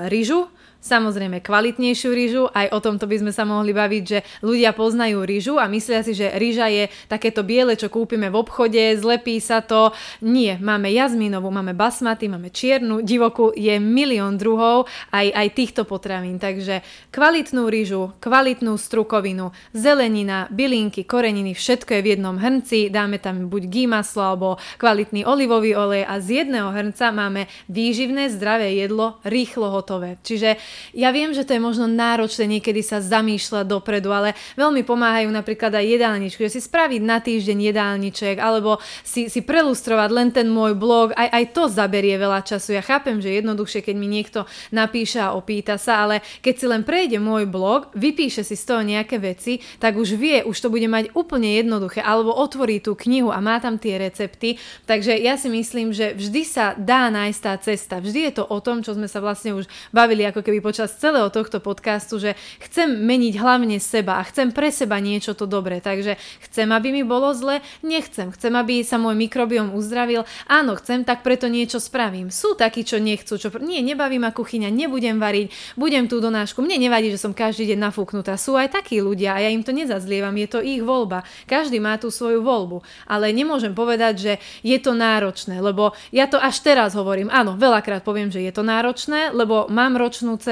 rýžu, 0.07 0.47
samozrejme 0.83 1.39
kvalitnejšiu 1.41 2.11
rýžu, 2.11 2.43
aj 2.51 2.75
o 2.75 2.79
tomto 2.83 3.07
by 3.07 3.23
sme 3.23 3.33
sa 3.33 3.47
mohli 3.47 3.71
baviť, 3.71 4.03
že 4.03 4.19
ľudia 4.43 4.75
poznajú 4.75 5.23
rýžu 5.23 5.55
a 5.63 5.71
myslia 5.71 6.03
si, 6.03 6.13
že 6.13 6.35
rýža 6.35 6.67
je 6.69 6.85
takéto 7.07 7.47
biele, 7.47 7.79
čo 7.79 7.87
kúpime 7.87 8.29
v 8.29 8.43
obchode, 8.43 8.83
zlepí 8.99 9.39
sa 9.39 9.63
to. 9.63 9.95
Nie, 10.27 10.59
máme 10.59 10.91
jazminovú, 10.91 11.55
máme 11.55 11.73
basmaty, 11.73 12.27
máme 12.27 12.51
čiernu, 12.51 13.01
divokú, 13.07 13.55
je 13.55 13.79
milión 13.79 14.35
druhov 14.37 14.91
aj, 15.15 15.31
aj 15.31 15.49
týchto 15.55 15.83
potravín. 15.87 16.43
Takže 16.43 16.83
kvalitnú 17.15 17.71
rýžu, 17.71 18.13
kvalitnú 18.19 18.75
strukovinu, 18.75 19.55
zelenina, 19.71 20.51
bylinky, 20.51 21.07
koreniny, 21.07 21.55
všetko 21.55 21.95
je 21.99 22.03
v 22.03 22.11
jednom 22.19 22.37
hrnci, 22.37 22.91
dáme 22.91 23.23
tam 23.23 23.47
buď 23.47 23.63
gý 23.71 23.85
alebo 23.93 24.59
kvalitný 24.81 25.23
olivový 25.29 25.77
olej 25.77 26.03
a 26.09 26.19
z 26.19 26.43
jedného 26.43 26.73
hrnca 26.73 27.13
máme 27.13 27.47
výživné, 27.69 28.33
zdravé 28.33 28.75
jedlo, 28.75 29.21
rýchlo 29.23 29.71
hotové. 29.71 30.19
Čiže 30.25 30.57
ja 30.93 31.11
viem, 31.11 31.33
že 31.33 31.45
to 31.45 31.57
je 31.57 31.63
možno 31.63 31.89
náročné 31.89 32.59
niekedy 32.59 32.81
sa 32.85 33.01
zamýšľať 33.03 33.65
dopredu, 33.69 34.13
ale 34.13 34.37
veľmi 34.57 34.85
pomáhajú 34.87 35.29
napríklad 35.29 35.73
aj 35.77 35.85
jedálničky, 35.85 36.41
že 36.49 36.59
si 36.59 36.61
spraviť 36.65 37.01
na 37.03 37.19
týždeň 37.19 37.59
jedálniček 37.73 38.37
alebo 38.39 38.79
si, 39.03 39.29
si 39.29 39.41
prelustrovať 39.43 40.11
len 40.13 40.29
ten 40.31 40.49
môj 40.49 40.79
blog, 40.79 41.13
aj, 41.13 41.29
aj 41.29 41.45
to 41.53 41.63
zaberie 41.69 42.17
veľa 42.17 42.47
času. 42.47 42.77
Ja 42.77 42.83
chápem, 42.85 43.19
že 43.19 43.29
je 43.29 43.39
jednoduchšie, 43.45 43.81
keď 43.85 43.97
mi 43.99 44.09
niekto 44.09 44.49
napíše 44.73 45.21
a 45.21 45.35
opýta 45.37 45.77
sa, 45.77 46.07
ale 46.07 46.25
keď 46.41 46.55
si 46.55 46.67
len 46.71 46.83
prejde 46.87 47.19
môj 47.19 47.45
blog, 47.51 47.93
vypíše 47.93 48.47
si 48.47 48.57
z 48.57 48.65
toho 48.65 48.83
nejaké 48.87 49.19
veci, 49.19 49.61
tak 49.83 49.99
už 49.99 50.17
vie, 50.17 50.41
už 50.47 50.57
to 50.57 50.73
bude 50.73 50.87
mať 50.87 51.13
úplne 51.13 51.51
jednoduché, 51.59 52.01
alebo 52.01 52.33
otvorí 52.33 52.79
tú 52.79 52.97
knihu 52.97 53.29
a 53.35 53.43
má 53.43 53.59
tam 53.59 53.77
tie 53.77 53.99
recepty. 53.99 54.57
Takže 54.87 55.19
ja 55.19 55.37
si 55.37 55.51
myslím, 55.51 55.93
že 55.93 56.15
vždy 56.15 56.43
sa 56.47 56.73
dá 56.79 57.11
nájsť 57.11 57.41
tá 57.43 57.55
cesta. 57.59 57.95
Vždy 57.99 58.31
je 58.31 58.33
to 58.39 58.45
o 58.47 58.59
tom, 58.63 58.81
čo 58.81 58.95
sme 58.95 59.11
sa 59.11 59.19
vlastne 59.19 59.53
už 59.53 59.67
bavili 59.91 60.23
ako 60.23 60.41
keby 60.41 60.62
počas 60.63 60.95
celého 60.95 61.27
tohto 61.35 61.59
podcastu, 61.59 62.23
že 62.23 62.39
chcem 62.63 62.87
meniť 62.87 63.35
hlavne 63.43 63.83
seba 63.83 64.23
a 64.23 64.27
chcem 64.31 64.55
pre 64.55 64.71
seba 64.71 65.03
niečo 65.03 65.35
to 65.35 65.51
dobré. 65.51 65.83
Takže 65.83 66.15
chcem, 66.47 66.71
aby 66.71 66.95
mi 66.95 67.03
bolo 67.03 67.35
zle, 67.35 67.59
nechcem. 67.83 68.31
Chcem, 68.31 68.55
aby 68.55 68.87
sa 68.87 69.03
môj 69.03 69.19
mikrobiom 69.19 69.75
uzdravil. 69.75 70.23
Áno, 70.47 70.79
chcem, 70.79 71.03
tak 71.03 71.27
preto 71.27 71.51
niečo 71.51 71.83
spravím. 71.83 72.31
Sú 72.31 72.55
takí, 72.55 72.87
čo 72.87 73.03
nechcú, 73.03 73.35
čo 73.35 73.51
nie, 73.59 73.83
nebaví 73.83 74.23
ma 74.23 74.31
kuchyňa, 74.31 74.71
nebudem 74.71 75.19
variť, 75.19 75.51
budem 75.75 76.07
tú 76.07 76.23
donášku. 76.23 76.63
Mne 76.63 76.79
nevadí, 76.87 77.11
že 77.11 77.19
som 77.19 77.35
každý 77.35 77.75
deň 77.75 77.91
nafúknutá. 77.91 78.39
Sú 78.39 78.55
aj 78.55 78.79
takí 78.79 79.03
ľudia 79.03 79.35
a 79.35 79.43
ja 79.43 79.51
im 79.51 79.67
to 79.67 79.75
nezazlievam, 79.75 80.39
je 80.39 80.49
to 80.49 80.59
ich 80.63 80.79
voľba. 80.79 81.27
Každý 81.51 81.83
má 81.83 81.99
tú 81.99 82.15
svoju 82.15 82.39
voľbu. 82.47 82.87
Ale 83.11 83.35
nemôžem 83.35 83.75
povedať, 83.75 84.15
že 84.17 84.33
je 84.63 84.79
to 84.79 84.95
náročné, 84.95 85.59
lebo 85.59 85.99
ja 86.15 86.31
to 86.31 86.39
až 86.39 86.63
teraz 86.63 86.95
hovorím. 86.95 87.27
Áno, 87.35 87.59
veľakrát 87.59 88.07
poviem, 88.07 88.31
že 88.31 88.39
je 88.39 88.53
to 88.55 88.63
náročné, 88.63 89.35
lebo 89.35 89.67
mám 89.67 89.99
ročnú 89.99 90.39
dceru, 90.39 90.52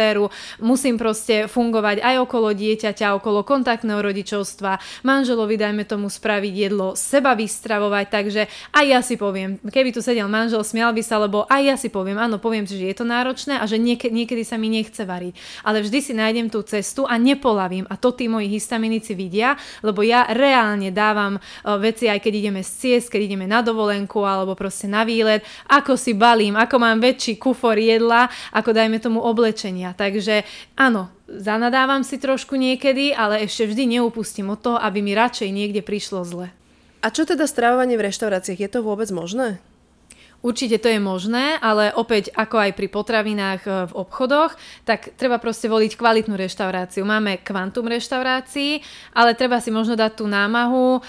musím 0.59 0.97
proste 0.97 1.45
fungovať 1.47 2.01
aj 2.01 2.17
okolo 2.25 2.57
dieťaťa, 2.57 3.17
okolo 3.21 3.45
kontaktného 3.45 4.01
rodičovstva, 4.01 5.05
manželovi 5.05 5.61
dajme 5.61 5.85
tomu 5.85 6.09
spraviť 6.09 6.55
jedlo, 6.57 6.97
seba 6.97 7.37
vystravovať, 7.37 8.07
takže 8.09 8.43
aj 8.73 8.85
ja 8.89 9.01
si 9.05 9.21
poviem, 9.21 9.61
keby 9.61 9.93
tu 9.93 10.01
sedel 10.01 10.27
manžel, 10.27 10.65
smial 10.65 10.97
by 10.97 11.03
sa, 11.05 11.21
lebo 11.21 11.45
aj 11.47 11.63
ja 11.63 11.77
si 11.77 11.93
poviem, 11.93 12.17
áno, 12.17 12.41
poviem 12.41 12.65
si, 12.65 12.79
že 12.81 12.89
je 12.93 12.97
to 12.97 13.07
náročné 13.07 13.59
a 13.61 13.65
že 13.69 13.77
niekedy, 13.77 14.13
niekedy 14.13 14.43
sa 14.47 14.57
mi 14.57 14.73
nechce 14.73 15.05
variť, 15.05 15.35
ale 15.67 15.85
vždy 15.85 15.99
si 16.01 16.13
nájdem 16.17 16.49
tú 16.49 16.63
cestu 16.65 17.05
a 17.05 17.19
nepolavím. 17.19 17.85
A 17.91 17.99
to 17.99 18.15
tí 18.15 18.31
moji 18.31 18.47
histaminici 18.47 19.13
vidia, 19.13 19.59
lebo 19.83 20.01
ja 20.07 20.31
reálne 20.31 20.95
dávam 20.95 21.37
e, 21.37 21.41
veci 21.83 22.07
aj 22.07 22.23
keď 22.23 22.33
ideme 22.47 22.61
z 22.63 22.71
ciest, 22.71 23.11
keď 23.11 23.21
ideme 23.35 23.47
na 23.51 23.61
dovolenku 23.61 24.23
alebo 24.23 24.55
proste 24.55 24.87
na 24.87 25.03
výlet, 25.03 25.43
ako 25.67 25.99
si 25.99 26.15
balím, 26.15 26.55
ako 26.55 26.77
mám 26.79 27.03
väčší 27.03 27.37
kufor 27.37 27.77
jedla, 27.77 28.31
ako 28.55 28.71
dajme 28.71 29.03
tomu 29.03 29.19
oblečenia 29.21 29.90
Takže 29.97 30.43
áno, 30.75 31.09
zanadávam 31.31 32.03
si 32.03 32.19
trošku 32.19 32.59
niekedy, 32.59 33.15
ale 33.15 33.47
ešte 33.47 33.71
vždy 33.71 33.99
neupustím 33.99 34.51
od 34.53 34.61
toho, 34.61 34.79
aby 34.81 35.01
mi 35.01 35.15
radšej 35.15 35.51
niekde 35.55 35.81
prišlo 35.81 36.27
zle. 36.27 36.49
A 37.01 37.09
čo 37.09 37.25
teda 37.25 37.49
stravovanie 37.49 37.97
v 37.97 38.13
reštauráciách? 38.13 38.61
Je 38.61 38.71
to 38.71 38.85
vôbec 38.85 39.09
možné? 39.09 39.57
Určite 40.41 40.81
to 40.81 40.89
je 40.89 40.97
možné, 40.97 41.61
ale 41.61 41.93
opäť 41.93 42.33
ako 42.33 42.57
aj 42.65 42.73
pri 42.73 42.89
potravinách 42.89 43.61
e, 43.69 43.71
v 43.89 43.93
obchodoch, 43.93 44.57
tak 44.89 45.13
treba 45.21 45.37
proste 45.37 45.69
voliť 45.69 46.01
kvalitnú 46.01 46.33
reštauráciu. 46.33 47.05
Máme 47.05 47.45
kvantum 47.45 47.85
reštaurácií, 47.85 48.81
ale 49.13 49.37
treba 49.37 49.61
si 49.61 49.69
možno 49.69 50.01
dať 50.01 50.13
tú 50.17 50.25
námahu, 50.25 50.97
um, 50.97 51.01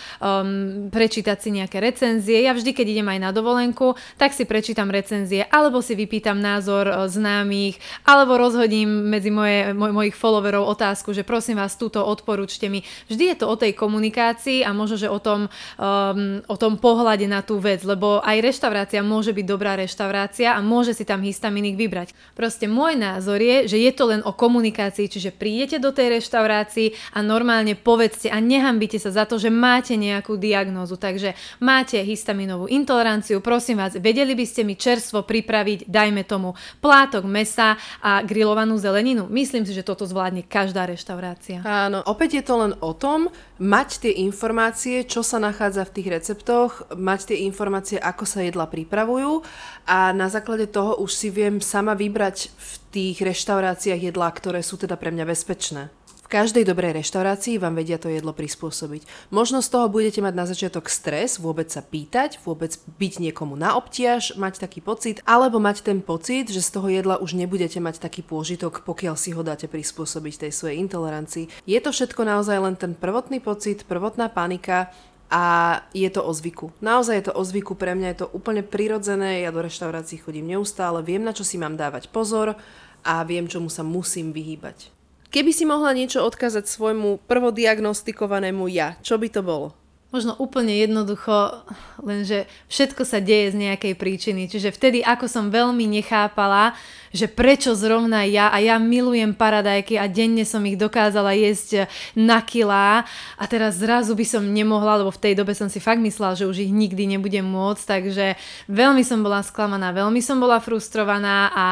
prečítať 0.91 1.37
si 1.39 1.49
nejaké 1.55 1.79
recenzie. 1.79 2.43
Ja 2.43 2.51
vždy, 2.51 2.75
keď 2.75 2.87
idem 2.91 3.07
aj 3.07 3.19
na 3.23 3.31
dovolenku, 3.31 3.95
tak 4.19 4.35
si 4.35 4.43
prečítam 4.43 4.91
recenzie, 4.91 5.47
alebo 5.47 5.79
si 5.79 5.95
vypýtam 5.95 6.35
názor 6.35 6.91
e, 6.91 6.93
známych, 7.07 7.79
alebo 8.03 8.35
rozhodím 8.35 9.07
medzi 9.07 9.31
moje, 9.31 9.71
moj, 9.71 9.95
mojich 9.95 10.15
followerov 10.19 10.67
otázku, 10.75 11.15
že 11.15 11.23
prosím 11.23 11.55
vás, 11.55 11.79
túto 11.79 12.03
odporúčte 12.03 12.67
mi. 12.67 12.83
Vždy 13.07 13.31
je 13.31 13.37
to 13.39 13.47
o 13.47 13.55
tej 13.55 13.79
komunikácii 13.79 14.67
a 14.67 14.75
možno, 14.75 14.99
že 14.99 15.07
o 15.07 15.23
tom, 15.23 15.47
um, 15.47 16.43
o 16.51 16.55
tom 16.59 16.75
pohľade 16.75 17.31
na 17.31 17.39
tú 17.39 17.63
vec, 17.63 17.79
lebo 17.87 18.19
aj 18.19 18.43
reštaurácia 18.43 18.99
môže 18.99 19.20
môže 19.21 19.37
byť 19.37 19.45
dobrá 19.45 19.77
reštaurácia 19.77 20.57
a 20.57 20.65
môže 20.65 20.97
si 20.97 21.05
tam 21.05 21.21
histaminik 21.21 21.77
vybrať. 21.77 22.17
Proste 22.33 22.65
môj 22.65 22.97
názor 22.97 23.37
je, 23.37 23.69
že 23.69 23.77
je 23.77 23.93
to 23.93 24.09
len 24.09 24.25
o 24.25 24.33
komunikácii, 24.33 25.05
čiže 25.05 25.29
prídete 25.29 25.77
do 25.77 25.93
tej 25.93 26.17
reštaurácii 26.17 27.13
a 27.13 27.21
normálne 27.21 27.77
povedzte 27.77 28.33
a 28.33 28.41
nehambite 28.41 28.97
sa 28.97 29.13
za 29.13 29.29
to, 29.29 29.37
že 29.37 29.53
máte 29.53 29.93
nejakú 29.93 30.41
diagnózu. 30.41 30.97
Takže 30.97 31.37
máte 31.61 32.01
histaminovú 32.01 32.65
intoleranciu, 32.65 33.45
prosím 33.45 33.77
vás, 33.77 33.93
vedeli 33.93 34.33
by 34.33 34.45
ste 34.49 34.65
mi 34.65 34.73
čerstvo 34.73 35.21
pripraviť, 35.21 35.85
dajme 35.85 36.25
tomu, 36.25 36.57
plátok 36.81 37.21
mesa 37.29 37.77
a 38.01 38.25
grillovanú 38.25 38.81
zeleninu. 38.81 39.29
Myslím 39.29 39.69
si, 39.69 39.77
že 39.77 39.85
toto 39.85 40.09
zvládne 40.09 40.49
každá 40.49 40.89
reštaurácia. 40.89 41.61
Áno, 41.61 42.01
opäť 42.09 42.41
je 42.41 42.43
to 42.49 42.57
len 42.57 42.73
o 42.81 42.97
tom, 42.97 43.29
mať 43.61 44.09
tie 44.09 44.13
informácie, 44.25 45.05
čo 45.05 45.21
sa 45.21 45.37
nachádza 45.37 45.85
v 45.85 45.93
tých 45.93 46.07
receptoch, 46.09 46.81
mať 46.97 47.29
tie 47.29 47.45
informácie, 47.45 48.01
ako 48.01 48.25
sa 48.25 48.41
jedla 48.41 48.65
pripravujú 48.65 49.45
a 49.85 50.09
na 50.17 50.33
základe 50.33 50.65
toho 50.65 50.97
už 50.97 51.13
si 51.13 51.29
viem 51.29 51.61
sama 51.61 51.93
vybrať 51.93 52.49
v 52.49 52.71
tých 52.89 53.17
reštauráciách 53.21 54.09
jedlá, 54.09 54.33
ktoré 54.33 54.65
sú 54.65 54.81
teda 54.81 54.97
pre 54.97 55.13
mňa 55.13 55.25
bezpečné. 55.29 55.93
Každej 56.31 56.63
dobrej 56.63 57.03
reštaurácii 57.03 57.59
vám 57.59 57.75
vedia 57.75 57.99
to 57.99 58.07
jedlo 58.07 58.31
prispôsobiť. 58.31 59.03
Možno 59.35 59.59
z 59.59 59.67
toho 59.67 59.91
budete 59.91 60.23
mať 60.23 60.31
na 60.31 60.47
začiatok 60.47 60.87
stres, 60.87 61.35
vôbec 61.35 61.67
sa 61.67 61.83
pýtať, 61.83 62.39
vôbec 62.47 62.71
byť 62.71 63.13
niekomu 63.19 63.59
na 63.59 63.75
obtiaž, 63.75 64.39
mať 64.39 64.63
taký 64.63 64.79
pocit, 64.79 65.19
alebo 65.27 65.59
mať 65.59 65.83
ten 65.83 65.99
pocit, 65.99 66.47
že 66.47 66.63
z 66.63 66.71
toho 66.71 66.87
jedla 66.87 67.19
už 67.19 67.35
nebudete 67.35 67.83
mať 67.83 67.99
taký 67.99 68.23
pôžitok, 68.23 68.87
pokiaľ 68.87 69.19
si 69.19 69.35
ho 69.35 69.43
dáte 69.43 69.67
prispôsobiť 69.67 70.47
tej 70.47 70.51
svojej 70.55 70.79
intolerancii. 70.79 71.51
Je 71.67 71.79
to 71.83 71.91
všetko 71.91 72.23
naozaj 72.23 72.63
len 72.63 72.79
ten 72.79 72.95
prvotný 72.95 73.43
pocit, 73.43 73.83
prvotná 73.83 74.31
panika, 74.31 74.87
a 75.27 75.43
je 75.91 76.07
to 76.07 76.23
o 76.23 76.31
zvyku. 76.31 76.71
Naozaj 76.79 77.15
je 77.19 77.25
to 77.27 77.33
o 77.35 77.43
zvyku, 77.43 77.75
pre 77.75 77.91
mňa 77.91 78.07
je 78.15 78.19
to 78.23 78.31
úplne 78.31 78.63
prirodzené, 78.63 79.43
ja 79.43 79.51
do 79.51 79.59
reštaurácií 79.59 80.23
chodím 80.23 80.47
neustále, 80.47 81.03
viem 81.03 81.27
na 81.27 81.35
čo 81.35 81.43
si 81.43 81.59
mám 81.59 81.75
dávať 81.75 82.07
pozor 82.07 82.55
a 83.03 83.13
viem 83.27 83.51
čomu 83.51 83.67
sa 83.67 83.83
musím 83.83 84.31
vyhýbať. 84.31 85.00
Keby 85.31 85.55
si 85.55 85.63
mohla 85.63 85.95
niečo 85.95 86.27
odkázať 86.27 86.67
svojmu 86.67 87.23
prvodiagnostikovanému 87.23 88.67
ja, 88.67 88.99
čo 88.99 89.15
by 89.15 89.31
to 89.31 89.39
bolo? 89.39 89.71
Možno 90.11 90.35
úplne 90.35 90.75
jednoducho, 90.75 91.63
lenže 92.03 92.43
všetko 92.67 93.07
sa 93.07 93.23
deje 93.23 93.55
z 93.55 93.63
nejakej 93.63 93.95
príčiny. 93.95 94.51
Čiže 94.51 94.75
vtedy, 94.75 94.99
ako 94.99 95.31
som 95.31 95.47
veľmi 95.47 95.87
nechápala, 95.87 96.75
že 97.15 97.31
prečo 97.31 97.71
zrovna 97.79 98.27
ja, 98.27 98.51
a 98.51 98.59
ja 98.59 98.75
milujem 98.75 99.31
paradajky 99.31 99.95
a 99.95 100.11
denne 100.11 100.43
som 100.43 100.67
ich 100.67 100.75
dokázala 100.75 101.31
jesť 101.31 101.87
na 102.11 102.43
kilá 102.43 103.07
a 103.39 103.43
teraz 103.47 103.79
zrazu 103.79 104.11
by 104.11 104.27
som 104.27 104.43
nemohla, 104.43 104.99
lebo 104.99 105.15
v 105.15 105.31
tej 105.31 105.33
dobe 105.39 105.55
som 105.55 105.71
si 105.71 105.79
fakt 105.79 106.03
myslela, 106.03 106.35
že 106.35 106.43
už 106.43 106.59
ich 106.59 106.75
nikdy 106.75 107.07
nebudem 107.15 107.47
môcť, 107.47 107.83
takže 107.87 108.35
veľmi 108.67 109.07
som 109.07 109.23
bola 109.23 109.39
sklamaná, 109.39 109.95
veľmi 109.95 110.19
som 110.19 110.43
bola 110.43 110.59
frustrovaná 110.59 111.55
a 111.55 111.65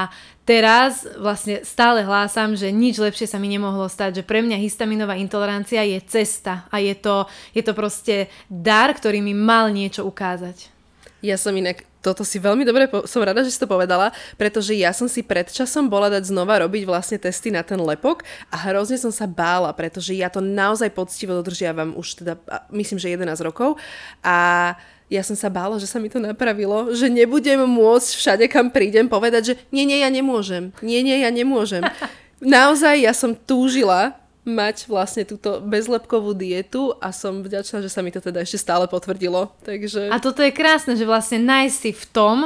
teraz 0.49 1.05
vlastne 1.21 1.61
stále 1.61 2.01
hlásam, 2.01 2.57
že 2.57 2.73
nič 2.73 2.97
lepšie 2.97 3.29
sa 3.29 3.37
mi 3.37 3.45
nemohlo 3.53 3.85
stať, 3.85 4.17
že 4.17 4.23
pre 4.25 4.41
mňa 4.41 4.57
histaminová 4.57 5.13
intolerancia 5.21 5.85
je 5.85 6.01
cesta 6.09 6.65
a 6.73 6.81
je 6.81 6.97
to, 6.97 7.29
je 7.53 7.61
to 7.61 7.77
proste 7.77 8.25
dar, 8.49 8.89
ktorý 8.89 9.21
mi 9.21 9.37
mal 9.37 9.69
niečo 9.69 10.01
ukázať. 10.09 10.73
Ja 11.21 11.37
som 11.37 11.53
inak 11.53 11.85
toto 11.99 12.23
si 12.23 12.39
veľmi 12.39 12.63
dobre, 12.63 12.87
po- 12.87 13.03
som 13.05 13.19
rada, 13.19 13.43
že 13.43 13.51
si 13.51 13.59
to 13.59 13.67
povedala, 13.67 14.15
pretože 14.39 14.71
ja 14.71 14.95
som 14.95 15.11
si 15.11 15.19
pred 15.19 15.51
časom 15.51 15.91
bola 15.91 16.07
dať 16.07 16.31
znova 16.31 16.63
robiť 16.63 16.87
vlastne 16.87 17.19
testy 17.19 17.51
na 17.51 17.59
ten 17.59 17.77
lepok 17.77 18.23
a 18.49 18.55
hrozne 18.71 18.95
som 18.95 19.11
sa 19.11 19.27
bála, 19.27 19.69
pretože 19.75 20.15
ja 20.15 20.31
to 20.31 20.39
naozaj 20.39 20.89
poctivo 20.95 21.35
dodržiavam 21.43 21.93
už 21.99 22.23
teda, 22.23 22.33
myslím, 22.71 22.97
že 22.97 23.13
11 23.13 23.35
rokov 23.43 23.75
a 24.23 24.73
ja 25.09 25.25
som 25.25 25.33
sa 25.33 25.49
bála, 25.49 25.81
že 25.81 25.89
sa 25.89 25.97
mi 25.97 26.07
to 26.07 26.21
napravilo, 26.21 26.93
že 26.93 27.09
nebudem 27.09 27.65
môcť 27.65 28.09
všade, 28.13 28.45
kam 28.45 28.69
prídem, 28.69 29.09
povedať, 29.09 29.41
že 29.41 29.53
nie, 29.73 29.83
nie, 29.83 30.05
ja 30.05 30.09
nemôžem. 30.13 30.69
Nie, 30.85 31.01
nie, 31.01 31.25
ja 31.25 31.33
nemôžem. 31.33 31.81
Naozaj 32.39 33.03
ja 33.03 33.11
som 33.11 33.33
túžila 33.33 34.15
mať 34.47 34.87
vlastne 34.87 35.27
túto 35.27 35.59
bezlepkovú 35.59 36.31
dietu 36.33 36.95
a 37.03 37.11
som 37.11 37.43
vďačná, 37.43 37.83
že 37.83 37.91
sa 37.91 37.99
mi 37.99 38.09
to 38.09 38.23
teda 38.23 38.41
ešte 38.41 38.61
stále 38.61 38.87
potvrdilo. 38.87 39.51
Takže... 39.65 40.09
A 40.09 40.17
toto 40.17 40.39
je 40.41 40.53
krásne, 40.53 40.95
že 40.95 41.03
vlastne 41.03 41.41
nájsť 41.43 41.75
si 41.75 41.91
v 41.91 42.05
tom, 42.09 42.37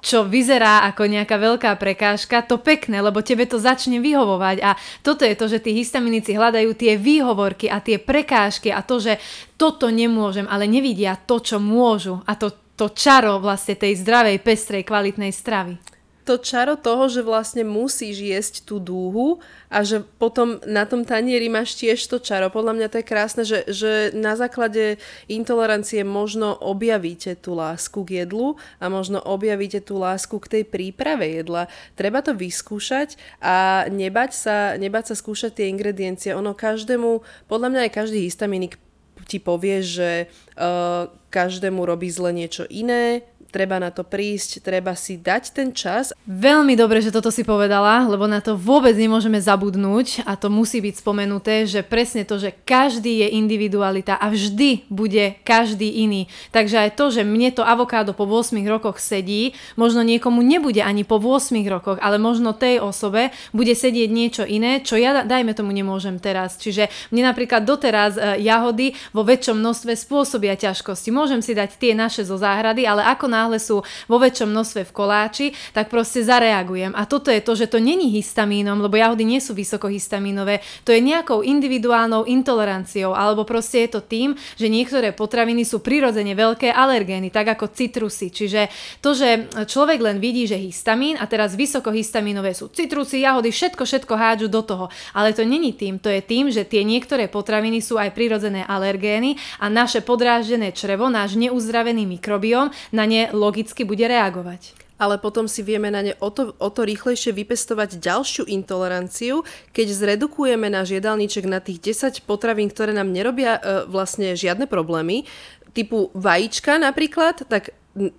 čo 0.00 0.24
vyzerá 0.24 0.88
ako 0.88 1.08
nejaká 1.08 1.36
veľká 1.36 1.70
prekážka, 1.76 2.44
to 2.44 2.60
pekné, 2.60 3.00
lebo 3.04 3.20
tebe 3.20 3.44
to 3.44 3.60
začne 3.60 4.00
vyhovovať. 4.00 4.56
A 4.64 4.76
toto 5.04 5.24
je 5.24 5.36
to, 5.36 5.46
že 5.46 5.60
tí 5.60 5.76
histaminici 5.76 6.32
hľadajú 6.36 6.72
tie 6.76 6.96
výhovorky 6.96 7.68
a 7.68 7.80
tie 7.84 8.00
prekážky 8.00 8.72
a 8.72 8.80
to, 8.80 9.00
že 9.00 9.20
toto 9.60 9.92
nemôžem, 9.92 10.48
ale 10.48 10.64
nevidia 10.64 11.16
to, 11.16 11.40
čo 11.40 11.60
môžu. 11.60 12.24
A 12.24 12.36
to, 12.36 12.52
to 12.76 12.92
čaro 12.96 13.38
vlastne 13.40 13.76
tej 13.76 14.00
zdravej, 14.00 14.40
pestrej, 14.40 14.88
kvalitnej 14.88 15.32
stravy 15.32 15.89
to 16.30 16.38
čaro 16.38 16.78
toho, 16.78 17.10
že 17.10 17.26
vlastne 17.26 17.66
musíš 17.66 18.22
jesť 18.22 18.54
tú 18.62 18.78
dúhu 18.78 19.42
a 19.66 19.82
že 19.82 20.06
potom 20.22 20.62
na 20.62 20.86
tom 20.86 21.02
tanieri 21.02 21.50
máš 21.50 21.74
tiež 21.74 21.98
to 22.06 22.22
čaro. 22.22 22.54
Podľa 22.54 22.78
mňa 22.78 22.86
to 22.86 22.96
je 23.02 23.10
krásne, 23.10 23.42
že, 23.42 23.66
že 23.66 24.14
na 24.14 24.38
základe 24.38 25.02
intolerancie 25.26 26.06
možno 26.06 26.54
objavíte 26.54 27.34
tú 27.34 27.58
lásku 27.58 28.06
k 28.06 28.22
jedlu 28.22 28.54
a 28.78 28.86
možno 28.86 29.18
objavíte 29.18 29.82
tú 29.82 29.98
lásku 29.98 30.38
k 30.38 30.46
tej 30.46 30.62
príprave 30.70 31.42
jedla. 31.42 31.66
Treba 31.98 32.22
to 32.22 32.30
vyskúšať 32.30 33.18
a 33.42 33.90
nebať 33.90 34.30
sa, 34.30 34.56
nebať 34.78 35.10
sa 35.10 35.14
skúšať 35.18 35.58
tie 35.58 35.66
ingrediencie. 35.66 36.30
Ono 36.38 36.54
každému, 36.54 37.26
podľa 37.50 37.68
mňa 37.74 37.80
aj 37.90 37.96
každý 38.06 38.22
histaminik 38.22 38.78
ti 39.26 39.42
povie, 39.42 39.82
že 39.82 40.30
uh, 40.54 41.10
každému 41.34 41.82
robí 41.82 42.06
zle 42.06 42.30
niečo 42.30 42.70
iné, 42.70 43.26
treba 43.50 43.82
na 43.82 43.90
to 43.90 44.06
prísť, 44.06 44.62
treba 44.62 44.94
si 44.94 45.18
dať 45.18 45.42
ten 45.52 45.68
čas. 45.74 46.14
Veľmi 46.24 46.78
dobre, 46.78 47.02
že 47.02 47.10
toto 47.10 47.28
si 47.34 47.42
povedala, 47.42 48.06
lebo 48.06 48.30
na 48.30 48.38
to 48.38 48.54
vôbec 48.54 48.94
nemôžeme 48.94 49.36
zabudnúť 49.42 50.24
a 50.24 50.38
to 50.38 50.48
musí 50.48 50.78
byť 50.78 50.94
spomenuté, 51.02 51.66
že 51.66 51.82
presne 51.82 52.22
to, 52.22 52.38
že 52.38 52.54
každý 52.64 53.26
je 53.26 53.34
individualita 53.36 54.14
a 54.16 54.30
vždy 54.30 54.86
bude 54.86 55.36
každý 55.42 56.06
iný. 56.06 56.30
Takže 56.54 56.88
aj 56.88 56.90
to, 56.94 57.10
že 57.10 57.26
mne 57.26 57.50
to 57.50 57.66
avokádo 57.66 58.14
po 58.14 58.24
8 58.24 58.54
rokoch 58.70 59.02
sedí, 59.02 59.52
možno 59.74 60.06
niekomu 60.06 60.40
nebude 60.40 60.80
ani 60.80 61.02
po 61.02 61.18
8 61.18 61.52
rokoch, 61.66 61.98
ale 61.98 62.22
možno 62.22 62.54
tej 62.54 62.78
osobe 62.78 63.34
bude 63.50 63.74
sedieť 63.74 64.08
niečo 64.08 64.44
iné, 64.46 64.80
čo 64.80 64.94
ja 64.94 65.26
dajme 65.26 65.52
tomu 65.52 65.74
nemôžem 65.74 66.22
teraz. 66.22 66.54
Čiže 66.56 66.88
mne 67.10 67.34
napríklad 67.34 67.66
doteraz 67.66 68.14
e, 68.14 68.46
jahody 68.46 68.94
vo 69.10 69.26
väčšom 69.26 69.58
množstve 69.58 69.92
spôsobia 69.98 70.54
ťažkosti. 70.54 71.10
Môžem 71.10 71.42
si 71.42 71.56
dať 71.56 71.76
tie 71.76 71.92
naše 71.92 72.22
zo 72.22 72.38
záhrady, 72.38 72.86
ale 72.86 73.02
ako 73.08 73.26
na 73.26 73.39
náhle 73.40 73.56
sú 73.56 73.80
vo 73.84 74.16
väčšom 74.20 74.52
množstve 74.52 74.82
v 74.84 74.92
koláči, 74.92 75.46
tak 75.72 75.88
proste 75.88 76.20
zareagujem. 76.20 76.92
A 76.92 77.08
toto 77.08 77.32
je 77.32 77.40
to, 77.40 77.56
že 77.56 77.72
to 77.72 77.80
není 77.80 78.12
histamínom, 78.12 78.84
lebo 78.84 79.00
jahody 79.00 79.24
nie 79.24 79.40
sú 79.40 79.56
vysokohistamínové, 79.56 80.60
to 80.84 80.92
je 80.92 81.00
nejakou 81.00 81.40
individuálnou 81.40 82.28
intoleranciou, 82.28 83.16
alebo 83.16 83.48
proste 83.48 83.88
je 83.88 83.96
to 83.96 84.00
tým, 84.04 84.36
že 84.60 84.68
niektoré 84.68 85.16
potraviny 85.16 85.64
sú 85.64 85.80
prirodzene 85.80 86.36
veľké 86.36 86.68
alergény, 86.68 87.32
tak 87.32 87.56
ako 87.56 87.72
citrusy. 87.72 88.28
Čiže 88.28 88.68
to, 89.00 89.16
že 89.16 89.48
človek 89.64 89.98
len 90.02 90.20
vidí, 90.20 90.44
že 90.44 90.60
histamín 90.60 91.16
a 91.16 91.24
teraz 91.24 91.56
vysokohistamínové 91.56 92.52
sú 92.52 92.68
citrusy, 92.68 93.24
jahody, 93.24 93.48
všetko, 93.54 93.82
všetko 93.86 94.14
hádžu 94.14 94.48
do 94.52 94.60
toho. 94.60 94.86
Ale 95.16 95.32
to 95.32 95.46
není 95.46 95.72
tým, 95.72 95.96
to 95.96 96.12
je 96.12 96.20
tým, 96.20 96.52
že 96.52 96.66
tie 96.66 96.84
niektoré 96.84 97.30
potraviny 97.30 97.80
sú 97.80 97.96
aj 97.96 98.12
prirodzené 98.12 98.66
alergény 98.66 99.38
a 99.62 99.70
naše 99.70 100.04
podráždené 100.04 100.74
črevo, 100.74 101.06
náš 101.08 101.38
neuzdravený 101.38 102.04
mikrobióm 102.18 102.74
na 102.90 103.04
ne 103.06 103.29
logicky 103.32 103.82
bude 103.86 104.02
reagovať. 104.04 104.74
Ale 105.00 105.16
potom 105.16 105.48
si 105.48 105.64
vieme 105.64 105.88
na 105.88 106.04
ne 106.04 106.12
o 106.20 106.28
to, 106.28 106.52
o 106.60 106.68
to 106.68 106.84
rýchlejšie 106.84 107.32
vypestovať 107.32 107.96
ďalšiu 108.04 108.44
intoleranciu, 108.52 109.48
keď 109.72 109.96
zredukujeme 109.96 110.68
náš 110.68 110.92
jedálniček 111.00 111.48
na 111.48 111.56
tých 111.56 111.96
10 111.96 112.28
potravín, 112.28 112.68
ktoré 112.68 112.92
nám 112.92 113.08
nerobia 113.08 113.56
e, 113.56 113.60
vlastne 113.88 114.36
žiadne 114.36 114.68
problémy, 114.68 115.24
typu 115.72 116.12
vajíčka 116.12 116.76
napríklad, 116.76 117.48
tak 117.48 117.72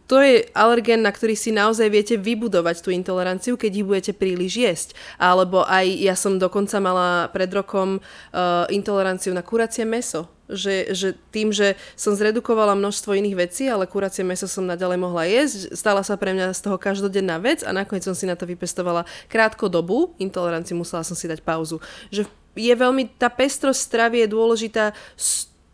to 0.07 0.19
je 0.19 0.51
alergén, 0.51 0.99
na 0.99 1.15
ktorý 1.15 1.37
si 1.37 1.55
naozaj 1.55 1.87
viete 1.87 2.15
vybudovať 2.19 2.83
tú 2.83 2.89
intoleranciu, 2.91 3.55
keď 3.55 3.71
ich 3.71 3.87
budete 3.87 4.13
príliš 4.17 4.53
jesť. 4.59 4.89
Alebo 5.15 5.63
aj 5.63 5.85
ja 5.87 6.15
som 6.19 6.35
dokonca 6.35 6.75
mala 6.83 7.31
pred 7.31 7.47
rokom 7.55 8.03
uh, 8.03 8.67
intoleranciu 8.67 9.31
na 9.31 9.45
kuracie 9.45 9.87
meso 9.87 10.27
že, 10.53 10.91
že 10.93 11.17
tým, 11.31 11.49
že 11.55 11.79
som 11.95 12.13
zredukovala 12.13 12.77
množstvo 12.77 13.15
iných 13.15 13.39
vecí, 13.39 13.63
ale 13.67 13.89
kuracie 13.89 14.23
meso 14.23 14.45
som 14.45 14.67
naďalej 14.67 14.99
mohla 14.99 15.23
jesť, 15.27 15.73
stala 15.73 16.03
sa 16.03 16.19
pre 16.19 16.35
mňa 16.35 16.53
z 16.55 16.61
toho 16.61 16.77
každodenná 16.77 17.39
vec 17.39 17.63
a 17.63 17.71
nakoniec 17.71 18.03
som 18.03 18.15
si 18.15 18.27
na 18.27 18.35
to 18.35 18.45
vypestovala 18.45 19.07
krátko 19.31 19.71
dobu, 19.71 20.13
intolerancii 20.19 20.75
musela 20.77 21.03
som 21.03 21.15
si 21.15 21.27
dať 21.27 21.41
pauzu. 21.43 21.79
Že 22.11 22.27
je 22.55 22.73
veľmi, 22.75 23.15
tá 23.15 23.31
pestrosť 23.31 23.79
stravy 23.79 24.27
je 24.27 24.27
dôležitá 24.27 24.91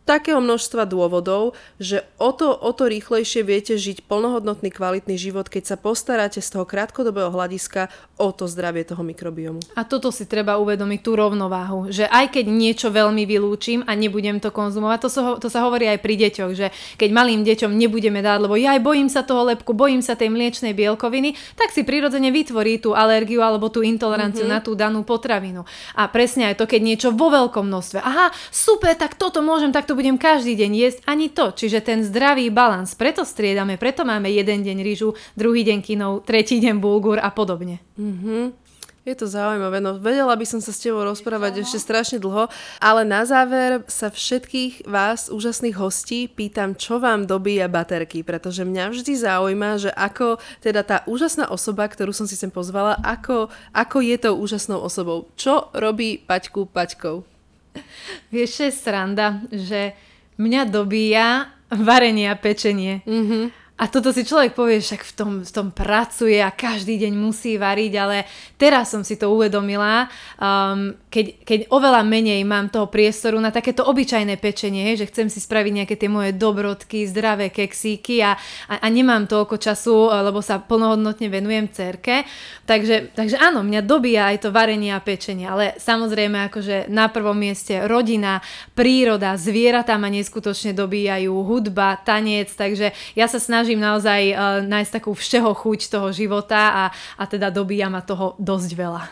takého 0.08 0.40
množstva 0.40 0.88
dôvodov, 0.88 1.52
že 1.76 2.08
o 2.16 2.32
to, 2.32 2.48
o 2.48 2.72
to 2.72 2.88
rýchlejšie 2.88 3.44
viete 3.44 3.76
žiť 3.76 4.08
plnohodnotný, 4.08 4.72
kvalitný 4.72 5.20
život, 5.20 5.52
keď 5.52 5.68
sa 5.68 5.76
postaráte 5.76 6.40
z 6.40 6.48
toho 6.48 6.64
krátkodobého 6.64 7.28
hľadiska 7.28 7.92
o 8.16 8.32
to 8.32 8.48
zdravie 8.48 8.88
toho 8.88 9.04
mikrobiomu. 9.04 9.60
A 9.76 9.84
toto 9.84 10.08
si 10.08 10.24
treba 10.24 10.56
uvedomiť, 10.56 11.00
tú 11.04 11.12
rovnováhu, 11.14 11.92
že 11.92 12.08
aj 12.08 12.40
keď 12.40 12.46
niečo 12.48 12.88
veľmi 12.88 13.28
vylúčim 13.28 13.84
a 13.84 13.92
nebudem 13.92 14.40
to 14.40 14.48
konzumovať, 14.48 14.98
to 15.04 15.10
sa, 15.12 15.22
to 15.36 15.48
sa 15.52 15.68
hovorí 15.68 15.86
aj 15.86 16.00
pri 16.00 16.14
deťoch, 16.16 16.52
že 16.56 16.72
keď 16.96 17.10
malým 17.12 17.44
deťom 17.44 17.76
nebudeme 17.76 18.24
dať, 18.24 18.38
lebo 18.48 18.56
ja 18.56 18.74
aj 18.74 18.82
bojím 18.82 19.12
sa 19.12 19.22
toho 19.22 19.46
lepku, 19.52 19.76
bojím 19.76 20.00
sa 20.00 20.16
tej 20.16 20.32
mliečnej 20.32 20.72
bielkoviny, 20.72 21.36
tak 21.54 21.70
si 21.70 21.84
prirodzene 21.84 22.32
vytvorí 22.32 22.80
tú 22.80 22.96
alergiu 22.96 23.44
alebo 23.44 23.68
tú 23.68 23.84
intoleranciu 23.84 24.48
mm-hmm. 24.48 24.62
na 24.62 24.64
tú 24.64 24.72
danú 24.72 25.04
potravinu. 25.04 25.68
A 25.92 26.08
presne 26.08 26.48
aj 26.48 26.58
to, 26.58 26.64
keď 26.64 26.80
niečo 26.80 27.08
vo 27.12 27.28
veľkom 27.28 27.68
množstve. 27.68 27.98
Aha, 28.00 28.32
super, 28.48 28.96
tak 28.96 29.18
toto 29.18 29.44
môžem, 29.44 29.70
tak 29.70 29.84
to 29.84 29.97
budem 29.98 30.14
každý 30.14 30.54
deň 30.54 30.70
jesť, 30.78 30.98
ani 31.10 31.26
to. 31.26 31.50
Čiže 31.50 31.82
ten 31.82 32.06
zdravý 32.06 32.54
balans, 32.54 32.94
preto 32.94 33.26
striedame, 33.26 33.74
preto 33.74 34.06
máme 34.06 34.30
jeden 34.30 34.62
deň 34.62 34.78
rýžu, 34.86 35.18
druhý 35.34 35.66
deň 35.66 35.82
kinov, 35.82 36.22
tretí 36.22 36.62
deň 36.62 36.78
bulgur 36.78 37.18
a 37.18 37.34
podobne. 37.34 37.82
Mm-hmm. 37.98 38.70
Je 39.08 39.16
to 39.16 39.24
zaujímavé, 39.24 39.80
no 39.80 39.96
vedela 39.96 40.36
by 40.36 40.44
som 40.44 40.60
sa 40.60 40.68
s 40.68 40.84
tebou 40.84 41.00
rozprávať 41.00 41.64
ešte 41.64 41.80
strašne 41.80 42.20
dlho, 42.20 42.52
ale 42.76 43.08
na 43.08 43.24
záver 43.24 43.80
sa 43.88 44.12
všetkých 44.12 44.84
vás, 44.84 45.32
úžasných 45.32 45.80
hostí, 45.80 46.28
pýtam, 46.28 46.76
čo 46.76 47.00
vám 47.00 47.24
dobíja 47.24 47.72
baterky, 47.72 48.20
pretože 48.20 48.68
mňa 48.68 48.92
vždy 48.92 49.12
zaujíma, 49.16 49.80
že 49.80 49.90
ako 49.96 50.36
teda 50.60 50.84
tá 50.84 50.96
úžasná 51.08 51.48
osoba, 51.48 51.88
ktorú 51.88 52.12
som 52.12 52.28
si 52.28 52.36
sem 52.36 52.52
pozvala, 52.52 53.00
ako, 53.00 53.48
ako 53.72 53.96
je 54.04 54.16
tou 54.20 54.36
úžasnou 54.36 54.84
osobou. 54.84 55.32
Čo 55.40 55.72
robí 55.72 56.20
Paťku 56.20 56.68
Paťkou? 56.68 57.37
Vieš, 58.34 58.68
je 58.68 58.70
sranda, 58.72 59.42
že 59.50 59.94
mňa 60.38 60.62
dobíja 60.68 61.52
varenie 61.68 62.30
a 62.30 62.36
pečenie. 62.38 63.04
Mm-hmm. 63.04 63.44
A 63.78 63.86
toto 63.86 64.10
si 64.10 64.26
človek 64.26 64.58
povie, 64.58 64.82
však 64.82 65.06
v 65.06 65.12
tom, 65.14 65.32
v 65.46 65.52
tom 65.54 65.70
pracuje 65.70 66.42
a 66.42 66.50
každý 66.50 66.98
deň 66.98 67.14
musí 67.14 67.54
variť, 67.54 67.92
ale 67.94 68.26
teraz 68.58 68.90
som 68.90 69.06
si 69.06 69.14
to 69.14 69.30
uvedomila, 69.30 70.10
um, 70.34 70.98
keď, 71.06 71.46
keď 71.46 71.60
oveľa 71.70 72.02
menej 72.02 72.42
mám 72.42 72.74
toho 72.74 72.90
priestoru 72.90 73.38
na 73.38 73.54
takéto 73.54 73.86
obyčajné 73.86 74.34
pečenie, 74.42 74.98
že 74.98 75.06
chcem 75.06 75.30
si 75.30 75.38
spraviť 75.38 75.72
nejaké 75.78 75.94
tie 75.94 76.10
moje 76.10 76.34
dobrodky, 76.34 77.06
zdravé 77.06 77.54
keksíky 77.54 78.18
a, 78.18 78.34
a, 78.66 78.82
a 78.82 78.86
nemám 78.90 79.30
toľko 79.30 79.62
času, 79.62 80.10
lebo 80.10 80.42
sa 80.42 80.58
plnohodnotne 80.58 81.30
venujem 81.30 81.70
cerke. 81.70 82.26
Takže, 82.66 83.14
takže 83.14 83.38
áno, 83.38 83.62
mňa 83.62 83.80
dobíja 83.86 84.34
aj 84.34 84.42
to 84.42 84.50
varenie 84.50 84.90
a 84.90 84.98
pečenie, 84.98 85.46
ale 85.46 85.78
samozrejme 85.78 86.50
akože 86.50 86.90
na 86.90 87.06
prvom 87.06 87.38
mieste 87.38 87.86
rodina, 87.86 88.42
príroda, 88.74 89.38
zvieratá 89.38 89.94
ma 90.02 90.10
neskutočne 90.10 90.74
dobíjajú, 90.74 91.30
hudba, 91.46 92.02
tanec, 92.02 92.50
takže 92.50 92.90
ja 93.14 93.30
sa 93.30 93.38
snažím 93.38 93.67
snažím 93.68 93.84
naozaj 93.84 94.22
uh, 94.32 94.64
nájsť 94.64 94.92
takú 94.96 95.12
všeho 95.12 95.52
chuť 95.52 95.92
toho 95.92 96.08
života 96.08 96.72
a, 96.72 96.84
a 97.20 97.24
teda 97.28 97.52
dobíja 97.52 97.92
ma 97.92 98.00
toho 98.00 98.32
dosť 98.40 98.70
veľa. 98.72 99.04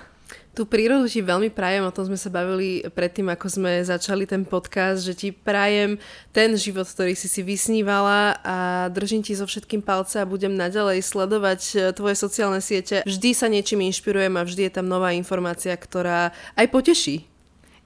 Tú 0.56 0.64
prírodu 0.64 1.04
ti 1.12 1.20
veľmi 1.20 1.52
prajem, 1.52 1.84
o 1.84 1.92
tom 1.92 2.08
sme 2.08 2.16
sa 2.16 2.32
bavili 2.32 2.80
predtým, 2.88 3.28
ako 3.28 3.52
sme 3.52 3.84
začali 3.84 4.24
ten 4.24 4.48
podcast, 4.48 5.04
že 5.04 5.12
ti 5.12 5.28
prajem 5.28 6.00
ten 6.32 6.56
život, 6.56 6.88
ktorý 6.88 7.12
si 7.12 7.28
si 7.28 7.44
vysnívala 7.44 8.40
a 8.40 8.56
držím 8.88 9.20
ti 9.20 9.36
so 9.36 9.44
všetkým 9.44 9.84
palce 9.84 10.16
a 10.16 10.24
budem 10.24 10.56
naďalej 10.56 11.04
sledovať 11.04 11.60
e, 11.60 11.92
tvoje 11.92 12.16
sociálne 12.16 12.64
siete. 12.64 13.04
Vždy 13.04 13.36
sa 13.36 13.52
niečím 13.52 13.84
inšpirujem 13.84 14.40
a 14.40 14.48
vždy 14.48 14.72
je 14.72 14.80
tam 14.80 14.88
nová 14.88 15.12
informácia, 15.12 15.76
ktorá 15.76 16.32
aj 16.56 16.72
poteší. 16.72 17.28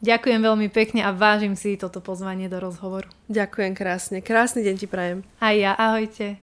Ďakujem 0.07 0.39
veľmi 0.39 0.71
pekne 0.71 1.03
a 1.03 1.11
vážim 1.11 1.59
si 1.59 1.75
toto 1.75 1.99
pozvanie 1.99 2.47
do 2.47 2.63
rozhovoru. 2.63 3.11
Ďakujem 3.27 3.75
krásne. 3.75 4.23
Krásny 4.23 4.63
deň 4.63 4.75
ti 4.79 4.87
prajem. 4.87 5.27
Aj 5.43 5.59
ja, 5.59 5.75
ahojte. 5.75 6.39